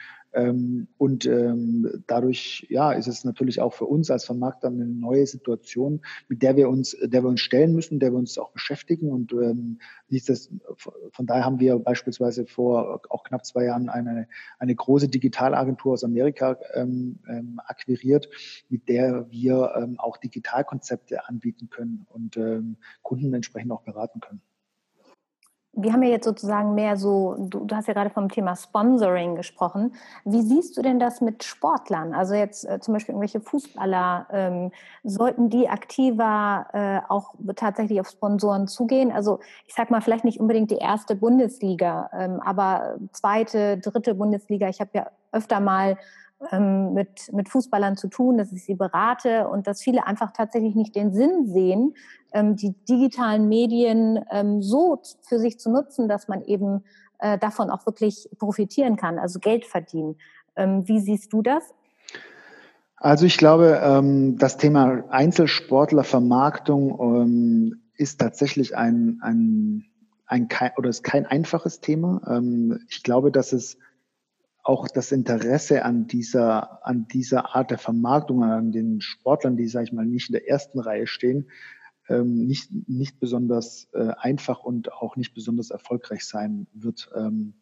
und 0.99 1.29
dadurch, 2.07 2.67
ja, 2.69 2.93
ist 2.93 3.07
es 3.07 3.25
natürlich 3.25 3.61
auch 3.61 3.73
für 3.73 3.85
uns 3.85 4.11
als 4.11 4.25
als 4.25 4.27
Vermarkter 4.27 4.69
eine 4.69 4.87
neue 4.87 5.27
Situation, 5.27 6.01
mit 6.29 6.43
der 6.43 6.57
wir 6.57 6.69
uns, 6.69 6.97
der 7.03 7.23
wir 7.23 7.29
uns 7.29 7.41
stellen 7.41 7.75
müssen, 7.75 8.01
der 8.01 8.13
wir 8.13 8.19
uns 8.19 8.39
auch 8.39 8.51
beschäftigen. 8.53 9.11
Und 9.11 9.33
ähm, 9.33 9.79
das, 10.09 10.51
von 11.13 11.27
daher 11.27 11.45
haben 11.45 11.61
wir 11.61 11.79
beispielsweise 11.79 12.47
vor 12.47 13.03
auch 13.11 13.25
knapp 13.25 13.45
zwei 13.45 13.65
Jahren 13.65 13.89
eine, 13.89 14.27
eine 14.59 14.75
große 14.75 15.09
Digitalagentur 15.09 15.93
aus 15.93 16.05
Amerika 16.05 16.59
ähm, 16.75 17.19
ähm, 17.29 17.61
akquiriert, 17.67 18.29
mit 18.69 18.89
der 18.89 19.31
wir 19.31 19.75
ähm, 19.77 19.99
auch 19.99 20.17
Digitalkonzepte 20.17 21.29
anbieten 21.29 21.69
können 21.69 22.07
und 22.11 22.37
ähm, 22.37 22.77
Kunden 23.03 23.35
entsprechend 23.35 23.73
auch 23.73 23.83
beraten 23.83 24.21
können 24.21 24.41
wir 25.77 25.93
haben 25.93 26.03
ja 26.03 26.11
jetzt 26.11 26.25
sozusagen 26.25 26.75
mehr 26.75 26.97
so, 26.97 27.37
du, 27.39 27.65
du, 27.65 27.75
hast 27.77 27.89
ja 27.89 27.95
gerade 27.95 28.11
vom 28.11 28.29
Thema 28.29 28.57
Sponsoring 28.57 29.35
gesprochen. 29.35 29.95
Wie 30.25 30.43
siehst 30.43 30.77
du 30.77 30.83
denn 30.83 30.99
das 30.99 31.21
mit 31.21 31.45
Sportlern? 31.45 32.15
Also 32.15 32.35
jetzt 32.35 32.69
äh, 32.69 32.81
zum 32.81 32.95
Beispiel 32.95 33.15
irgendwelche 33.15 33.41
Fußballer, 33.41 34.27
ähm, 34.31 34.73
sollten 35.03 35.51
die 35.51 35.69
aktiver 35.69 36.67
äh, 36.73 37.01
auch 37.11 37.35
tatsächlich 37.57 38.01
auf 38.01 38.09
Sponsoren 38.09 38.69
zugehen? 38.69 39.11
Also 39.13 39.41
ich 39.67 39.75
sag 39.75 39.91
mal, 39.91 40.01
vielleicht 40.01 40.25
nicht 40.25 40.41
unbedingt 40.41 40.71
die 40.71 40.79
erste 40.79 41.17
Bundesliga, 41.17 42.11
ähm, 42.13 42.41
aber 42.45 42.97
zweite, 43.13 43.79
dritte 43.79 44.15
Bundesliga. 44.15 44.69
Ich 44.69 44.81
habe 44.81 44.91
ja 44.95 45.07
öfter 45.33 45.61
mal 45.61 45.99
ähm, 46.53 46.95
mit, 46.95 47.33
mit 47.33 47.49
Fußballern 47.49 47.97
zu 47.97 48.09
tun, 48.09 48.39
dass 48.39 48.53
ich 48.53 48.65
sie 48.65 48.75
berate 48.75 49.49
und 49.49 49.67
dass 49.67 49.83
viele 49.83 50.07
einfach 50.07 50.33
tatsächlich 50.33 50.75
nicht 50.75 50.95
den 50.95 51.13
Sinn 51.13 51.47
sehen, 51.47 51.95
ähm, 52.33 52.57
die 52.57 52.73
digitalen 52.89 53.49
Medien 53.49 54.25
ähm, 54.31 54.63
so 54.63 55.01
für 55.23 55.39
sich 55.39 55.59
zu 55.59 55.71
nutzen, 55.71 56.09
dass 56.09 56.29
man 56.29 56.43
eben 56.43 56.85
äh, 57.19 57.39
davon 57.39 57.71
auch 57.71 57.87
wirklich 57.87 58.29
profitieren 58.39 58.97
kann, 58.97 59.19
also 59.19 59.39
Geld 59.39 59.65
verdienen. 59.65 60.17
Ähm, 60.57 60.87
wie 60.87 61.01
siehst 61.01 61.33
du 61.33 61.43
das? 61.43 61.75
Also 62.97 63.27
ich 63.27 63.39
glaube, 63.39 63.81
ähm, 63.83 64.39
das 64.39 64.57
Thema 64.57 65.05
Einzelsportlervermarktung 65.11 66.99
ähm, 67.01 67.83
ist 67.97 68.21
tatsächlich 68.21 68.77
ein, 68.77 69.19
ein, 69.23 69.85
ein 70.27 70.49
oder 70.77 70.89
ist 70.89 71.05
kein 71.05 71.27
einfaches 71.27 71.81
Thema. 71.81 72.21
Ich 72.89 73.05
glaube, 73.05 73.31
dass 73.31 73.53
es 73.53 73.79
auch 74.65 74.89
das 74.89 75.13
Interesse 75.13 75.85
an 75.85 76.07
dieser, 76.07 76.85
an 76.87 77.07
dieser 77.07 77.55
Art 77.55 77.71
der 77.71 77.79
Vermarktung, 77.79 78.43
an 78.43 78.73
den 78.73 79.03
Sportlern, 79.03 79.59
die, 79.59 79.69
sage 79.69 79.85
ich 79.85 79.93
mal, 79.93 80.07
nicht 80.07 80.31
in 80.31 80.33
der 80.33 80.49
ersten 80.49 80.81
Reihe 80.81 81.07
stehen, 81.07 81.51
ähm, 82.09 82.47
nicht, 82.47 82.71
nicht 82.89 83.21
besonders 83.21 83.89
äh, 83.93 84.13
einfach 84.19 84.65
und 84.65 84.91
auch 84.93 85.17
nicht 85.17 85.35
besonders 85.35 85.71
erfolgreich 85.71 86.25
sein 86.25 86.67
wird. 86.73 87.11
Ähm, 87.15 87.55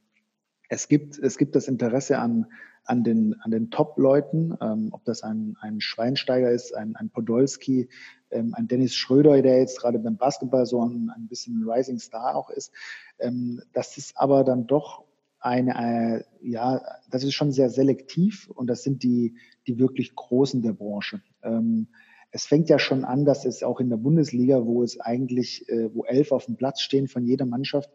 es 0.68 0.86
gibt, 0.86 1.18
es 1.18 1.38
gibt 1.38 1.56
das 1.56 1.66
Interesse 1.66 2.18
an, 2.18 2.46
an 2.84 3.02
den, 3.02 3.34
an 3.40 3.50
den 3.50 3.70
Top-Leuten, 3.70 4.56
ähm, 4.60 4.88
ob 4.92 5.04
das 5.04 5.24
ein, 5.24 5.56
ein 5.60 5.80
Schweinsteiger 5.80 6.50
ist, 6.52 6.74
ein, 6.74 6.94
ein 6.94 7.10
Podolski, 7.10 7.88
ähm, 8.30 8.54
ein 8.54 8.68
Dennis 8.68 8.94
Schröder, 8.94 9.42
der 9.42 9.58
jetzt 9.58 9.80
gerade 9.80 9.98
beim 9.98 10.16
Basketball 10.16 10.66
so 10.66 10.84
ein, 10.84 11.10
ein 11.14 11.26
bisschen 11.26 11.68
Rising 11.68 11.98
Star 11.98 12.36
auch 12.36 12.48
ist. 12.50 12.72
Ähm, 13.18 13.60
das 13.72 13.98
ist 13.98 14.16
aber 14.16 14.44
dann 14.44 14.68
doch 14.68 15.04
eine, 15.42 16.22
äh, 16.22 16.24
ja, 16.48 16.80
das 17.10 17.24
ist 17.24 17.34
schon 17.34 17.52
sehr 17.52 17.68
selektiv 17.68 18.48
und 18.54 18.68
das 18.68 18.82
sind 18.82 19.02
die, 19.02 19.34
die 19.66 19.78
wirklich 19.78 20.14
Großen 20.14 20.62
der 20.62 20.72
Branche. 20.72 21.20
Ähm, 21.42 21.88
es 22.30 22.46
fängt 22.46 22.68
ja 22.70 22.78
schon 22.78 23.04
an, 23.04 23.24
dass 23.24 23.44
es 23.44 23.62
auch 23.62 23.80
in 23.80 23.90
der 23.90 23.98
Bundesliga, 23.98 24.64
wo 24.64 24.82
es 24.82 24.98
eigentlich, 25.00 25.68
äh, 25.68 25.94
wo 25.94 26.04
elf 26.04 26.32
auf 26.32 26.46
dem 26.46 26.56
Platz 26.56 26.80
stehen 26.80 27.08
von 27.08 27.24
jeder 27.24 27.44
Mannschaft, 27.44 27.90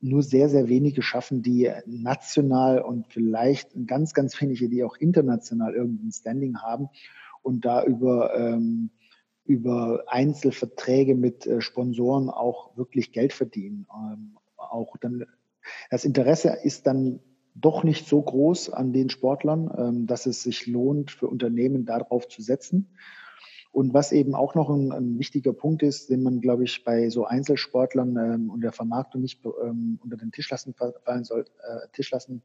nur 0.00 0.22
sehr, 0.22 0.48
sehr 0.48 0.68
wenige 0.68 1.02
schaffen, 1.02 1.42
die 1.42 1.70
national 1.86 2.80
und 2.80 3.06
vielleicht 3.08 3.70
ganz, 3.86 4.12
ganz 4.12 4.40
wenige, 4.40 4.68
die 4.68 4.84
auch 4.84 4.96
international 4.96 5.74
irgendein 5.74 6.12
Standing 6.12 6.58
haben 6.58 6.88
und 7.42 7.64
da 7.64 7.84
über, 7.84 8.34
ähm, 8.36 8.90
über 9.44 10.04
Einzelverträge 10.08 11.14
mit 11.14 11.46
äh, 11.46 11.60
Sponsoren 11.60 12.28
auch 12.28 12.76
wirklich 12.76 13.12
Geld 13.12 13.32
verdienen. 13.32 13.86
Ähm, 13.94 14.36
auch 14.56 14.96
dann 14.98 15.24
das 15.90 16.04
Interesse 16.04 16.58
ist 16.62 16.86
dann 16.86 17.20
doch 17.54 17.84
nicht 17.84 18.06
so 18.06 18.20
groß 18.20 18.70
an 18.70 18.92
den 18.92 19.08
Sportlern, 19.08 19.70
ähm, 19.76 20.06
dass 20.06 20.26
es 20.26 20.42
sich 20.42 20.66
lohnt, 20.66 21.10
für 21.10 21.26
Unternehmen 21.26 21.86
darauf 21.86 22.28
zu 22.28 22.42
setzen. 22.42 22.90
Und 23.72 23.92
was 23.92 24.12
eben 24.12 24.34
auch 24.34 24.54
noch 24.54 24.70
ein, 24.70 24.92
ein, 24.92 25.18
wichtiger 25.18 25.52
Punkt 25.52 25.82
ist, 25.82 26.08
den 26.08 26.22
man, 26.22 26.40
glaube 26.40 26.64
ich, 26.64 26.84
bei 26.84 27.10
so 27.10 27.26
Einzelsportlern 27.26 28.16
ähm, 28.16 28.50
und 28.50 28.62
der 28.62 28.72
Vermarktung 28.72 29.22
nicht 29.22 29.44
ähm, 29.44 29.98
unter 30.02 30.16
den 30.16 30.32
Tisch 30.32 30.50
lassen 30.50 30.74
fallen 30.74 31.24
soll, 31.24 31.44
äh, 31.62 31.88
Tisch 31.92 32.10
lassen, 32.10 32.42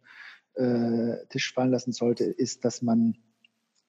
äh, 0.56 1.26
Tisch 1.30 1.54
fallen 1.54 1.72
lassen 1.72 1.94
sollte, 1.94 2.26
ist, 2.26 2.66
dass 2.66 2.82
man 2.82 3.16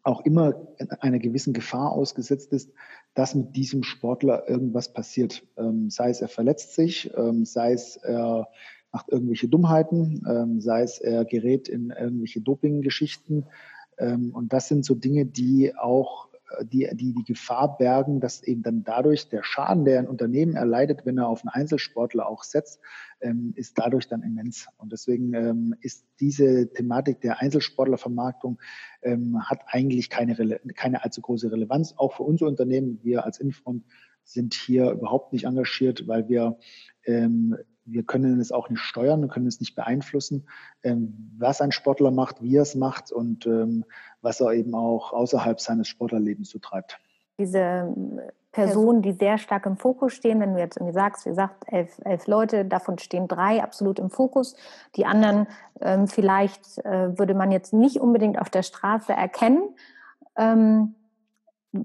auch 0.05 0.25
immer 0.25 0.69
einer 1.01 1.19
gewissen 1.19 1.53
Gefahr 1.53 1.93
ausgesetzt 1.93 2.53
ist, 2.53 2.73
dass 3.15 3.35
mit 3.35 3.57
diesem 3.57 3.83
Sportler 3.83 4.49
irgendwas 4.49 4.93
passiert. 4.93 5.45
Ähm, 5.57 5.91
sei 5.91 6.11
es 6.11 6.21
er 6.21 6.29
verletzt 6.29 6.75
sich, 6.75 7.11
ähm, 7.17 7.45
sei 7.45 7.73
es 7.73 7.97
er 7.97 8.49
macht 8.93 9.09
irgendwelche 9.09 9.49
Dummheiten, 9.49 10.23
ähm, 10.29 10.61
sei 10.61 10.83
es 10.83 10.99
er 10.99 11.25
gerät 11.25 11.69
in 11.69 11.91
irgendwelche 11.91 12.41
Doping-Geschichten. 12.41 13.47
Ähm, 13.99 14.35
und 14.35 14.53
das 14.53 14.69
sind 14.69 14.85
so 14.85 14.95
Dinge, 14.95 15.27
die 15.27 15.75
auch 15.77 16.29
äh, 16.59 16.65
die, 16.65 16.89
die 16.93 17.15
die 17.15 17.25
Gefahr 17.25 17.79
bergen, 17.79 18.21
dass 18.21 18.43
eben 18.43 18.63
dann 18.63 18.85
dadurch 18.85 19.29
der 19.29 19.43
Schaden, 19.43 19.85
der 19.85 19.99
ein 19.99 20.09
Unternehmen 20.09 20.55
erleidet, 20.55 21.07
wenn 21.07 21.19
er 21.19 21.29
auf 21.29 21.43
einen 21.43 21.49
Einzelsportler 21.49 22.29
auch 22.29 22.45
setzt, 22.45 22.81
ähm, 23.21 23.55
ist 23.57 23.79
dadurch 23.79 24.09
dann 24.09 24.23
immens. 24.23 24.69
Und 24.77 24.93
deswegen 24.93 25.33
ähm, 25.35 25.75
ist 25.81 26.07
diese 26.21 26.73
Thematik 26.73 27.21
der 27.23 27.41
Einzelsportlervermarktung 27.41 28.61
ähm, 29.03 29.43
hat 29.43 29.61
eigentlich 29.67 30.11
keine, 30.11 30.35
keine 30.75 31.03
allzu 31.03 31.23
große 31.23 31.51
Relevanz. 31.51 31.95
Auch 31.97 32.15
für 32.15 32.25
unser 32.25 32.47
Unternehmen, 32.47 33.01
wir 33.03 33.25
als 33.25 33.41
Infront 33.41 33.85
sind 34.25 34.55
hier 34.55 34.91
überhaupt 34.91 35.33
nicht 35.33 35.45
engagiert, 35.45 36.07
weil 36.07 36.29
wir 36.29 36.59
ähm, 37.05 37.57
wir 37.85 38.03
können 38.05 38.41
es 38.41 38.53
auch 38.53 38.69
nicht 38.69 38.81
steuern, 38.81 39.23
wir 39.23 39.29
können 39.29 39.47
es 39.47 39.61
nicht 39.61 39.75
beeinflussen, 39.75 40.49
ähm, 40.83 41.33
was 41.39 41.61
ein 41.61 41.73
Sportler 41.73 42.11
macht, 42.11 42.43
wie 42.43 42.57
er 42.57 42.63
es 42.63 42.75
macht 42.75 43.13
und 43.13 43.47
ähm, 43.47 43.85
was 44.21 44.41
er 44.41 44.53
eben 44.53 44.75
auch 44.75 45.13
außerhalb 45.13 45.61
seines 45.61 45.89
Sportlerlebens 45.89 46.51
so 46.51 46.59
treibt. 46.59 46.99
Diese 47.39 47.59
ähm, 47.59 48.21
Personen, 48.53 49.01
die 49.01 49.13
sehr 49.13 49.39
stark 49.39 49.67
im 49.67 49.77
Fokus 49.77 50.13
stehen, 50.13 50.39
wenn 50.41 50.55
du 50.55 50.61
jetzt 50.61 50.77
irgendwie 50.77 50.93
sagst, 50.93 51.25
wie 51.25 51.31
gesagt, 51.31 51.65
elf, 51.67 51.99
elf 52.05 52.27
Leute, 52.27 52.65
davon 52.65 52.99
stehen 52.99 53.27
drei 53.27 53.63
absolut 53.63 53.99
im 53.99 54.11
Fokus. 54.11 54.55
Die 54.95 55.07
anderen 55.07 55.47
ähm, 55.81 56.07
vielleicht 56.07 56.79
äh, 56.85 57.19
würde 57.19 57.35
man 57.35 57.51
jetzt 57.51 57.73
nicht 57.73 57.97
unbedingt 57.97 58.39
auf 58.39 58.51
der 58.51 58.63
Straße 58.63 59.13
erkennen. 59.13 59.75
Ähm, 60.37 60.95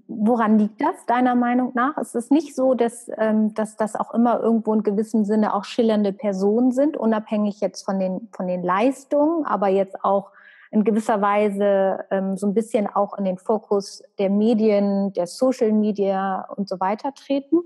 Woran 0.08 0.60
liegt 0.60 0.82
das 0.82 1.06
deiner 1.06 1.36
Meinung 1.36 1.71
nach? 1.73 1.97
Ist 1.97 2.15
es 2.15 2.30
nicht 2.30 2.56
so, 2.56 2.73
dass, 2.73 3.10
ähm, 3.17 3.54
dass 3.54 3.78
das 3.78 3.95
auch 3.95 4.13
immer 4.13 4.39
irgendwo 4.41 4.73
in 4.73 4.84
gewissem 4.84 5.23
Sinne 5.23 5.54
auch 5.54 5.63
schillernde 5.63 6.12
Personen 6.12 6.71
sind, 6.71 6.97
unabhängig 6.97 7.62
jetzt 7.62 7.86
von 7.86 7.97
den, 7.97 8.28
von 8.34 8.47
den 8.47 8.63
Leistungen, 8.63 9.45
aber 9.45 9.69
jetzt 9.69 10.04
auch 10.04 10.32
in 10.71 10.84
gewisser 10.84 11.21
Weise 11.21 12.06
ähm, 12.12 12.36
so 12.36 12.47
ein 12.47 12.54
bisschen 12.54 12.88
auch 12.88 13.17
in 13.17 13.23
den 13.23 13.38
Fokus 13.38 14.04
der 14.19 14.30
Medien, 14.30 15.13
der 15.13 15.28
Social 15.28 15.71
Media 15.71 16.47
und 16.56 16.67
so 16.67 16.80
weiter 16.82 17.13
treten? 17.13 17.62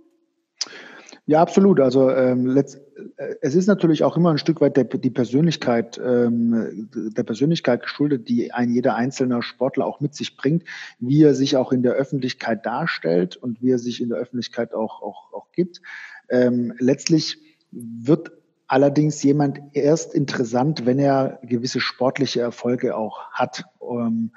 Ja, 1.28 1.42
absolut. 1.42 1.80
Also 1.80 2.10
ähm, 2.10 2.48
letzt, 2.48 2.82
äh, 3.18 3.36
es 3.42 3.56
ist 3.56 3.68
natürlich 3.68 4.04
auch 4.04 4.18
immer 4.18 4.32
ein 4.32 4.38
Stück 4.38 4.60
weit 4.60 4.76
der, 4.76 4.86
die 4.86 5.12
Persönlichkeit, 5.12 6.02
ähm, 6.04 6.90
der 6.94 7.24
Persönlichkeit 7.24 7.84
geschuldet, 7.84 8.28
die 8.28 8.52
ein 8.52 8.72
jeder 8.72 8.96
einzelne 8.96 9.42
Sportler 9.44 9.86
auch 9.86 10.00
mit 10.00 10.16
sich 10.16 10.36
bringt, 10.36 10.64
wie 11.00 11.24
er 11.24 11.36
sich 11.36 11.58
auch 11.58 11.72
in 11.72 11.84
der 11.84 11.94
Öffentlichkeit 11.94 12.66
darstellt 12.66 13.38
und 13.38 13.62
wie 13.62 13.72
er 13.72 13.80
sich 13.80 14.02
in 14.02 14.10
der 14.10 14.18
Öffentlichkeit 14.18 14.74
auch, 14.74 15.02
auch, 15.02 15.32
auch 15.34 15.52
gibt. 15.52 15.82
Ähm, 16.30 16.74
letztlich 16.80 17.38
wird 17.72 18.32
allerdings 18.68 19.22
jemand 19.22 19.60
erst 19.74 20.16
interessant, 20.16 20.86
wenn 20.86 20.98
er 20.98 21.40
gewisse 21.44 21.82
sportliche 21.82 22.42
Erfolge 22.42 22.96
auch 22.96 23.30
hat. 23.32 23.66
Ähm, 23.82 24.32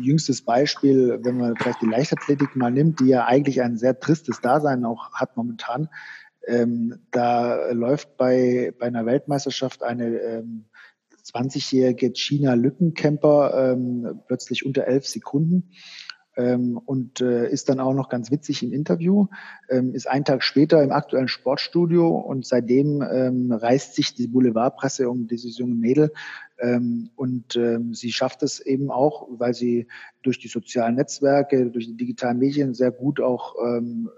jüngstes 0.00 0.42
Beispiel, 0.42 1.18
wenn 1.22 1.38
man 1.38 1.56
vielleicht 1.56 1.82
die 1.82 1.86
Leichtathletik 1.86 2.56
mal 2.56 2.70
nimmt, 2.70 3.00
die 3.00 3.08
ja 3.08 3.24
eigentlich 3.26 3.62
ein 3.62 3.76
sehr 3.76 3.98
tristes 3.98 4.40
Dasein 4.40 4.84
auch 4.84 5.12
hat 5.14 5.36
momentan. 5.36 5.88
Ähm, 6.46 7.00
da 7.10 7.70
läuft 7.70 8.16
bei, 8.16 8.72
bei 8.78 8.86
einer 8.86 9.06
Weltmeisterschaft 9.06 9.82
eine 9.82 10.06
ähm, 10.18 10.64
20-jährige 11.24 12.12
China 12.14 12.54
Lückencamper 12.54 13.72
ähm, 13.72 14.22
plötzlich 14.26 14.64
unter 14.64 14.86
elf 14.86 15.06
Sekunden 15.06 15.70
ähm, 16.36 16.78
und 16.78 17.20
äh, 17.20 17.48
ist 17.50 17.68
dann 17.68 17.80
auch 17.80 17.94
noch 17.94 18.08
ganz 18.08 18.30
witzig 18.30 18.62
im 18.62 18.72
Interview, 18.72 19.26
ähm, 19.68 19.94
ist 19.94 20.08
einen 20.08 20.24
Tag 20.24 20.42
später 20.42 20.82
im 20.82 20.92
aktuellen 20.92 21.28
Sportstudio 21.28 22.08
und 22.08 22.46
seitdem 22.46 23.02
ähm, 23.02 23.52
reißt 23.52 23.94
sich 23.94 24.14
die 24.14 24.28
Boulevardpresse 24.28 25.10
um 25.10 25.26
dieses 25.26 25.58
junge 25.58 25.74
Mädel. 25.74 26.12
Ähm, 26.58 27.10
und 27.16 27.56
ähm, 27.56 27.94
sie 27.94 28.12
schafft 28.12 28.42
es 28.42 28.60
eben 28.60 28.90
auch, 28.90 29.28
weil 29.30 29.54
sie 29.54 29.88
durch 30.22 30.38
die 30.38 30.48
sozialen 30.48 30.96
Netzwerke, 30.96 31.70
durch 31.70 31.86
die 31.86 31.96
digitalen 31.96 32.38
Medien 32.38 32.74
sehr 32.74 32.90
gut 32.90 33.20
auch 33.20 33.56
ähm, 33.64 34.10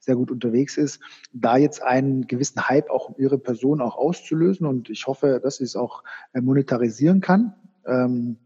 sehr 0.00 0.16
gut 0.16 0.30
unterwegs 0.30 0.76
ist, 0.76 1.00
da 1.32 1.56
jetzt 1.56 1.82
einen 1.82 2.26
gewissen 2.26 2.68
Hype 2.68 2.90
auch 2.90 3.10
um 3.10 3.14
ihre 3.18 3.38
Person 3.38 3.80
auch 3.80 3.96
auszulösen. 3.96 4.66
Und 4.66 4.90
ich 4.90 5.06
hoffe, 5.06 5.40
dass 5.42 5.56
sie 5.56 5.64
es 5.64 5.76
auch 5.76 6.02
äh, 6.32 6.40
monetarisieren 6.40 7.20
kann. 7.20 7.54
Ähm, 7.86 8.38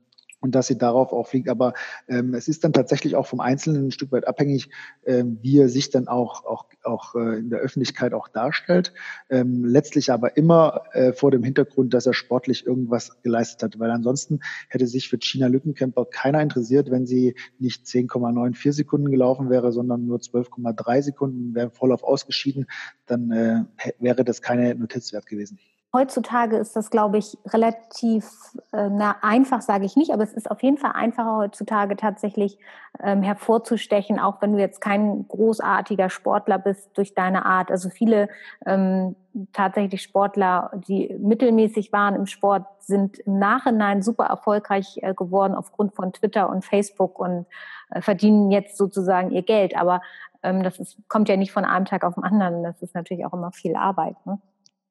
und 0.45 0.55
dass 0.55 0.67
sie 0.67 0.77
darauf 0.77 1.11
auch 1.15 1.27
fliegt. 1.27 1.49
Aber 1.49 1.73
ähm, 2.07 2.35
es 2.35 2.49
ist 2.49 2.65
dann 2.65 2.75
tatsächlich 2.75 3.17
auch 3.17 3.27
vom 3.27 3.41
Einzelnen 3.41 3.87
ein 3.87 3.91
Stück 3.91 4.13
weit 4.13 4.29
abhängig, 4.29 4.69
ähm, 5.07 5.39
wie 5.41 5.59
er 5.59 5.71
sich 5.71 5.89
dann 5.89 6.07
auch, 6.07 6.45
auch, 6.45 6.67
auch 6.83 7.15
äh, 7.15 7.39
in 7.39 7.49
der 7.49 7.61
Öffentlichkeit 7.61 8.13
auch 8.13 8.29
darstellt. 8.29 8.93
Ähm, 9.31 9.65
letztlich 9.65 10.13
aber 10.13 10.37
immer 10.37 10.83
äh, 10.93 11.15
vor 11.15 11.31
dem 11.31 11.43
Hintergrund, 11.43 11.95
dass 11.95 12.05
er 12.05 12.13
sportlich 12.13 12.67
irgendwas 12.67 13.23
geleistet 13.23 13.63
hat. 13.63 13.79
Weil 13.79 13.91
ansonsten 13.91 14.41
hätte 14.69 14.87
sich 14.87 15.09
für 15.09 15.19
China 15.19 15.47
Lückencamper 15.47 16.05
keiner 16.05 16.43
interessiert, 16.43 16.91
wenn 16.91 17.07
sie 17.07 17.37
nicht 17.59 17.87
10,94 17.87 18.73
Sekunden 18.73 19.11
gelaufen 19.11 19.49
wäre, 19.49 19.73
sondern 19.73 20.05
nur 20.05 20.19
12,3 20.19 21.01
Sekunden, 21.01 21.55
wäre 21.55 21.71
voll 21.71 21.91
auf 21.91 22.05
ausgeschieden, 22.05 22.67
dann 23.07 23.31
äh, 23.31 23.65
wäre 23.99 24.25
das 24.25 24.43
keine 24.43 24.75
Notiz 24.75 25.15
wert 25.15 25.25
gewesen. 25.25 25.59
Heutzutage 25.95 26.57
ist 26.57 26.75
das, 26.75 26.91
glaube 26.91 27.19
ich, 27.19 27.39
relativ 27.47 28.27
äh, 28.73 28.89
na, 28.91 29.15
einfach, 29.23 29.61
sage 29.61 29.85
ich 29.85 29.95
nicht, 29.95 30.11
aber 30.11 30.25
es 30.25 30.33
ist 30.33 30.51
auf 30.51 30.61
jeden 30.61 30.77
Fall 30.77 30.91
einfacher 30.93 31.37
heutzutage 31.37 31.97
tatsächlich 31.97 32.59
ähm, 33.01 33.23
hervorzustechen, 33.23 34.19
auch 34.19 34.43
wenn 34.43 34.55
du 34.55 34.59
jetzt 34.59 34.81
kein 34.81 35.29
großartiger 35.29 36.11
Sportler 36.11 36.59
bist 36.59 36.99
durch 36.99 37.15
deine 37.15 37.47
Art. 37.47 37.71
Also 37.71 37.91
viele 37.91 38.29
ähm, 38.67 39.15
tatsächlich 39.53 40.03
Sportler, 40.03 40.73
die 40.89 41.15
mittelmäßig 41.21 41.93
waren 41.93 42.17
im 42.17 42.27
Sport, 42.27 42.67
sind 42.81 43.21
im 43.21 43.39
Nachhinein 43.39 44.03
super 44.03 44.25
erfolgreich 44.25 44.99
äh, 45.01 45.15
geworden 45.15 45.55
aufgrund 45.55 45.95
von 45.95 46.13
Twitter 46.13 46.51
und 46.51 46.65
Facebook 46.65 47.21
und 47.21 47.47
äh, 47.91 48.01
verdienen 48.01 48.51
jetzt 48.51 48.77
sozusagen 48.77 49.31
ihr 49.31 49.43
Geld. 49.43 49.77
Aber 49.77 50.03
ähm, 50.43 50.65
das 50.65 50.81
ist, 50.81 50.97
kommt 51.09 51.29
ja 51.29 51.37
nicht 51.37 51.53
von 51.53 51.65
einem 51.65 51.85
Tag 51.85 52.03
auf 52.03 52.15
den 52.15 52.25
anderen. 52.25 52.65
Das 52.65 52.83
ist 52.83 52.97
natürlich 52.97 53.25
auch 53.25 53.33
immer 53.33 53.53
viel 53.53 53.77
Arbeit. 53.77 54.17
Ne? 54.27 54.41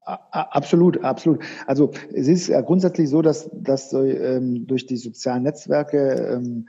Absolut, 0.05 1.03
absolut. 1.03 1.43
Also 1.65 1.91
es 2.13 2.27
ist 2.27 2.47
ja 2.47 2.59
grundsätzlich 2.61 3.09
so, 3.09 3.21
dass, 3.21 3.49
dass 3.53 3.89
so, 3.89 4.03
ähm, 4.03 4.67
durch 4.67 4.85
die 4.85 4.97
sozialen 4.97 5.43
Netzwerke 5.43 6.33
ähm, 6.33 6.67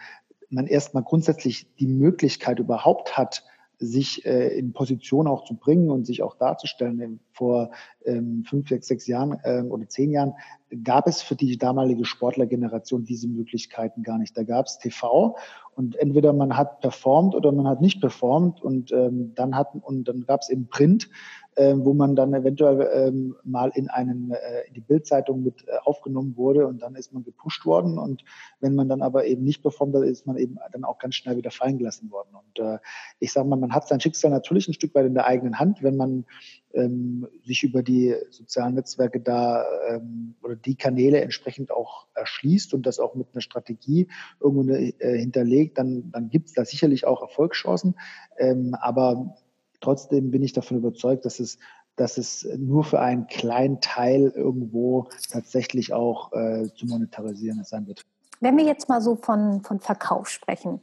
man 0.50 0.66
erstmal 0.66 1.02
grundsätzlich 1.02 1.66
die 1.76 1.88
Möglichkeit 1.88 2.60
überhaupt 2.60 3.16
hat, 3.16 3.44
sich 3.78 4.24
äh, 4.24 4.56
in 4.56 4.72
Position 4.72 5.26
auch 5.26 5.44
zu 5.44 5.56
bringen 5.56 5.90
und 5.90 6.06
sich 6.06 6.22
auch 6.22 6.36
darzustellen. 6.36 7.20
Vor 7.34 7.70
ähm, 8.04 8.44
fünf, 8.48 8.68
sechs, 8.68 8.86
sechs 8.86 9.06
Jahren 9.06 9.38
ähm, 9.44 9.70
oder 9.70 9.88
zehn 9.88 10.10
Jahren 10.10 10.34
gab 10.82 11.06
es 11.06 11.20
für 11.20 11.36
die 11.36 11.58
damalige 11.58 12.04
Sportlergeneration 12.04 13.04
diese 13.04 13.28
Möglichkeiten 13.28 14.02
gar 14.02 14.18
nicht. 14.18 14.36
Da 14.36 14.44
gab 14.44 14.66
es 14.66 14.78
TV 14.78 15.36
und 15.74 15.96
entweder 15.96 16.32
man 16.32 16.56
hat 16.56 16.80
performt 16.80 17.34
oder 17.34 17.52
man 17.52 17.68
hat 17.68 17.80
nicht 17.80 18.00
performt 18.00 18.62
und 18.62 18.92
ähm, 18.92 19.32
dann 19.34 19.56
hat 19.56 19.74
und 19.74 20.08
dann 20.08 20.24
gab 20.26 20.40
es 20.40 20.48
eben 20.48 20.68
Print 20.68 21.10
ähm, 21.56 21.84
wo 21.84 21.94
man 21.94 22.16
dann 22.16 22.34
eventuell 22.34 22.88
ähm, 22.92 23.36
mal 23.44 23.70
in 23.74 23.88
einen 23.88 24.32
äh, 24.32 24.66
in 24.66 24.74
die 24.74 24.80
Bildzeitung 24.80 25.44
mit 25.44 25.66
äh, 25.68 25.76
aufgenommen 25.84 26.36
wurde 26.36 26.66
und 26.66 26.82
dann 26.82 26.96
ist 26.96 27.12
man 27.12 27.22
gepusht 27.22 27.64
worden 27.64 27.98
und 27.98 28.24
wenn 28.60 28.74
man 28.74 28.88
dann 28.88 29.02
aber 29.02 29.26
eben 29.26 29.44
nicht 29.44 29.62
performt, 29.62 29.94
dann 29.94 30.02
ist 30.02 30.26
man 30.26 30.36
eben 30.36 30.58
dann 30.72 30.84
auch 30.84 30.98
ganz 30.98 31.14
schnell 31.14 31.36
wieder 31.36 31.50
fallen 31.50 31.78
gelassen 31.78 32.10
worden. 32.10 32.30
Und 32.32 32.64
äh, 32.64 32.78
ich 33.20 33.32
sage 33.32 33.48
mal, 33.48 33.56
man 33.56 33.72
hat 33.72 33.86
sein 33.86 34.00
Schicksal 34.00 34.30
natürlich 34.30 34.68
ein 34.68 34.74
Stück 34.74 34.94
weit 34.94 35.06
in 35.06 35.14
der 35.14 35.26
eigenen 35.26 35.58
Hand, 35.58 35.82
wenn 35.82 35.96
man 35.96 36.24
ähm, 36.72 37.23
sich 37.44 37.62
über 37.62 37.82
die 37.82 38.14
sozialen 38.30 38.74
Netzwerke 38.74 39.20
da 39.20 39.64
ähm, 39.88 40.34
oder 40.42 40.56
die 40.56 40.76
Kanäle 40.76 41.20
entsprechend 41.20 41.70
auch 41.70 42.06
erschließt 42.14 42.74
und 42.74 42.87
das 42.87 42.98
auch 42.98 43.14
mit 43.14 43.28
einer 43.32 43.42
Strategie 43.42 44.08
irgendwo 44.40 44.72
äh, 44.72 44.92
hinterlegt, 45.18 45.78
dann, 45.78 46.10
dann 46.10 46.30
gibt 46.30 46.48
es 46.48 46.54
da 46.54 46.64
sicherlich 46.64 47.06
auch 47.06 47.22
Erfolgschancen. 47.22 47.94
Ähm, 48.38 48.74
aber 48.80 49.37
Trotzdem 49.84 50.30
bin 50.30 50.42
ich 50.42 50.54
davon 50.54 50.78
überzeugt, 50.78 51.26
dass 51.26 51.40
es, 51.40 51.58
dass 51.94 52.16
es 52.16 52.48
nur 52.56 52.84
für 52.84 53.00
einen 53.00 53.26
kleinen 53.26 53.82
Teil 53.82 54.32
irgendwo 54.34 55.08
tatsächlich 55.30 55.92
auch 55.92 56.32
äh, 56.32 56.70
zu 56.74 56.87
monetarisieren 56.87 57.62
sein 57.64 57.87
wird. 57.87 58.00
Wenn 58.40 58.56
wir 58.56 58.64
jetzt 58.64 58.88
mal 58.88 59.02
so 59.02 59.16
von, 59.16 59.62
von 59.62 59.80
Verkauf 59.80 60.28
sprechen, 60.30 60.80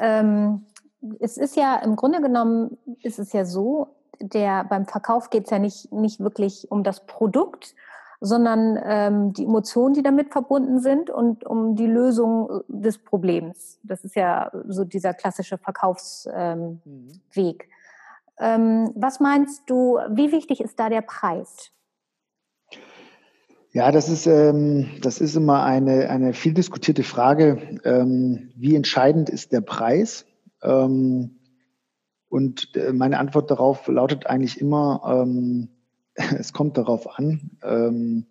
ähm, 0.00 0.64
es 1.20 1.36
ist 1.36 1.56
ja 1.56 1.76
im 1.76 1.94
Grunde 1.94 2.22
genommen 2.22 2.78
ist 3.02 3.18
es 3.18 3.34
ja 3.34 3.44
so, 3.44 3.97
der 4.20 4.64
beim 4.64 4.86
Verkauf 4.86 5.30
geht 5.30 5.44
es 5.44 5.50
ja 5.50 5.58
nicht, 5.58 5.92
nicht 5.92 6.20
wirklich 6.20 6.70
um 6.70 6.82
das 6.82 7.06
Produkt, 7.06 7.74
sondern 8.20 8.78
ähm, 8.84 9.32
die 9.32 9.44
Emotionen, 9.44 9.94
die 9.94 10.02
damit 10.02 10.32
verbunden 10.32 10.80
sind 10.80 11.08
und 11.10 11.44
um 11.44 11.76
die 11.76 11.86
Lösung 11.86 12.62
des 12.68 12.98
Problems. 12.98 13.78
Das 13.82 14.04
ist 14.04 14.16
ja 14.16 14.50
so 14.66 14.84
dieser 14.84 15.14
klassische 15.14 15.56
Verkaufsweg. 15.58 16.34
Ähm, 16.34 16.80
mhm. 16.84 17.54
Ähm, 18.40 18.92
was 18.94 19.20
meinst 19.20 19.68
du, 19.68 19.98
wie 20.10 20.32
wichtig 20.32 20.60
ist 20.60 20.78
da 20.78 20.88
der 20.88 21.02
Preis? 21.02 21.70
Ja, 23.72 23.92
das 23.92 24.08
ist, 24.08 24.26
ähm, 24.26 24.88
das 25.02 25.20
ist 25.20 25.36
immer 25.36 25.62
eine, 25.62 26.08
eine 26.08 26.32
viel 26.32 26.54
diskutierte 26.54 27.02
Frage. 27.02 27.78
Ähm, 27.84 28.50
wie 28.56 28.74
entscheidend 28.74 29.28
ist 29.28 29.52
der 29.52 29.60
Preis? 29.60 30.24
Ähm, 30.62 31.37
und 32.28 32.76
äh, 32.76 32.92
meine 32.92 33.18
Antwort 33.18 33.50
darauf 33.50 33.86
lautet 33.88 34.26
eigentlich 34.26 34.60
immer, 34.60 35.02
ähm, 35.04 35.68
es 36.14 36.52
kommt 36.52 36.76
darauf 36.76 37.18
an, 37.18 37.58
ähm, 37.62 38.26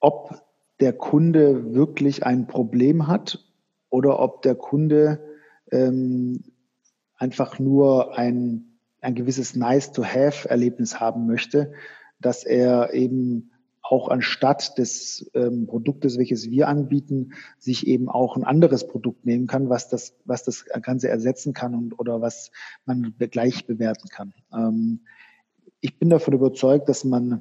ob 0.00 0.42
der 0.80 0.92
Kunde 0.92 1.74
wirklich 1.74 2.24
ein 2.24 2.46
Problem 2.46 3.06
hat 3.06 3.44
oder 3.90 4.18
ob 4.20 4.42
der 4.42 4.54
Kunde 4.54 5.20
ähm, 5.70 6.42
einfach 7.16 7.58
nur 7.58 8.16
ein 8.16 8.70
ein 9.00 9.14
gewisses 9.14 9.56
Nice-to-Have-Erlebnis 9.56 11.00
haben 11.00 11.26
möchte, 11.26 11.72
dass 12.20 12.44
er 12.44 12.92
eben 12.92 13.49
auch 13.90 14.08
anstatt 14.08 14.78
des 14.78 15.30
ähm, 15.34 15.66
Produktes, 15.66 16.16
welches 16.16 16.48
wir 16.48 16.68
anbieten, 16.68 17.32
sich 17.58 17.86
eben 17.86 18.08
auch 18.08 18.36
ein 18.36 18.44
anderes 18.44 18.86
Produkt 18.86 19.26
nehmen 19.26 19.46
kann, 19.48 19.68
was 19.68 19.88
das, 19.88 20.14
was 20.24 20.44
das 20.44 20.64
Ganze 20.82 21.08
ersetzen 21.08 21.54
kann 21.54 21.74
und 21.74 21.98
oder 21.98 22.20
was 22.20 22.52
man 22.84 23.14
gleich 23.18 23.66
bewerten 23.66 24.08
kann. 24.08 24.32
Ähm, 24.52 25.00
ich 25.80 25.98
bin 25.98 26.08
davon 26.08 26.34
überzeugt, 26.34 26.88
dass 26.88 27.04
man 27.04 27.40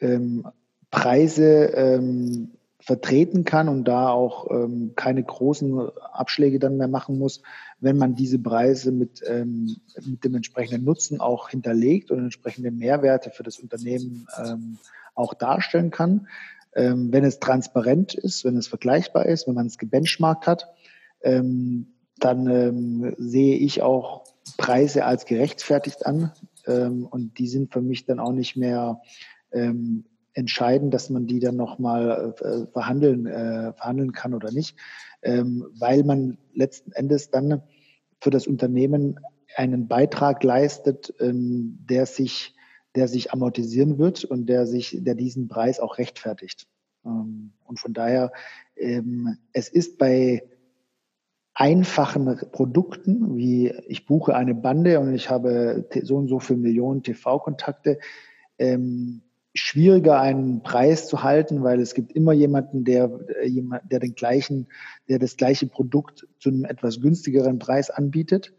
ähm, 0.00 0.46
Preise 0.90 1.72
ähm, 1.74 2.50
vertreten 2.78 3.44
kann 3.44 3.68
und 3.68 3.84
da 3.84 4.10
auch 4.10 4.50
ähm, 4.50 4.92
keine 4.96 5.22
großen 5.22 5.88
Abschläge 6.12 6.58
dann 6.58 6.76
mehr 6.76 6.88
machen 6.88 7.16
muss, 7.18 7.40
wenn 7.78 7.96
man 7.96 8.14
diese 8.14 8.40
Preise 8.40 8.90
mit, 8.90 9.22
ähm, 9.26 9.76
mit 10.04 10.24
dem 10.24 10.34
entsprechenden 10.34 10.84
Nutzen 10.84 11.20
auch 11.20 11.48
hinterlegt 11.48 12.10
und 12.10 12.18
entsprechende 12.18 12.72
Mehrwerte 12.72 13.30
für 13.30 13.44
das 13.44 13.58
Unternehmen 13.58 14.26
ähm, 14.44 14.78
auch 15.14 15.34
darstellen 15.34 15.90
kann. 15.90 16.28
Ähm, 16.74 17.12
wenn 17.12 17.24
es 17.24 17.38
transparent 17.38 18.14
ist, 18.14 18.44
wenn 18.44 18.56
es 18.56 18.66
vergleichbar 18.66 19.26
ist, 19.26 19.46
wenn 19.46 19.54
man 19.54 19.66
es 19.66 19.78
gebenchmarkt 19.78 20.46
hat, 20.46 20.68
ähm, 21.22 21.92
dann 22.18 22.46
ähm, 22.48 23.14
sehe 23.18 23.56
ich 23.56 23.82
auch 23.82 24.24
Preise 24.56 25.04
als 25.04 25.26
gerechtfertigt 25.26 26.06
an 26.06 26.32
ähm, 26.66 27.06
und 27.06 27.38
die 27.38 27.48
sind 27.48 27.72
für 27.72 27.80
mich 27.80 28.06
dann 28.06 28.20
auch 28.20 28.32
nicht 28.32 28.56
mehr 28.56 29.00
ähm, 29.52 30.04
entscheiden, 30.34 30.90
dass 30.90 31.10
man 31.10 31.26
die 31.26 31.40
dann 31.40 31.56
nochmal 31.56 32.34
äh, 32.40 32.66
verhandeln, 32.72 33.26
äh, 33.26 33.72
verhandeln 33.74 34.12
kann 34.12 34.34
oder 34.34 34.50
nicht, 34.50 34.76
ähm, 35.22 35.66
weil 35.78 36.04
man 36.04 36.38
letzten 36.54 36.92
Endes 36.92 37.30
dann 37.30 37.62
für 38.20 38.30
das 38.30 38.46
Unternehmen 38.46 39.20
einen 39.56 39.88
Beitrag 39.88 40.42
leistet, 40.44 41.12
der 41.20 42.06
sich, 42.06 42.54
der 42.94 43.08
sich 43.08 43.32
amortisieren 43.32 43.98
wird 43.98 44.24
und 44.24 44.46
der 44.46 44.66
sich, 44.66 44.98
der 45.00 45.14
diesen 45.14 45.48
Preis 45.48 45.80
auch 45.80 45.98
rechtfertigt. 45.98 46.66
Ähm, 47.04 47.52
und 47.64 47.80
von 47.80 47.92
daher, 47.92 48.32
ähm, 48.76 49.38
es 49.52 49.68
ist 49.68 49.98
bei 49.98 50.42
einfachen 51.54 52.38
Produkten, 52.52 53.36
wie 53.36 53.68
ich 53.86 54.06
buche 54.06 54.34
eine 54.34 54.54
Bande 54.54 55.00
und 55.00 55.14
ich 55.14 55.28
habe 55.28 55.86
so 56.02 56.16
und 56.16 56.28
so 56.28 56.40
viele 56.40 56.60
Millionen 56.60 57.02
TV-Kontakte, 57.02 57.98
ähm, 58.58 59.22
schwieriger 59.54 60.18
einen 60.18 60.62
Preis 60.62 61.08
zu 61.08 61.22
halten, 61.22 61.62
weil 61.62 61.80
es 61.80 61.94
gibt 61.94 62.12
immer 62.12 62.32
jemanden, 62.32 62.84
der, 62.84 63.08
der 63.08 64.00
den 64.00 64.14
gleichen, 64.14 64.68
der 65.08 65.18
das 65.18 65.36
gleiche 65.36 65.66
Produkt 65.66 66.26
zu 66.38 66.48
einem 66.48 66.64
etwas 66.64 67.00
günstigeren 67.00 67.58
Preis 67.58 67.90
anbietet. 67.90 68.54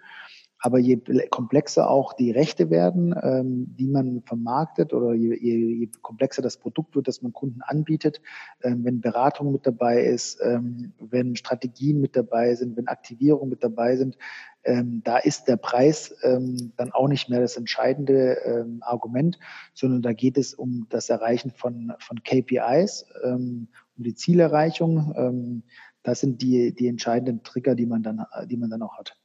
Aber 0.65 0.79
je 0.79 0.97
komplexer 1.29 1.89
auch 1.89 2.13
die 2.13 2.31
Rechte 2.31 2.69
werden, 2.69 3.13
ähm, 3.21 3.75
die 3.77 3.85
man 3.85 4.21
vermarktet 4.25 4.93
oder 4.93 5.13
je, 5.13 5.35
je, 5.35 5.57
je, 5.57 5.89
komplexer 6.01 6.41
das 6.41 6.55
Produkt 6.55 6.95
wird, 6.95 7.09
das 7.09 7.21
man 7.21 7.33
Kunden 7.33 7.61
anbietet, 7.61 8.21
ähm, 8.61 8.85
wenn 8.85 9.01
Beratung 9.01 9.51
mit 9.51 9.67
dabei 9.67 10.05
ist, 10.05 10.39
ähm, 10.41 10.93
wenn 10.99 11.35
Strategien 11.35 11.99
mit 11.99 12.15
dabei 12.15 12.55
sind, 12.55 12.77
wenn 12.77 12.87
Aktivierung 12.87 13.49
mit 13.49 13.61
dabei 13.61 13.97
sind, 13.97 14.17
ähm, 14.63 15.01
da 15.03 15.17
ist 15.17 15.49
der 15.49 15.57
Preis 15.57 16.15
ähm, 16.23 16.71
dann 16.77 16.93
auch 16.93 17.09
nicht 17.09 17.29
mehr 17.29 17.41
das 17.41 17.57
entscheidende 17.57 18.37
ähm, 18.45 18.77
Argument, 18.83 19.37
sondern 19.73 20.01
da 20.01 20.13
geht 20.13 20.37
es 20.37 20.53
um 20.53 20.87
das 20.89 21.09
Erreichen 21.09 21.51
von, 21.51 21.91
von 21.99 22.23
KPIs, 22.23 23.05
um 23.25 23.67
die 23.97 24.15
Zielerreichung. 24.15 25.61
das 26.03 26.21
sind 26.21 26.41
die, 26.41 26.73
die 26.73 26.87
entscheidenden 26.87 27.43
Trigger, 27.43 27.75
die 27.75 27.85
man 27.85 28.01
dann, 28.01 28.25
die 28.49 28.57
man 28.57 28.69
dann 28.69 28.81
auch 28.81 28.97
hat 28.97 29.17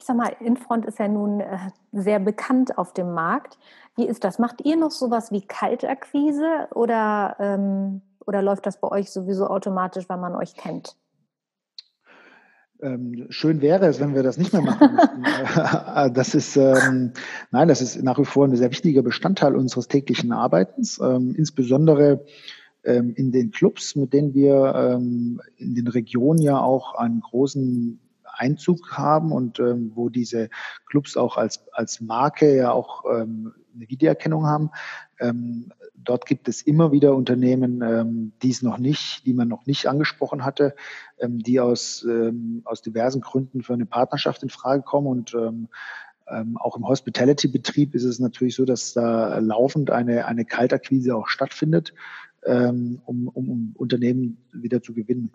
ich 0.00 0.06
sag 0.06 0.16
mal, 0.16 0.34
Infront 0.40 0.86
ist 0.86 0.98
ja 0.98 1.08
nun 1.08 1.40
äh, 1.40 1.58
sehr 1.92 2.18
bekannt 2.20 2.78
auf 2.78 2.94
dem 2.94 3.12
Markt. 3.12 3.58
Wie 3.96 4.06
ist 4.06 4.24
das? 4.24 4.38
Macht 4.38 4.64
ihr 4.64 4.76
noch 4.76 4.90
sowas 4.90 5.30
wie 5.30 5.42
Kaltakquise 5.42 6.68
oder, 6.74 7.36
ähm, 7.38 8.00
oder 8.26 8.40
läuft 8.40 8.64
das 8.64 8.80
bei 8.80 8.88
euch 8.88 9.10
sowieso 9.10 9.46
automatisch, 9.46 10.08
weil 10.08 10.16
man 10.16 10.34
euch 10.34 10.54
kennt? 10.54 10.96
Ähm, 12.80 13.26
schön 13.28 13.60
wäre 13.60 13.86
es, 13.88 14.00
wenn 14.00 14.14
wir 14.14 14.22
das 14.22 14.38
nicht 14.38 14.54
mehr 14.54 14.62
machen 14.62 14.94
müssten. 14.94 15.20
Äh, 15.94 16.10
das 16.10 16.34
ist, 16.34 16.56
ähm, 16.56 17.12
nein, 17.50 17.68
das 17.68 17.82
ist 17.82 18.02
nach 18.02 18.18
wie 18.18 18.24
vor 18.24 18.46
ein 18.46 18.56
sehr 18.56 18.70
wichtiger 18.70 19.02
Bestandteil 19.02 19.54
unseres 19.54 19.86
täglichen 19.86 20.32
Arbeitens, 20.32 20.98
ähm, 20.98 21.34
insbesondere 21.36 22.24
ähm, 22.84 23.12
in 23.16 23.32
den 23.32 23.50
Clubs, 23.50 23.96
mit 23.96 24.14
denen 24.14 24.32
wir 24.32 24.74
ähm, 24.74 25.42
in 25.58 25.74
den 25.74 25.88
Regionen 25.88 26.40
ja 26.40 26.58
auch 26.58 26.94
einen 26.94 27.20
großen 27.20 28.00
Einzug 28.36 28.92
haben 28.92 29.32
und 29.32 29.58
ähm, 29.58 29.92
wo 29.94 30.08
diese 30.08 30.48
Clubs 30.86 31.16
auch 31.16 31.36
als, 31.36 31.64
als 31.72 32.00
Marke 32.00 32.56
ja 32.56 32.72
auch 32.72 33.04
ähm, 33.10 33.54
eine 33.74 33.88
Wiedererkennung 33.88 34.46
haben. 34.46 34.70
Ähm, 35.20 35.72
dort 35.94 36.26
gibt 36.26 36.48
es 36.48 36.62
immer 36.62 36.92
wieder 36.92 37.14
Unternehmen, 37.14 37.82
ähm, 37.82 38.32
die 38.42 38.50
es 38.50 38.62
noch 38.62 38.78
nicht, 38.78 39.26
die 39.26 39.34
man 39.34 39.48
noch 39.48 39.66
nicht 39.66 39.86
angesprochen 39.86 40.44
hatte, 40.44 40.74
ähm, 41.18 41.38
die 41.38 41.60
aus, 41.60 42.04
ähm, 42.08 42.62
aus 42.64 42.82
diversen 42.82 43.20
Gründen 43.20 43.62
für 43.62 43.74
eine 43.74 43.86
Partnerschaft 43.86 44.42
in 44.42 44.50
Frage 44.50 44.82
kommen 44.82 45.06
und 45.06 45.34
ähm, 45.34 45.68
ähm, 46.28 46.56
auch 46.58 46.76
im 46.76 46.86
Hospitality-Betrieb 46.86 47.94
ist 47.94 48.04
es 48.04 48.20
natürlich 48.20 48.54
so, 48.54 48.64
dass 48.64 48.92
da 48.92 49.38
laufend 49.38 49.90
eine, 49.90 50.26
eine 50.26 50.44
Kaltakquise 50.44 51.16
auch 51.16 51.28
stattfindet, 51.28 51.92
ähm, 52.44 53.02
um, 53.04 53.28
um, 53.28 53.48
um 53.48 53.74
Unternehmen 53.76 54.38
wieder 54.52 54.80
zu 54.82 54.94
gewinnen. 54.94 55.32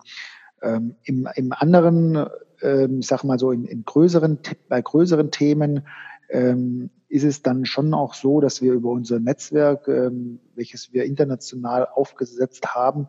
Ähm, 0.62 0.96
im, 1.04 1.28
Im 1.36 1.52
anderen, 1.52 2.28
ähm, 2.66 3.00
ich 3.00 3.08
sage 3.08 3.28
mal 3.28 3.40
so, 3.40 3.52
in, 3.52 3.66
in 3.66 3.86
größeren, 3.86 4.40
bei 4.68 4.82
größeren 4.82 5.32
Themen 5.32 5.88
ähm, 6.30 6.90
ist 7.08 7.24
es 7.24 7.42
dann 7.42 7.66
schon 7.66 7.94
auch 7.94 8.14
so, 8.14 8.42
dass 8.42 8.62
wir 8.62 8.74
über 8.74 8.90
unser 8.90 9.20
Netzwerk, 9.20 9.88
ähm, 9.88 10.40
welches 10.56 10.92
wir 10.92 11.06
international 11.06 11.88
aufgesetzt 11.88 12.76
haben, 12.76 13.08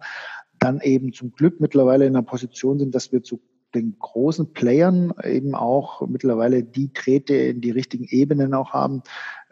dann 0.59 0.81
eben 0.81 1.12
zum 1.12 1.33
Glück 1.33 1.61
mittlerweile 1.61 2.07
in 2.07 2.14
einer 2.14 2.25
Position 2.25 2.79
sind, 2.79 2.95
dass 2.95 3.12
wir 3.12 3.23
zu 3.23 3.40
den 3.75 3.97
großen 3.99 4.53
Playern 4.53 5.12
eben 5.23 5.55
auch 5.55 6.07
mittlerweile 6.07 6.62
die 6.62 6.92
Drähte 6.92 7.35
in 7.35 7.61
die 7.61 7.71
richtigen 7.71 8.07
Ebenen 8.09 8.55
auch 8.55 8.73
haben, 8.73 9.03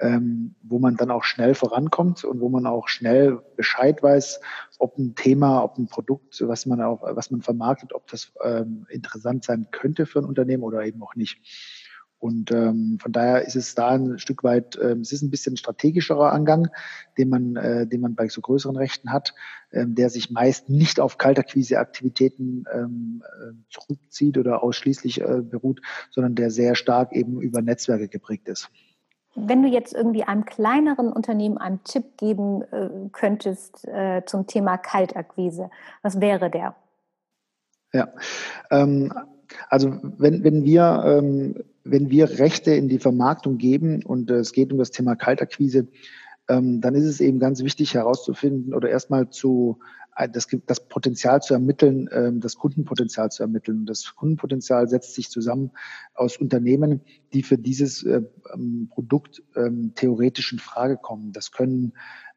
ähm, 0.04 0.54
wo 0.62 0.78
man 0.78 0.96
dann 0.96 1.10
auch 1.10 1.24
schnell 1.24 1.54
vorankommt 1.54 2.24
und 2.24 2.40
wo 2.40 2.50
man 2.50 2.66
auch 2.66 2.88
schnell 2.88 3.40
Bescheid 3.56 4.02
weiß, 4.02 4.40
ob 4.78 4.98
ein 4.98 5.14
Thema, 5.14 5.64
ob 5.64 5.78
ein 5.78 5.86
Produkt, 5.86 6.42
was 6.46 6.66
man 6.66 6.82
auch, 6.82 7.02
was 7.16 7.30
man 7.30 7.40
vermarktet, 7.40 7.94
ob 7.94 8.06
das 8.08 8.32
ähm, 8.44 8.86
interessant 8.90 9.44
sein 9.44 9.68
könnte 9.70 10.04
für 10.04 10.18
ein 10.18 10.26
Unternehmen 10.26 10.62
oder 10.62 10.84
eben 10.84 11.02
auch 11.02 11.14
nicht. 11.14 11.40
Und 12.18 12.50
ähm, 12.52 12.98
von 13.00 13.12
daher 13.12 13.46
ist 13.46 13.56
es 13.56 13.74
da 13.74 13.90
ein 13.90 14.18
Stück 14.18 14.44
weit, 14.44 14.78
ähm, 14.80 15.00
es 15.00 15.12
ist 15.12 15.22
ein 15.22 15.30
bisschen 15.30 15.56
strategischerer 15.56 16.32
Angang, 16.32 16.68
den 17.18 17.28
man, 17.28 17.56
äh, 17.56 17.86
den 17.86 18.00
man 18.00 18.14
bei 18.14 18.28
so 18.28 18.40
größeren 18.40 18.76
Rechten 18.76 19.10
hat, 19.12 19.34
ähm, 19.72 19.94
der 19.94 20.10
sich 20.10 20.30
meist 20.30 20.68
nicht 20.68 21.00
auf 21.00 21.18
Kaltakquise-Aktivitäten 21.18 22.64
ähm, 22.72 23.22
äh, 23.24 23.52
zurückzieht 23.70 24.38
oder 24.38 24.62
ausschließlich 24.62 25.20
äh, 25.20 25.42
beruht, 25.42 25.80
sondern 26.10 26.34
der 26.34 26.50
sehr 26.50 26.74
stark 26.74 27.12
eben 27.12 27.40
über 27.40 27.62
Netzwerke 27.62 28.08
geprägt 28.08 28.48
ist. 28.48 28.70
Wenn 29.36 29.62
du 29.62 29.68
jetzt 29.68 29.94
irgendwie 29.94 30.24
einem 30.24 30.44
kleineren 30.44 31.12
Unternehmen 31.12 31.58
einen 31.58 31.82
Tipp 31.84 32.16
geben 32.16 32.62
äh, 32.62 32.88
könntest 33.12 33.86
äh, 33.88 34.22
zum 34.26 34.46
Thema 34.46 34.76
Kaltakquise, 34.78 35.70
was 36.02 36.20
wäre 36.20 36.50
der? 36.50 36.76
Ja, 37.92 38.08
ähm, 38.70 39.12
also 39.68 39.96
wenn, 40.02 40.44
wenn 40.44 40.64
wir 40.64 41.02
ähm, 41.06 41.64
wenn 41.84 42.10
wir 42.10 42.38
Rechte 42.38 42.72
in 42.72 42.88
die 42.88 42.98
Vermarktung 42.98 43.58
geben 43.58 44.02
und 44.04 44.30
äh, 44.30 44.36
es 44.36 44.52
geht 44.52 44.72
um 44.72 44.78
das 44.78 44.90
Thema 44.90 45.16
Kaltakquise, 45.16 45.86
ähm, 46.48 46.80
dann 46.80 46.94
ist 46.94 47.04
es 47.04 47.20
eben 47.20 47.38
ganz 47.38 47.62
wichtig 47.62 47.94
herauszufinden 47.94 48.74
oder 48.74 48.88
erstmal 48.88 49.30
zu 49.30 49.78
das, 50.32 50.46
das 50.66 50.88
Potenzial 50.88 51.42
zu 51.42 51.54
ermitteln, 51.54 52.08
ähm, 52.12 52.40
das 52.40 52.56
Kundenpotenzial 52.56 53.30
zu 53.30 53.42
ermitteln. 53.42 53.86
Das 53.86 54.14
Kundenpotenzial 54.14 54.88
setzt 54.88 55.14
sich 55.14 55.30
zusammen 55.30 55.72
aus 56.14 56.36
Unternehmen, 56.36 57.00
die 57.32 57.42
für 57.42 57.58
dieses 57.58 58.04
äh, 58.04 58.22
ähm, 58.52 58.88
Produkt 58.90 59.42
ähm, 59.56 59.92
theoretisch 59.94 60.52
in 60.52 60.58
Frage 60.58 60.96
kommen. 60.96 61.32
Das 61.32 61.50
können 61.50 61.94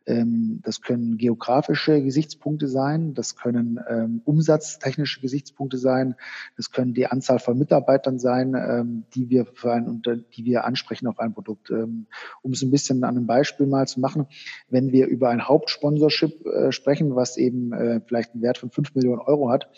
das 0.07 0.81
können 0.81 1.17
geografische 1.17 2.01
Gesichtspunkte 2.01 2.69
sein, 2.69 3.13
das 3.13 3.35
können 3.35 3.77
ähm, 3.89 4.21
umsatztechnische 4.23 5.19
Gesichtspunkte 5.19 5.77
sein, 5.77 6.15
das 6.55 6.71
können 6.71 6.93
die 6.93 7.07
Anzahl 7.07 7.39
von 7.39 7.57
Mitarbeitern 7.57 8.17
sein, 8.17 8.53
ähm, 8.55 9.03
die 9.13 9.29
wir 9.29 9.45
für 9.45 9.73
ein, 9.73 10.01
die 10.03 10.45
wir 10.45 10.63
ansprechen 10.63 11.07
auf 11.07 11.19
ein 11.19 11.33
Produkt. 11.33 11.71
Ähm, 11.71 12.07
um 12.41 12.53
es 12.53 12.61
ein 12.61 12.71
bisschen 12.71 13.03
an 13.03 13.17
einem 13.17 13.27
Beispiel 13.27 13.67
mal 13.67 13.85
zu 13.85 13.99
machen, 13.99 14.27
wenn 14.69 14.93
wir 14.93 15.07
über 15.07 15.29
ein 15.29 15.45
Hauptsponsorship 15.45 16.45
äh, 16.45 16.71
sprechen, 16.71 17.15
was 17.15 17.35
eben 17.35 17.73
äh, 17.73 17.99
vielleicht 18.05 18.33
einen 18.33 18.43
Wert 18.43 18.57
von 18.57 18.71
fünf 18.71 18.95
Millionen 18.95 19.19
Euro 19.21 19.49
hat, 19.49 19.69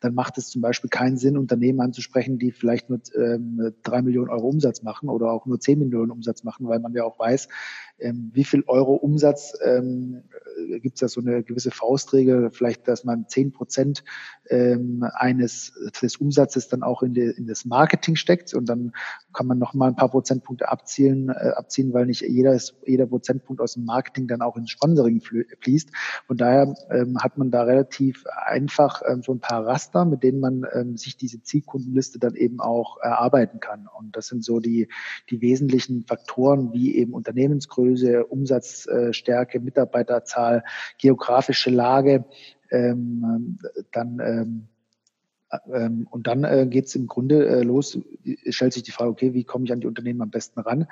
dann 0.00 0.14
macht 0.14 0.38
es 0.38 0.48
zum 0.48 0.62
Beispiel 0.62 0.90
keinen 0.90 1.16
Sinn, 1.16 1.36
Unternehmen 1.36 1.80
anzusprechen, 1.80 2.38
die 2.38 2.52
vielleicht 2.52 2.88
nur 2.90 3.00
ähm, 3.16 3.74
drei 3.82 4.02
Millionen 4.02 4.30
Euro 4.30 4.48
Umsatz 4.48 4.82
machen 4.82 5.08
oder 5.08 5.32
auch 5.32 5.46
nur 5.46 5.58
zehn 5.60 5.78
Millionen 5.78 6.10
Umsatz 6.10 6.44
machen, 6.44 6.68
weil 6.68 6.78
man 6.78 6.92
ja 6.94 7.04
auch 7.04 7.18
weiß, 7.18 7.48
ähm, 8.00 8.30
wie 8.32 8.44
viel 8.44 8.62
Euro 8.66 8.94
Umsatz 8.94 9.54
ähm, 9.62 10.22
äh, 10.70 10.78
gibt 10.80 10.96
es 10.96 11.00
da 11.00 11.08
so 11.08 11.20
eine 11.20 11.42
gewisse 11.42 11.70
Faustregel, 11.70 12.50
vielleicht, 12.50 12.86
dass 12.86 13.04
man 13.04 13.28
zehn 13.28 13.52
Prozent 13.52 14.04
ähm, 14.48 15.04
eines 15.14 15.72
des 16.00 16.16
Umsatzes 16.16 16.68
dann 16.68 16.82
auch 16.82 17.02
in, 17.02 17.14
die, 17.14 17.22
in 17.22 17.46
das 17.46 17.64
Marketing 17.64 18.16
steckt 18.16 18.54
und 18.54 18.68
dann 18.68 18.92
kann 19.32 19.46
man 19.46 19.58
noch 19.58 19.74
mal 19.74 19.88
ein 19.88 19.96
paar 19.96 20.10
Prozentpunkte 20.10 20.68
abzielen, 20.68 21.28
äh, 21.28 21.50
abziehen, 21.56 21.92
weil 21.92 22.06
nicht 22.06 22.22
jeder, 22.22 22.58
jeder 22.86 23.06
Prozentpunkt 23.06 23.60
aus 23.60 23.74
dem 23.74 23.84
Marketing 23.84 24.28
dann 24.28 24.42
auch 24.42 24.56
ins 24.56 24.70
Sponsoring 24.70 25.20
fließt. 25.60 25.90
Von 26.26 26.36
daher 26.36 26.74
ähm, 26.90 27.18
hat 27.18 27.36
man 27.36 27.50
da 27.50 27.62
relativ 27.62 28.24
einfach 28.46 29.02
ähm, 29.08 29.22
so 29.22 29.32
ein 29.32 29.40
paar 29.40 29.66
Raster, 29.66 29.87
mit 29.94 30.22
denen 30.22 30.40
man 30.40 30.66
ähm, 30.72 30.96
sich 30.96 31.16
diese 31.16 31.42
Zielkundenliste 31.42 32.18
dann 32.18 32.34
eben 32.34 32.60
auch 32.60 32.98
erarbeiten 32.98 33.60
kann. 33.60 33.88
Und 33.98 34.16
das 34.16 34.28
sind 34.28 34.44
so 34.44 34.60
die, 34.60 34.88
die 35.30 35.40
wesentlichen 35.40 36.04
Faktoren 36.04 36.72
wie 36.72 36.96
eben 36.96 37.12
Unternehmensgröße, 37.12 38.26
Umsatzstärke, 38.26 39.60
Mitarbeiterzahl, 39.60 40.64
geografische 40.98 41.70
Lage, 41.70 42.24
ähm, 42.70 43.58
dann 43.92 44.20
ähm, 44.20 44.68
ähm, 45.72 46.06
und 46.10 46.26
dann 46.26 46.44
äh, 46.44 46.66
geht 46.68 46.86
es 46.86 46.94
im 46.94 47.06
Grunde 47.06 47.46
äh, 47.48 47.62
los, 47.62 47.98
stellt 48.48 48.72
sich 48.72 48.82
die 48.82 48.90
Frage, 48.90 49.10
okay, 49.10 49.34
wie 49.34 49.44
komme 49.44 49.64
ich 49.64 49.72
an 49.72 49.80
die 49.80 49.86
Unternehmen 49.86 50.20
am 50.20 50.30
besten 50.30 50.60
ran? 50.60 50.86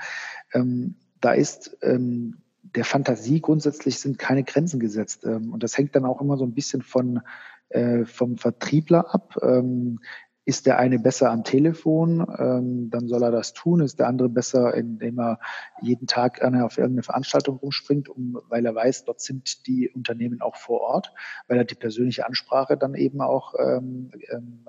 Ähm, 0.55 0.95
da 1.21 1.33
ist 1.33 1.77
ähm, 1.83 2.39
der 2.63 2.85
Fantasie 2.85 3.41
grundsätzlich 3.41 3.99
sind 3.99 4.19
keine 4.19 4.45
Grenzen 4.45 4.81
gesetzt. 4.81 5.25
Ähm, 5.25 5.53
und 5.53 5.63
das 5.63 5.77
hängt 5.77 5.95
dann 5.95 6.05
auch 6.05 6.21
immer 6.21 6.37
so 6.37 6.45
ein 6.45 6.55
bisschen 6.55 6.83
von, 6.83 7.21
äh, 7.69 8.05
vom 8.05 8.37
Vertriebler 8.37 9.15
ab. 9.15 9.37
Ähm, 9.43 10.01
ist 10.47 10.67
der 10.67 10.79
eine 10.79 11.01
besser 11.01 11.33
am 11.33 11.43
Telefon, 11.43 12.25
ähm, 12.39 12.89
dann 12.89 13.09
soll 13.09 13.25
er 13.25 13.33
das 13.33 13.53
tun. 13.53 13.81
Ist 13.81 13.99
der 13.99 14.07
andere 14.07 14.29
besser, 14.29 14.75
indem 14.75 15.19
er 15.19 15.41
jeden 15.83 16.07
Tag 16.07 16.41
auf 16.41 16.79
irgendeine 16.79 17.03
Veranstaltung 17.03 17.57
rumspringt, 17.57 18.09
um, 18.09 18.41
weil 18.49 18.65
er 18.65 18.73
weiß, 18.73 19.07
dort 19.07 19.21
sind 19.21 19.67
die 19.67 19.91
Unternehmen 19.91 20.41
auch 20.41 20.55
vor 20.55 20.83
Ort, 20.83 21.13
weil 21.49 21.59
er 21.59 21.65
die 21.65 21.75
persönliche 21.75 22.27
Ansprache 22.27 22.77
dann 22.77 22.95
eben 22.95 23.21
auch 23.21 23.55
ähm, 23.59 24.13
ähm, 24.31 24.65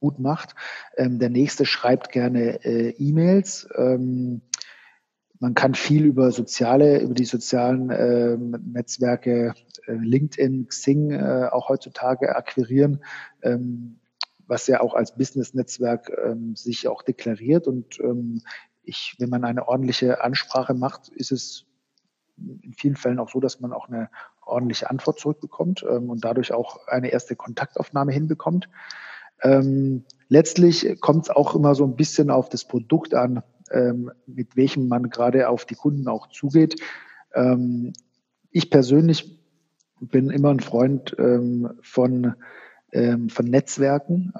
gut 0.00 0.18
macht. 0.18 0.56
Ähm, 0.96 1.20
der 1.20 1.30
nächste 1.30 1.64
schreibt 1.64 2.10
gerne 2.10 2.64
äh, 2.64 2.90
E-Mails. 2.98 3.68
Ähm, 3.76 4.42
man 5.38 5.54
kann 5.54 5.74
viel 5.74 6.04
über 6.04 6.32
soziale, 6.32 7.00
über 7.00 7.14
die 7.14 7.24
sozialen 7.24 7.90
äh, 7.90 8.36
Netzwerke, 8.36 9.54
LinkedIn, 9.92 10.68
Xing 10.68 11.10
äh, 11.10 11.48
auch 11.50 11.68
heutzutage 11.68 12.34
akquirieren, 12.36 13.04
ähm, 13.42 14.00
was 14.46 14.66
ja 14.66 14.80
auch 14.80 14.94
als 14.94 15.14
Business-Netzwerk 15.16 16.10
ähm, 16.24 16.56
sich 16.56 16.88
auch 16.88 17.02
deklariert. 17.02 17.66
Und 17.66 17.98
ähm, 18.00 18.42
ich, 18.82 19.16
wenn 19.18 19.30
man 19.30 19.44
eine 19.44 19.68
ordentliche 19.68 20.22
Ansprache 20.22 20.74
macht, 20.74 21.08
ist 21.08 21.32
es 21.32 21.66
in 22.36 22.74
vielen 22.76 22.96
Fällen 22.96 23.18
auch 23.18 23.30
so, 23.30 23.40
dass 23.40 23.60
man 23.60 23.72
auch 23.72 23.88
eine 23.88 24.10
ordentliche 24.44 24.90
Antwort 24.90 25.20
zurückbekommt 25.20 25.84
und 25.84 26.24
dadurch 26.24 26.52
auch 26.52 26.86
eine 26.88 27.10
erste 27.10 27.36
Kontaktaufnahme 27.36 28.12
hinbekommt. 28.12 28.68
Letztlich 30.28 31.00
kommt 31.00 31.26
es 31.26 31.30
auch 31.30 31.54
immer 31.54 31.76
so 31.76 31.84
ein 31.84 31.94
bisschen 31.94 32.30
auf 32.30 32.48
das 32.48 32.66
Produkt 32.66 33.14
an, 33.14 33.44
mit 34.26 34.56
welchem 34.56 34.88
man 34.88 35.10
gerade 35.10 35.48
auf 35.48 35.64
die 35.64 35.76
Kunden 35.76 36.08
auch 36.08 36.28
zugeht. 36.28 36.82
Ich 38.50 38.68
persönlich 38.68 39.43
bin 40.08 40.30
immer 40.30 40.50
ein 40.50 40.60
Freund 40.60 41.14
ähm, 41.18 41.70
von, 41.82 42.34
ähm, 42.92 43.28
von 43.28 43.46
Netzwerken 43.46 44.32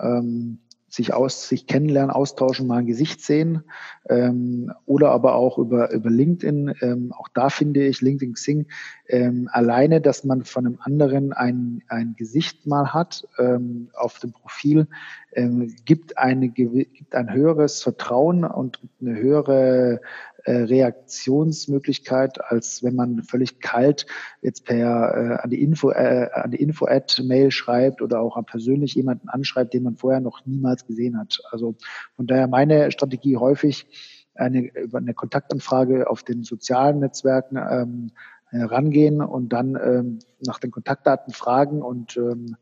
sich 0.95 1.13
aus, 1.13 1.49
sich 1.49 1.67
kennenlernen, 1.67 2.11
austauschen, 2.11 2.67
mal 2.67 2.79
ein 2.79 2.87
Gesicht 2.87 3.21
sehen 3.21 3.65
ähm, 4.09 4.73
oder 4.87 5.11
aber 5.11 5.35
auch 5.35 5.59
über, 5.59 5.93
über 5.93 6.09
LinkedIn. 6.09 6.75
Ähm, 6.81 7.13
auch 7.13 7.29
da 7.35 7.51
finde 7.51 7.85
ich 7.85 8.01
LinkedIn 8.01 8.35
Xing 8.35 8.67
ähm, 9.09 9.49
alleine, 9.53 10.01
dass 10.01 10.25
man 10.25 10.45
von 10.45 10.67
einem 10.67 10.79
anderen 10.81 11.33
ein, 11.33 11.83
ein 11.89 12.15
Gesicht 12.17 12.67
mal 12.67 12.95
hat 12.95 13.27
ähm, 13.39 13.91
auf 13.95 14.21
dem 14.21 14.33
Profil, 14.33 14.87
ähm, 15.33 15.75
gibt, 15.85 16.17
eine, 16.17 16.49
gibt 16.49 17.15
ein 17.15 17.33
höheres 17.33 17.83
Vertrauen 17.83 18.45
und 18.45 18.79
eine 19.01 19.17
höhere 19.17 20.01
äh, 20.45 20.53
Reaktionsmöglichkeit, 20.53 22.39
als 22.45 22.83
wenn 22.83 22.95
man 22.95 23.23
völlig 23.23 23.61
kalt 23.61 24.07
jetzt 24.43 24.65
per 24.65 25.15
äh, 25.15 25.43
an 25.43 25.51
die 25.51 25.63
Info 25.63 25.91
äh, 25.91 26.29
an 26.33 26.51
die 26.51 26.61
Info-Ad-Mail 26.63 27.51
schreibt 27.51 28.03
oder 28.03 28.21
auch 28.21 28.39
persönlich 28.45 28.95
jemanden 28.95 29.29
anschreibt, 29.29 29.75
den 29.75 29.85
man 29.85 29.97
vorher 29.97 30.21
noch 30.21 30.45
niemals 30.45 30.87
gesehen 30.87 31.19
hat. 31.19 31.41
Also 31.51 31.77
von 32.15 32.27
daher 32.27 32.47
meine 32.47 32.91
Strategie 32.91 33.37
häufig 33.37 33.87
eine 34.35 34.69
über 34.77 34.99
eine 34.99 35.15
Kontaktanfrage 35.15 36.11
auf 36.11 36.23
den 36.23 36.43
sozialen 36.45 36.99
Netzwerken 36.99 37.57
ähm, 37.57 38.11
rangehen 38.53 39.21
und 39.21 39.49
dann 39.49 39.77
ähm, 39.77 40.19
nach 40.41 40.59
den 40.59 40.71
Kontaktdaten 40.71 41.33
fragen 41.33 41.83
und 41.83 42.17
ähm, 42.17 42.57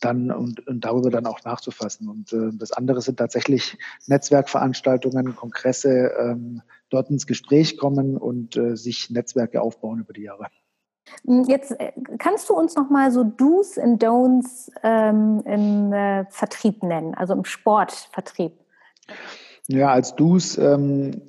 dann 0.00 0.30
und, 0.30 0.66
und 0.66 0.84
darüber 0.84 1.10
dann 1.10 1.26
auch 1.26 1.44
nachzufassen. 1.44 2.08
Und 2.08 2.32
äh, 2.32 2.50
das 2.54 2.72
andere 2.72 3.00
sind 3.00 3.18
tatsächlich 3.18 3.78
Netzwerkveranstaltungen, 4.06 5.36
Kongresse, 5.36 6.12
ähm, 6.18 6.62
dort 6.92 7.10
ins 7.10 7.26
Gespräch 7.26 7.76
kommen 7.76 8.16
und 8.16 8.56
äh, 8.56 8.76
sich 8.76 9.10
Netzwerke 9.10 9.62
aufbauen 9.62 10.00
über 10.00 10.12
die 10.12 10.22
Jahre. 10.22 10.46
Hm, 11.24 11.44
jetzt 11.44 11.72
äh, 11.72 11.92
kannst 12.18 12.48
du 12.48 12.54
uns 12.54 12.76
noch 12.76 12.90
mal 12.90 13.10
so 13.10 13.24
Do's 13.24 13.78
and 13.78 14.02
Don'ts 14.02 14.70
ähm, 14.82 15.42
im 15.44 15.92
äh, 15.92 16.24
Vertrieb 16.30 16.82
nennen, 16.82 17.14
also 17.14 17.32
im 17.32 17.44
Sportvertrieb. 17.44 18.52
Ja, 19.68 19.92
als 19.92 20.14
Do's 20.14 20.58
ähm, 20.58 21.22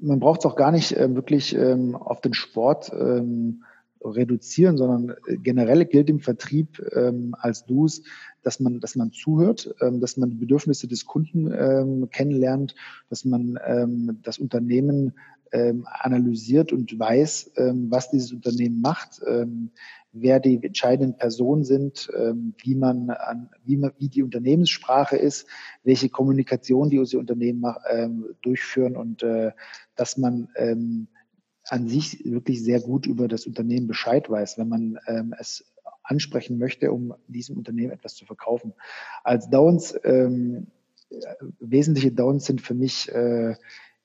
man 0.00 0.18
braucht 0.18 0.40
es 0.40 0.46
auch 0.46 0.56
gar 0.56 0.72
nicht 0.72 0.96
äh, 0.96 1.14
wirklich 1.14 1.54
ähm, 1.54 1.94
auf 1.94 2.20
den 2.20 2.34
Sport 2.34 2.92
ähm, 2.92 3.64
reduzieren, 4.04 4.76
sondern 4.76 5.16
äh, 5.26 5.36
generell 5.36 5.84
gilt 5.84 6.10
im 6.10 6.20
Vertrieb 6.20 6.82
ähm, 6.94 7.34
als 7.38 7.64
Do's, 7.66 8.02
dass 8.42 8.60
man, 8.60 8.80
dass 8.80 8.96
man 8.96 9.12
zuhört, 9.12 9.74
ähm, 9.80 10.00
dass 10.00 10.16
man 10.16 10.30
die 10.30 10.36
Bedürfnisse 10.36 10.88
des 10.88 11.06
Kunden 11.06 11.52
ähm, 11.52 12.08
kennenlernt, 12.10 12.74
dass 13.08 13.24
man 13.24 13.58
ähm, 13.64 14.18
das 14.22 14.38
Unternehmen 14.38 15.14
ähm, 15.52 15.86
analysiert 15.86 16.72
und 16.72 16.98
weiß, 16.98 17.52
ähm, 17.56 17.90
was 17.90 18.10
dieses 18.10 18.32
Unternehmen 18.32 18.80
macht, 18.80 19.20
ähm, 19.26 19.70
wer 20.12 20.40
die 20.40 20.62
entscheidenden 20.62 21.16
Personen 21.16 21.64
sind, 21.64 22.10
ähm, 22.16 22.54
wie 22.62 22.74
man 22.74 23.10
an, 23.10 23.50
wie 23.64 23.76
man, 23.76 23.92
wie 23.98 24.08
die 24.08 24.22
Unternehmenssprache 24.22 25.16
ist, 25.16 25.46
welche 25.84 26.08
Kommunikation 26.08 26.90
die 26.90 26.98
Unternehmen 26.98 27.64
ähm, 27.90 28.26
durchführen 28.42 28.96
und 28.96 29.22
äh, 29.22 29.52
dass 29.94 30.16
man 30.16 30.48
ähm, 30.56 31.08
an 31.68 31.88
sich 31.88 32.24
wirklich 32.24 32.62
sehr 32.62 32.80
gut 32.80 33.06
über 33.06 33.28
das 33.28 33.46
Unternehmen 33.46 33.86
Bescheid 33.86 34.28
weiß, 34.28 34.58
wenn 34.58 34.68
man 34.68 34.98
ähm, 35.06 35.34
es 35.38 35.64
ansprechen 36.02 36.58
möchte, 36.58 36.92
um 36.92 37.14
diesem 37.28 37.56
Unternehmen 37.56 37.92
etwas 37.92 38.14
zu 38.14 38.26
verkaufen. 38.26 38.74
Als 39.22 39.48
Downs, 39.50 39.94
ähm, 40.04 40.66
wesentliche 41.60 42.12
Downs 42.12 42.46
sind 42.46 42.60
für 42.60 42.74
mich, 42.74 43.10
äh, 43.12 43.54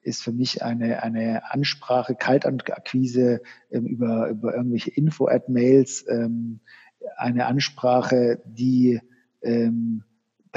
ist 0.02 0.24
für 0.24 0.32
mich 0.32 0.64
eine, 0.64 1.04
eine 1.04 1.52
Ansprache, 1.52 2.16
Kaltakquise 2.16 3.42
ähm, 3.72 3.86
über, 3.86 4.30
über 4.30 4.56
irgendwelche 4.56 4.92
Info-Ad-Mails, 4.92 6.06
ähm, 6.08 6.60
eine 7.18 7.46
Ansprache, 7.46 8.42
die 8.46 9.02
ähm, 9.42 10.04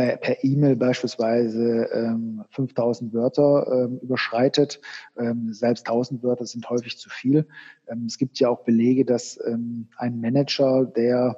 per, 0.01 0.16
per 0.16 0.44
E-Mail 0.44 0.76
beispielsweise 0.76 1.88
ähm, 1.92 2.42
5000 2.51 3.12
Wörter 3.12 3.66
ähm, 3.70 3.98
überschreitet. 3.98 4.80
Ähm, 5.18 5.53
selbst 5.53 5.86
1000 5.86 6.22
Wörter 6.22 6.46
sind 6.46 6.68
häufig 6.70 6.96
zu 6.98 7.11
viel. 7.11 7.46
Ähm, 7.86 8.07
es 8.07 8.16
gibt 8.16 8.38
ja 8.38 8.48
auch 8.48 8.64
Belege, 8.64 9.05
dass 9.05 9.38
ähm, 9.46 9.88
ein 9.96 10.20
Manager, 10.20 10.86
der 10.86 11.36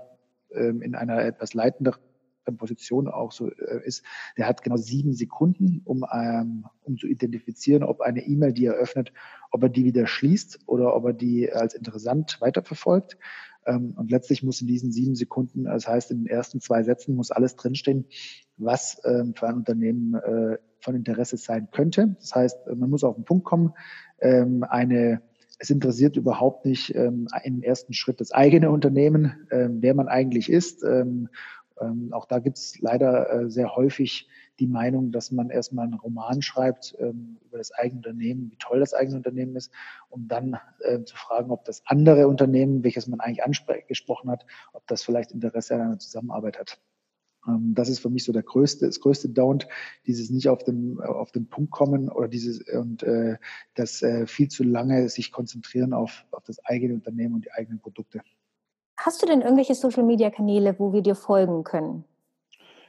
ähm, 0.53 0.81
in 0.81 0.95
einer 0.95 1.25
etwas 1.25 1.55
leitenderen 1.55 2.01
Position 2.51 3.07
auch 3.07 3.31
so 3.31 3.49
äh, 3.49 3.81
ist, 3.85 4.05
der 4.37 4.49
hat 4.49 4.63
genau 4.63 4.77
sieben 4.77 5.13
Sekunden, 5.13 5.83
um, 5.85 6.05
ähm, 6.13 6.65
um 6.83 6.97
zu 6.97 7.07
identifizieren, 7.07 7.85
ob 7.85 8.01
eine 8.01 8.27
E-Mail, 8.27 8.53
die 8.53 8.67
er 8.67 8.75
öffnet, 8.75 9.13
ob 9.53 9.63
er 9.63 9.69
die 9.69 9.85
wieder 9.85 10.07
schließt 10.07 10.61
oder 10.67 10.97
ob 10.97 11.05
er 11.05 11.13
die 11.13 11.53
als 11.53 11.75
interessant 11.75 12.41
weiterverfolgt. 12.41 13.17
Ähm, 13.67 13.95
und 13.97 14.11
letztlich 14.11 14.43
muss 14.43 14.61
in 14.61 14.67
diesen 14.67 14.93
sieben 14.93 15.15
Sekunden, 15.15 15.65
das 15.65 15.87
heißt 15.87 16.11
in 16.11 16.25
den 16.25 16.27
ersten 16.27 16.61
zwei 16.61 16.83
Sätzen, 16.83 17.15
muss 17.15 17.31
alles 17.31 17.57
drinstehen, 17.57 18.07
was 18.57 19.01
ähm, 19.05 19.35
für 19.37 19.49
ein 19.49 19.57
Unternehmen 19.57 20.15
äh, 20.15 20.59
von 20.81 20.97
Interesse 20.97 21.37
sein 21.37 21.69
könnte. 21.71 22.17
Das 22.19 22.35
heißt, 22.35 22.67
man 22.75 22.91
muss 22.91 23.05
auf 23.05 23.15
den 23.15 23.25
Punkt 23.25 23.45
kommen. 23.45 23.73
Ähm, 24.21 24.65
eine, 24.69 25.23
es 25.61 25.71
interessiert 25.71 26.17
überhaupt 26.17 26.65
nicht 26.65 26.91
im 26.91 27.29
ersten 27.63 27.93
Schritt 27.93 28.21
das 28.21 28.33
eigene 28.33 28.69
Unternehmen, 28.69 29.47
wer 29.49 29.95
man 29.95 30.09
eigentlich 30.09 30.51
ist. 30.51 30.85
Auch 32.13 32.27
da 32.27 32.39
gibt 32.39 32.59
es 32.59 32.79
leider 32.81 33.31
äh, 33.31 33.51
sehr 33.51 33.75
häufig 33.75 34.29
die 34.59 34.67
Meinung, 34.67 35.13
dass 35.13 35.33
man 35.33 35.51
erstmal 35.51 35.87
einen 35.87 35.95
Roman 35.95 36.43
schreibt 36.43 36.95
ähm, 36.99 37.39
über 37.47 37.59
das 37.59 37.73
eigene 37.73 37.99
Unternehmen, 37.99 38.51
wie 38.51 38.57
toll 38.57 38.81
das 38.81 38.95
eigene 38.95 39.17
Unternehmen 39.17 39.57
ist, 39.57 39.73
um 40.09 40.29
dann 40.29 40.59
äh, 40.81 41.03
zu 41.05 41.17
fragen, 41.17 41.51
ob 41.51 41.65
das 41.65 41.83
andere 41.87 42.29
Unternehmen, 42.29 42.85
welches 42.85 43.07
man 43.07 43.21
eigentlich 43.21 43.45
angesprochen 43.45 44.31
hat, 44.31 44.47
ob 44.73 44.87
das 44.87 45.03
vielleicht 45.03 45.33
Interesse 45.33 45.75
an 45.75 45.81
einer 45.81 45.99
Zusammenarbeit 45.99 46.59
hat. 46.59 46.79
Ähm, 47.47 47.75
das 47.75 47.89
ist 47.89 48.01
für 48.01 48.11
mich 48.11 48.25
so 48.25 48.33
der 48.33 48.43
größte, 48.43 48.87
das 48.87 49.01
größte 49.01 49.29
Down, 49.29 49.61
dieses 50.07 50.31
nicht 50.31 50.49
auf 50.49 50.63
den, 50.65 51.01
auf 51.01 51.33
den 51.33 51.49
Punkt 51.49 51.73
kommen 51.73 52.09
oder 52.09 52.29
dieses 52.29 52.61
und 52.69 53.03
äh, 53.03 53.39
das 53.75 54.03
äh, 54.03 54.27
viel 54.27 54.49
zu 54.49 54.65
lange 54.65 55.09
sich 55.09 55.33
konzentrieren 55.33 55.93
auf, 55.93 56.25
auf 56.31 56.45
das 56.45 56.65
eigene 56.65 56.95
Unternehmen 56.95 57.35
und 57.35 57.45
die 57.45 57.53
eigenen 57.53 57.81
Produkte. 57.81 58.23
Hast 59.05 59.21
du 59.21 59.27
denn 59.27 59.41
irgendwelche 59.41 59.75
Social 59.75 60.05
Media 60.05 60.31
Kanäle, 60.31 60.79
wo 60.79 60.93
wir 60.93 61.03
dir 61.03 61.17
folgen 61.17 61.65
können? 61.65 62.05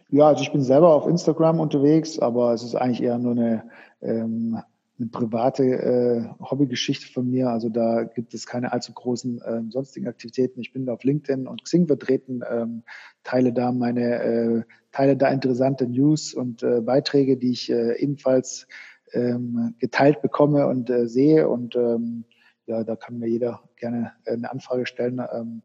Ja, 0.09 0.28
also 0.28 0.43
ich 0.43 0.51
bin 0.51 0.61
selber 0.61 0.93
auf 0.93 1.07
Instagram 1.07 1.59
unterwegs, 1.59 2.20
aber 2.20 2.53
es 2.53 2.61
ist 2.61 2.76
eigentlich 2.76 3.01
eher 3.01 3.18
nur 3.18 3.32
eine, 3.32 3.64
ähm, 3.99 4.59
eine 4.99 5.07
private 5.07 5.64
äh, 5.64 6.30
Hobbygeschichte 6.39 7.11
von 7.11 7.32
mir. 7.32 7.49
Also 7.49 7.70
da 7.70 8.03
gibt 8.03 8.36
es 8.36 8.45
keine 8.45 8.72
allzu 8.72 8.93
großen 8.93 9.41
ähm, 9.43 9.72
sonstigen 9.72 10.07
Aktivitäten. 10.07 10.61
Ich 10.61 10.72
bin 10.72 10.88
auf 10.88 11.03
LinkedIn 11.03 11.47
und 11.47 11.64
Xing 11.64 11.88
vertreten, 11.88 12.41
ähm, 12.47 12.84
teile 13.24 13.51
da 13.51 13.72
meine, 13.72 14.22
äh, 14.22 14.64
teile 14.91 15.18
da 15.18 15.30
interessante 15.30 15.88
News 15.88 16.36
und 16.36 16.61
äh, 16.61 16.82
Beiträge, 16.82 17.38
die 17.38 17.53
ich 17.53 17.72
äh, 17.72 17.99
ebenfalls 17.99 18.68
ähm, 19.14 19.74
geteilt 19.80 20.22
bekomme 20.22 20.68
und 20.68 20.91
äh, 20.91 21.07
sehe. 21.07 21.49
Und 21.49 21.76
ähm, 21.76 22.26
ja, 22.68 22.84
da 22.84 22.95
kann 22.95 23.18
mir 23.18 23.30
jeder 23.30 23.64
gerne 23.78 24.11
äh, 24.26 24.34
eine 24.34 24.51
Anfrage 24.51 24.86
stellen 24.86 25.20
ähm, 25.34 25.64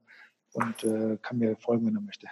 und 0.59 0.85
äh, 0.85 1.17
kann 1.23 1.39
mir 1.39 1.57
folgen, 1.57 1.87
wenn 1.87 1.97
er 1.97 2.03
möchte. 2.03 2.27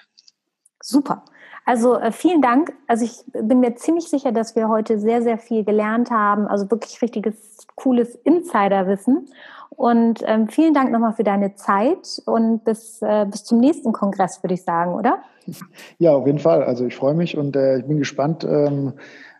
Super. 0.83 1.25
Also 1.65 1.99
äh, 1.99 2.13
vielen 2.13 2.43
Dank. 2.43 2.73
Also 2.87 3.05
ich 3.05 3.25
bin 3.33 3.61
mir 3.61 3.75
ziemlich 3.75 4.09
sicher, 4.09 4.31
dass 4.31 4.55
wir 4.55 4.69
heute 4.69 4.99
sehr, 5.01 5.23
sehr 5.23 5.39
viel 5.39 5.65
gelernt 5.65 6.11
haben. 6.11 6.47
Also 6.47 6.71
wirklich 6.71 7.03
richtiges, 7.03 7.67
cooles 7.75 8.15
Insiderwissen. 8.15 9.29
Und 9.71 10.23
ähm, 10.25 10.49
vielen 10.49 10.75
Dank 10.75 10.93
nochmal 10.93 11.13
für 11.13 11.25
deine 11.25 11.55
Zeit 11.57 12.23
und 12.25 12.65
bis, 12.65 13.03
äh, 13.03 13.27
bis 13.29 13.45
zum 13.45 13.59
nächsten 13.59 13.93
Kongress, 13.93 14.43
würde 14.43 14.55
ich 14.55 14.63
sagen, 14.63 14.95
oder? 14.95 15.19
Ja, 15.99 16.13
auf 16.13 16.27
jeden 16.27 16.39
Fall. 16.39 16.63
Also 16.63 16.87
ich 16.87 16.97
freue 16.97 17.15
mich 17.15 17.37
und 17.37 17.57
äh, 17.57 17.79
ich 17.79 17.85
bin 17.85 17.99
gespannt, 17.99 18.45
ähm, 18.45 18.95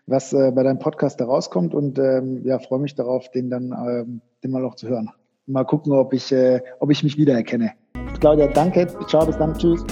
was 0.05 0.33
äh, 0.33 0.51
bei 0.51 0.63
deinem 0.63 0.79
Podcast 0.79 1.19
da 1.19 1.25
rauskommt 1.25 1.73
und 1.73 1.99
ähm, 1.99 2.41
ja, 2.45 2.59
freue 2.59 2.79
mich 2.79 2.95
darauf, 2.95 3.29
den 3.31 3.49
dann 3.49 3.71
ähm, 3.71 4.21
den 4.43 4.51
mal 4.51 4.63
auch 4.65 4.75
zu 4.75 4.87
hören. 4.87 5.11
Mal 5.47 5.65
gucken, 5.65 5.93
ob 5.93 6.13
ich, 6.13 6.31
äh, 6.31 6.61
ob 6.79 6.91
ich 6.91 7.03
mich 7.03 7.17
wiedererkenne. 7.17 7.71
Claudia, 8.19 8.47
danke. 8.47 8.87
Ciao, 9.07 9.25
bis 9.25 9.37
dann. 9.37 9.53
Tschüss. 9.57 9.83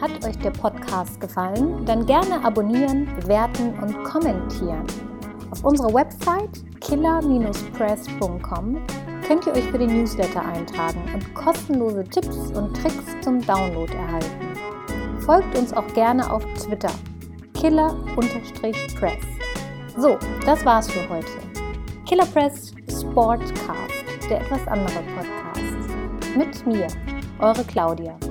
Hat 0.00 0.24
euch 0.26 0.38
der 0.38 0.50
Podcast 0.50 1.20
gefallen? 1.20 1.84
Dann 1.84 2.04
gerne 2.06 2.44
abonnieren, 2.44 3.08
bewerten 3.20 3.74
und 3.80 4.04
kommentieren. 4.04 4.84
Auf 5.50 5.64
unserer 5.64 5.92
Website 5.94 6.64
killer-press.com 6.80 8.78
könnt 9.26 9.46
ihr 9.46 9.52
euch 9.52 9.64
für 9.70 9.78
den 9.78 9.96
Newsletter 9.96 10.44
eintragen 10.44 11.00
und 11.14 11.34
kostenlose 11.34 12.04
Tipps 12.04 12.50
und 12.52 12.74
Tricks 12.74 13.04
zum 13.22 13.40
Download 13.40 13.92
erhalten. 13.94 14.54
Folgt 15.20 15.56
uns 15.56 15.72
auch 15.72 15.86
gerne 15.94 16.30
auf 16.30 16.44
Twitter 16.54 16.90
killer-press. 17.54 19.24
So, 19.96 20.18
das 20.44 20.64
war's 20.64 20.90
für 20.90 21.08
heute. 21.08 21.28
Killer 22.06 22.26
Press 22.26 22.74
Sportcast, 22.90 24.04
der 24.28 24.42
etwas 24.42 24.66
andere 24.68 25.02
Podcast. 25.16 26.36
Mit 26.36 26.66
mir, 26.66 26.88
eure 27.40 27.64
Claudia. 27.64 28.23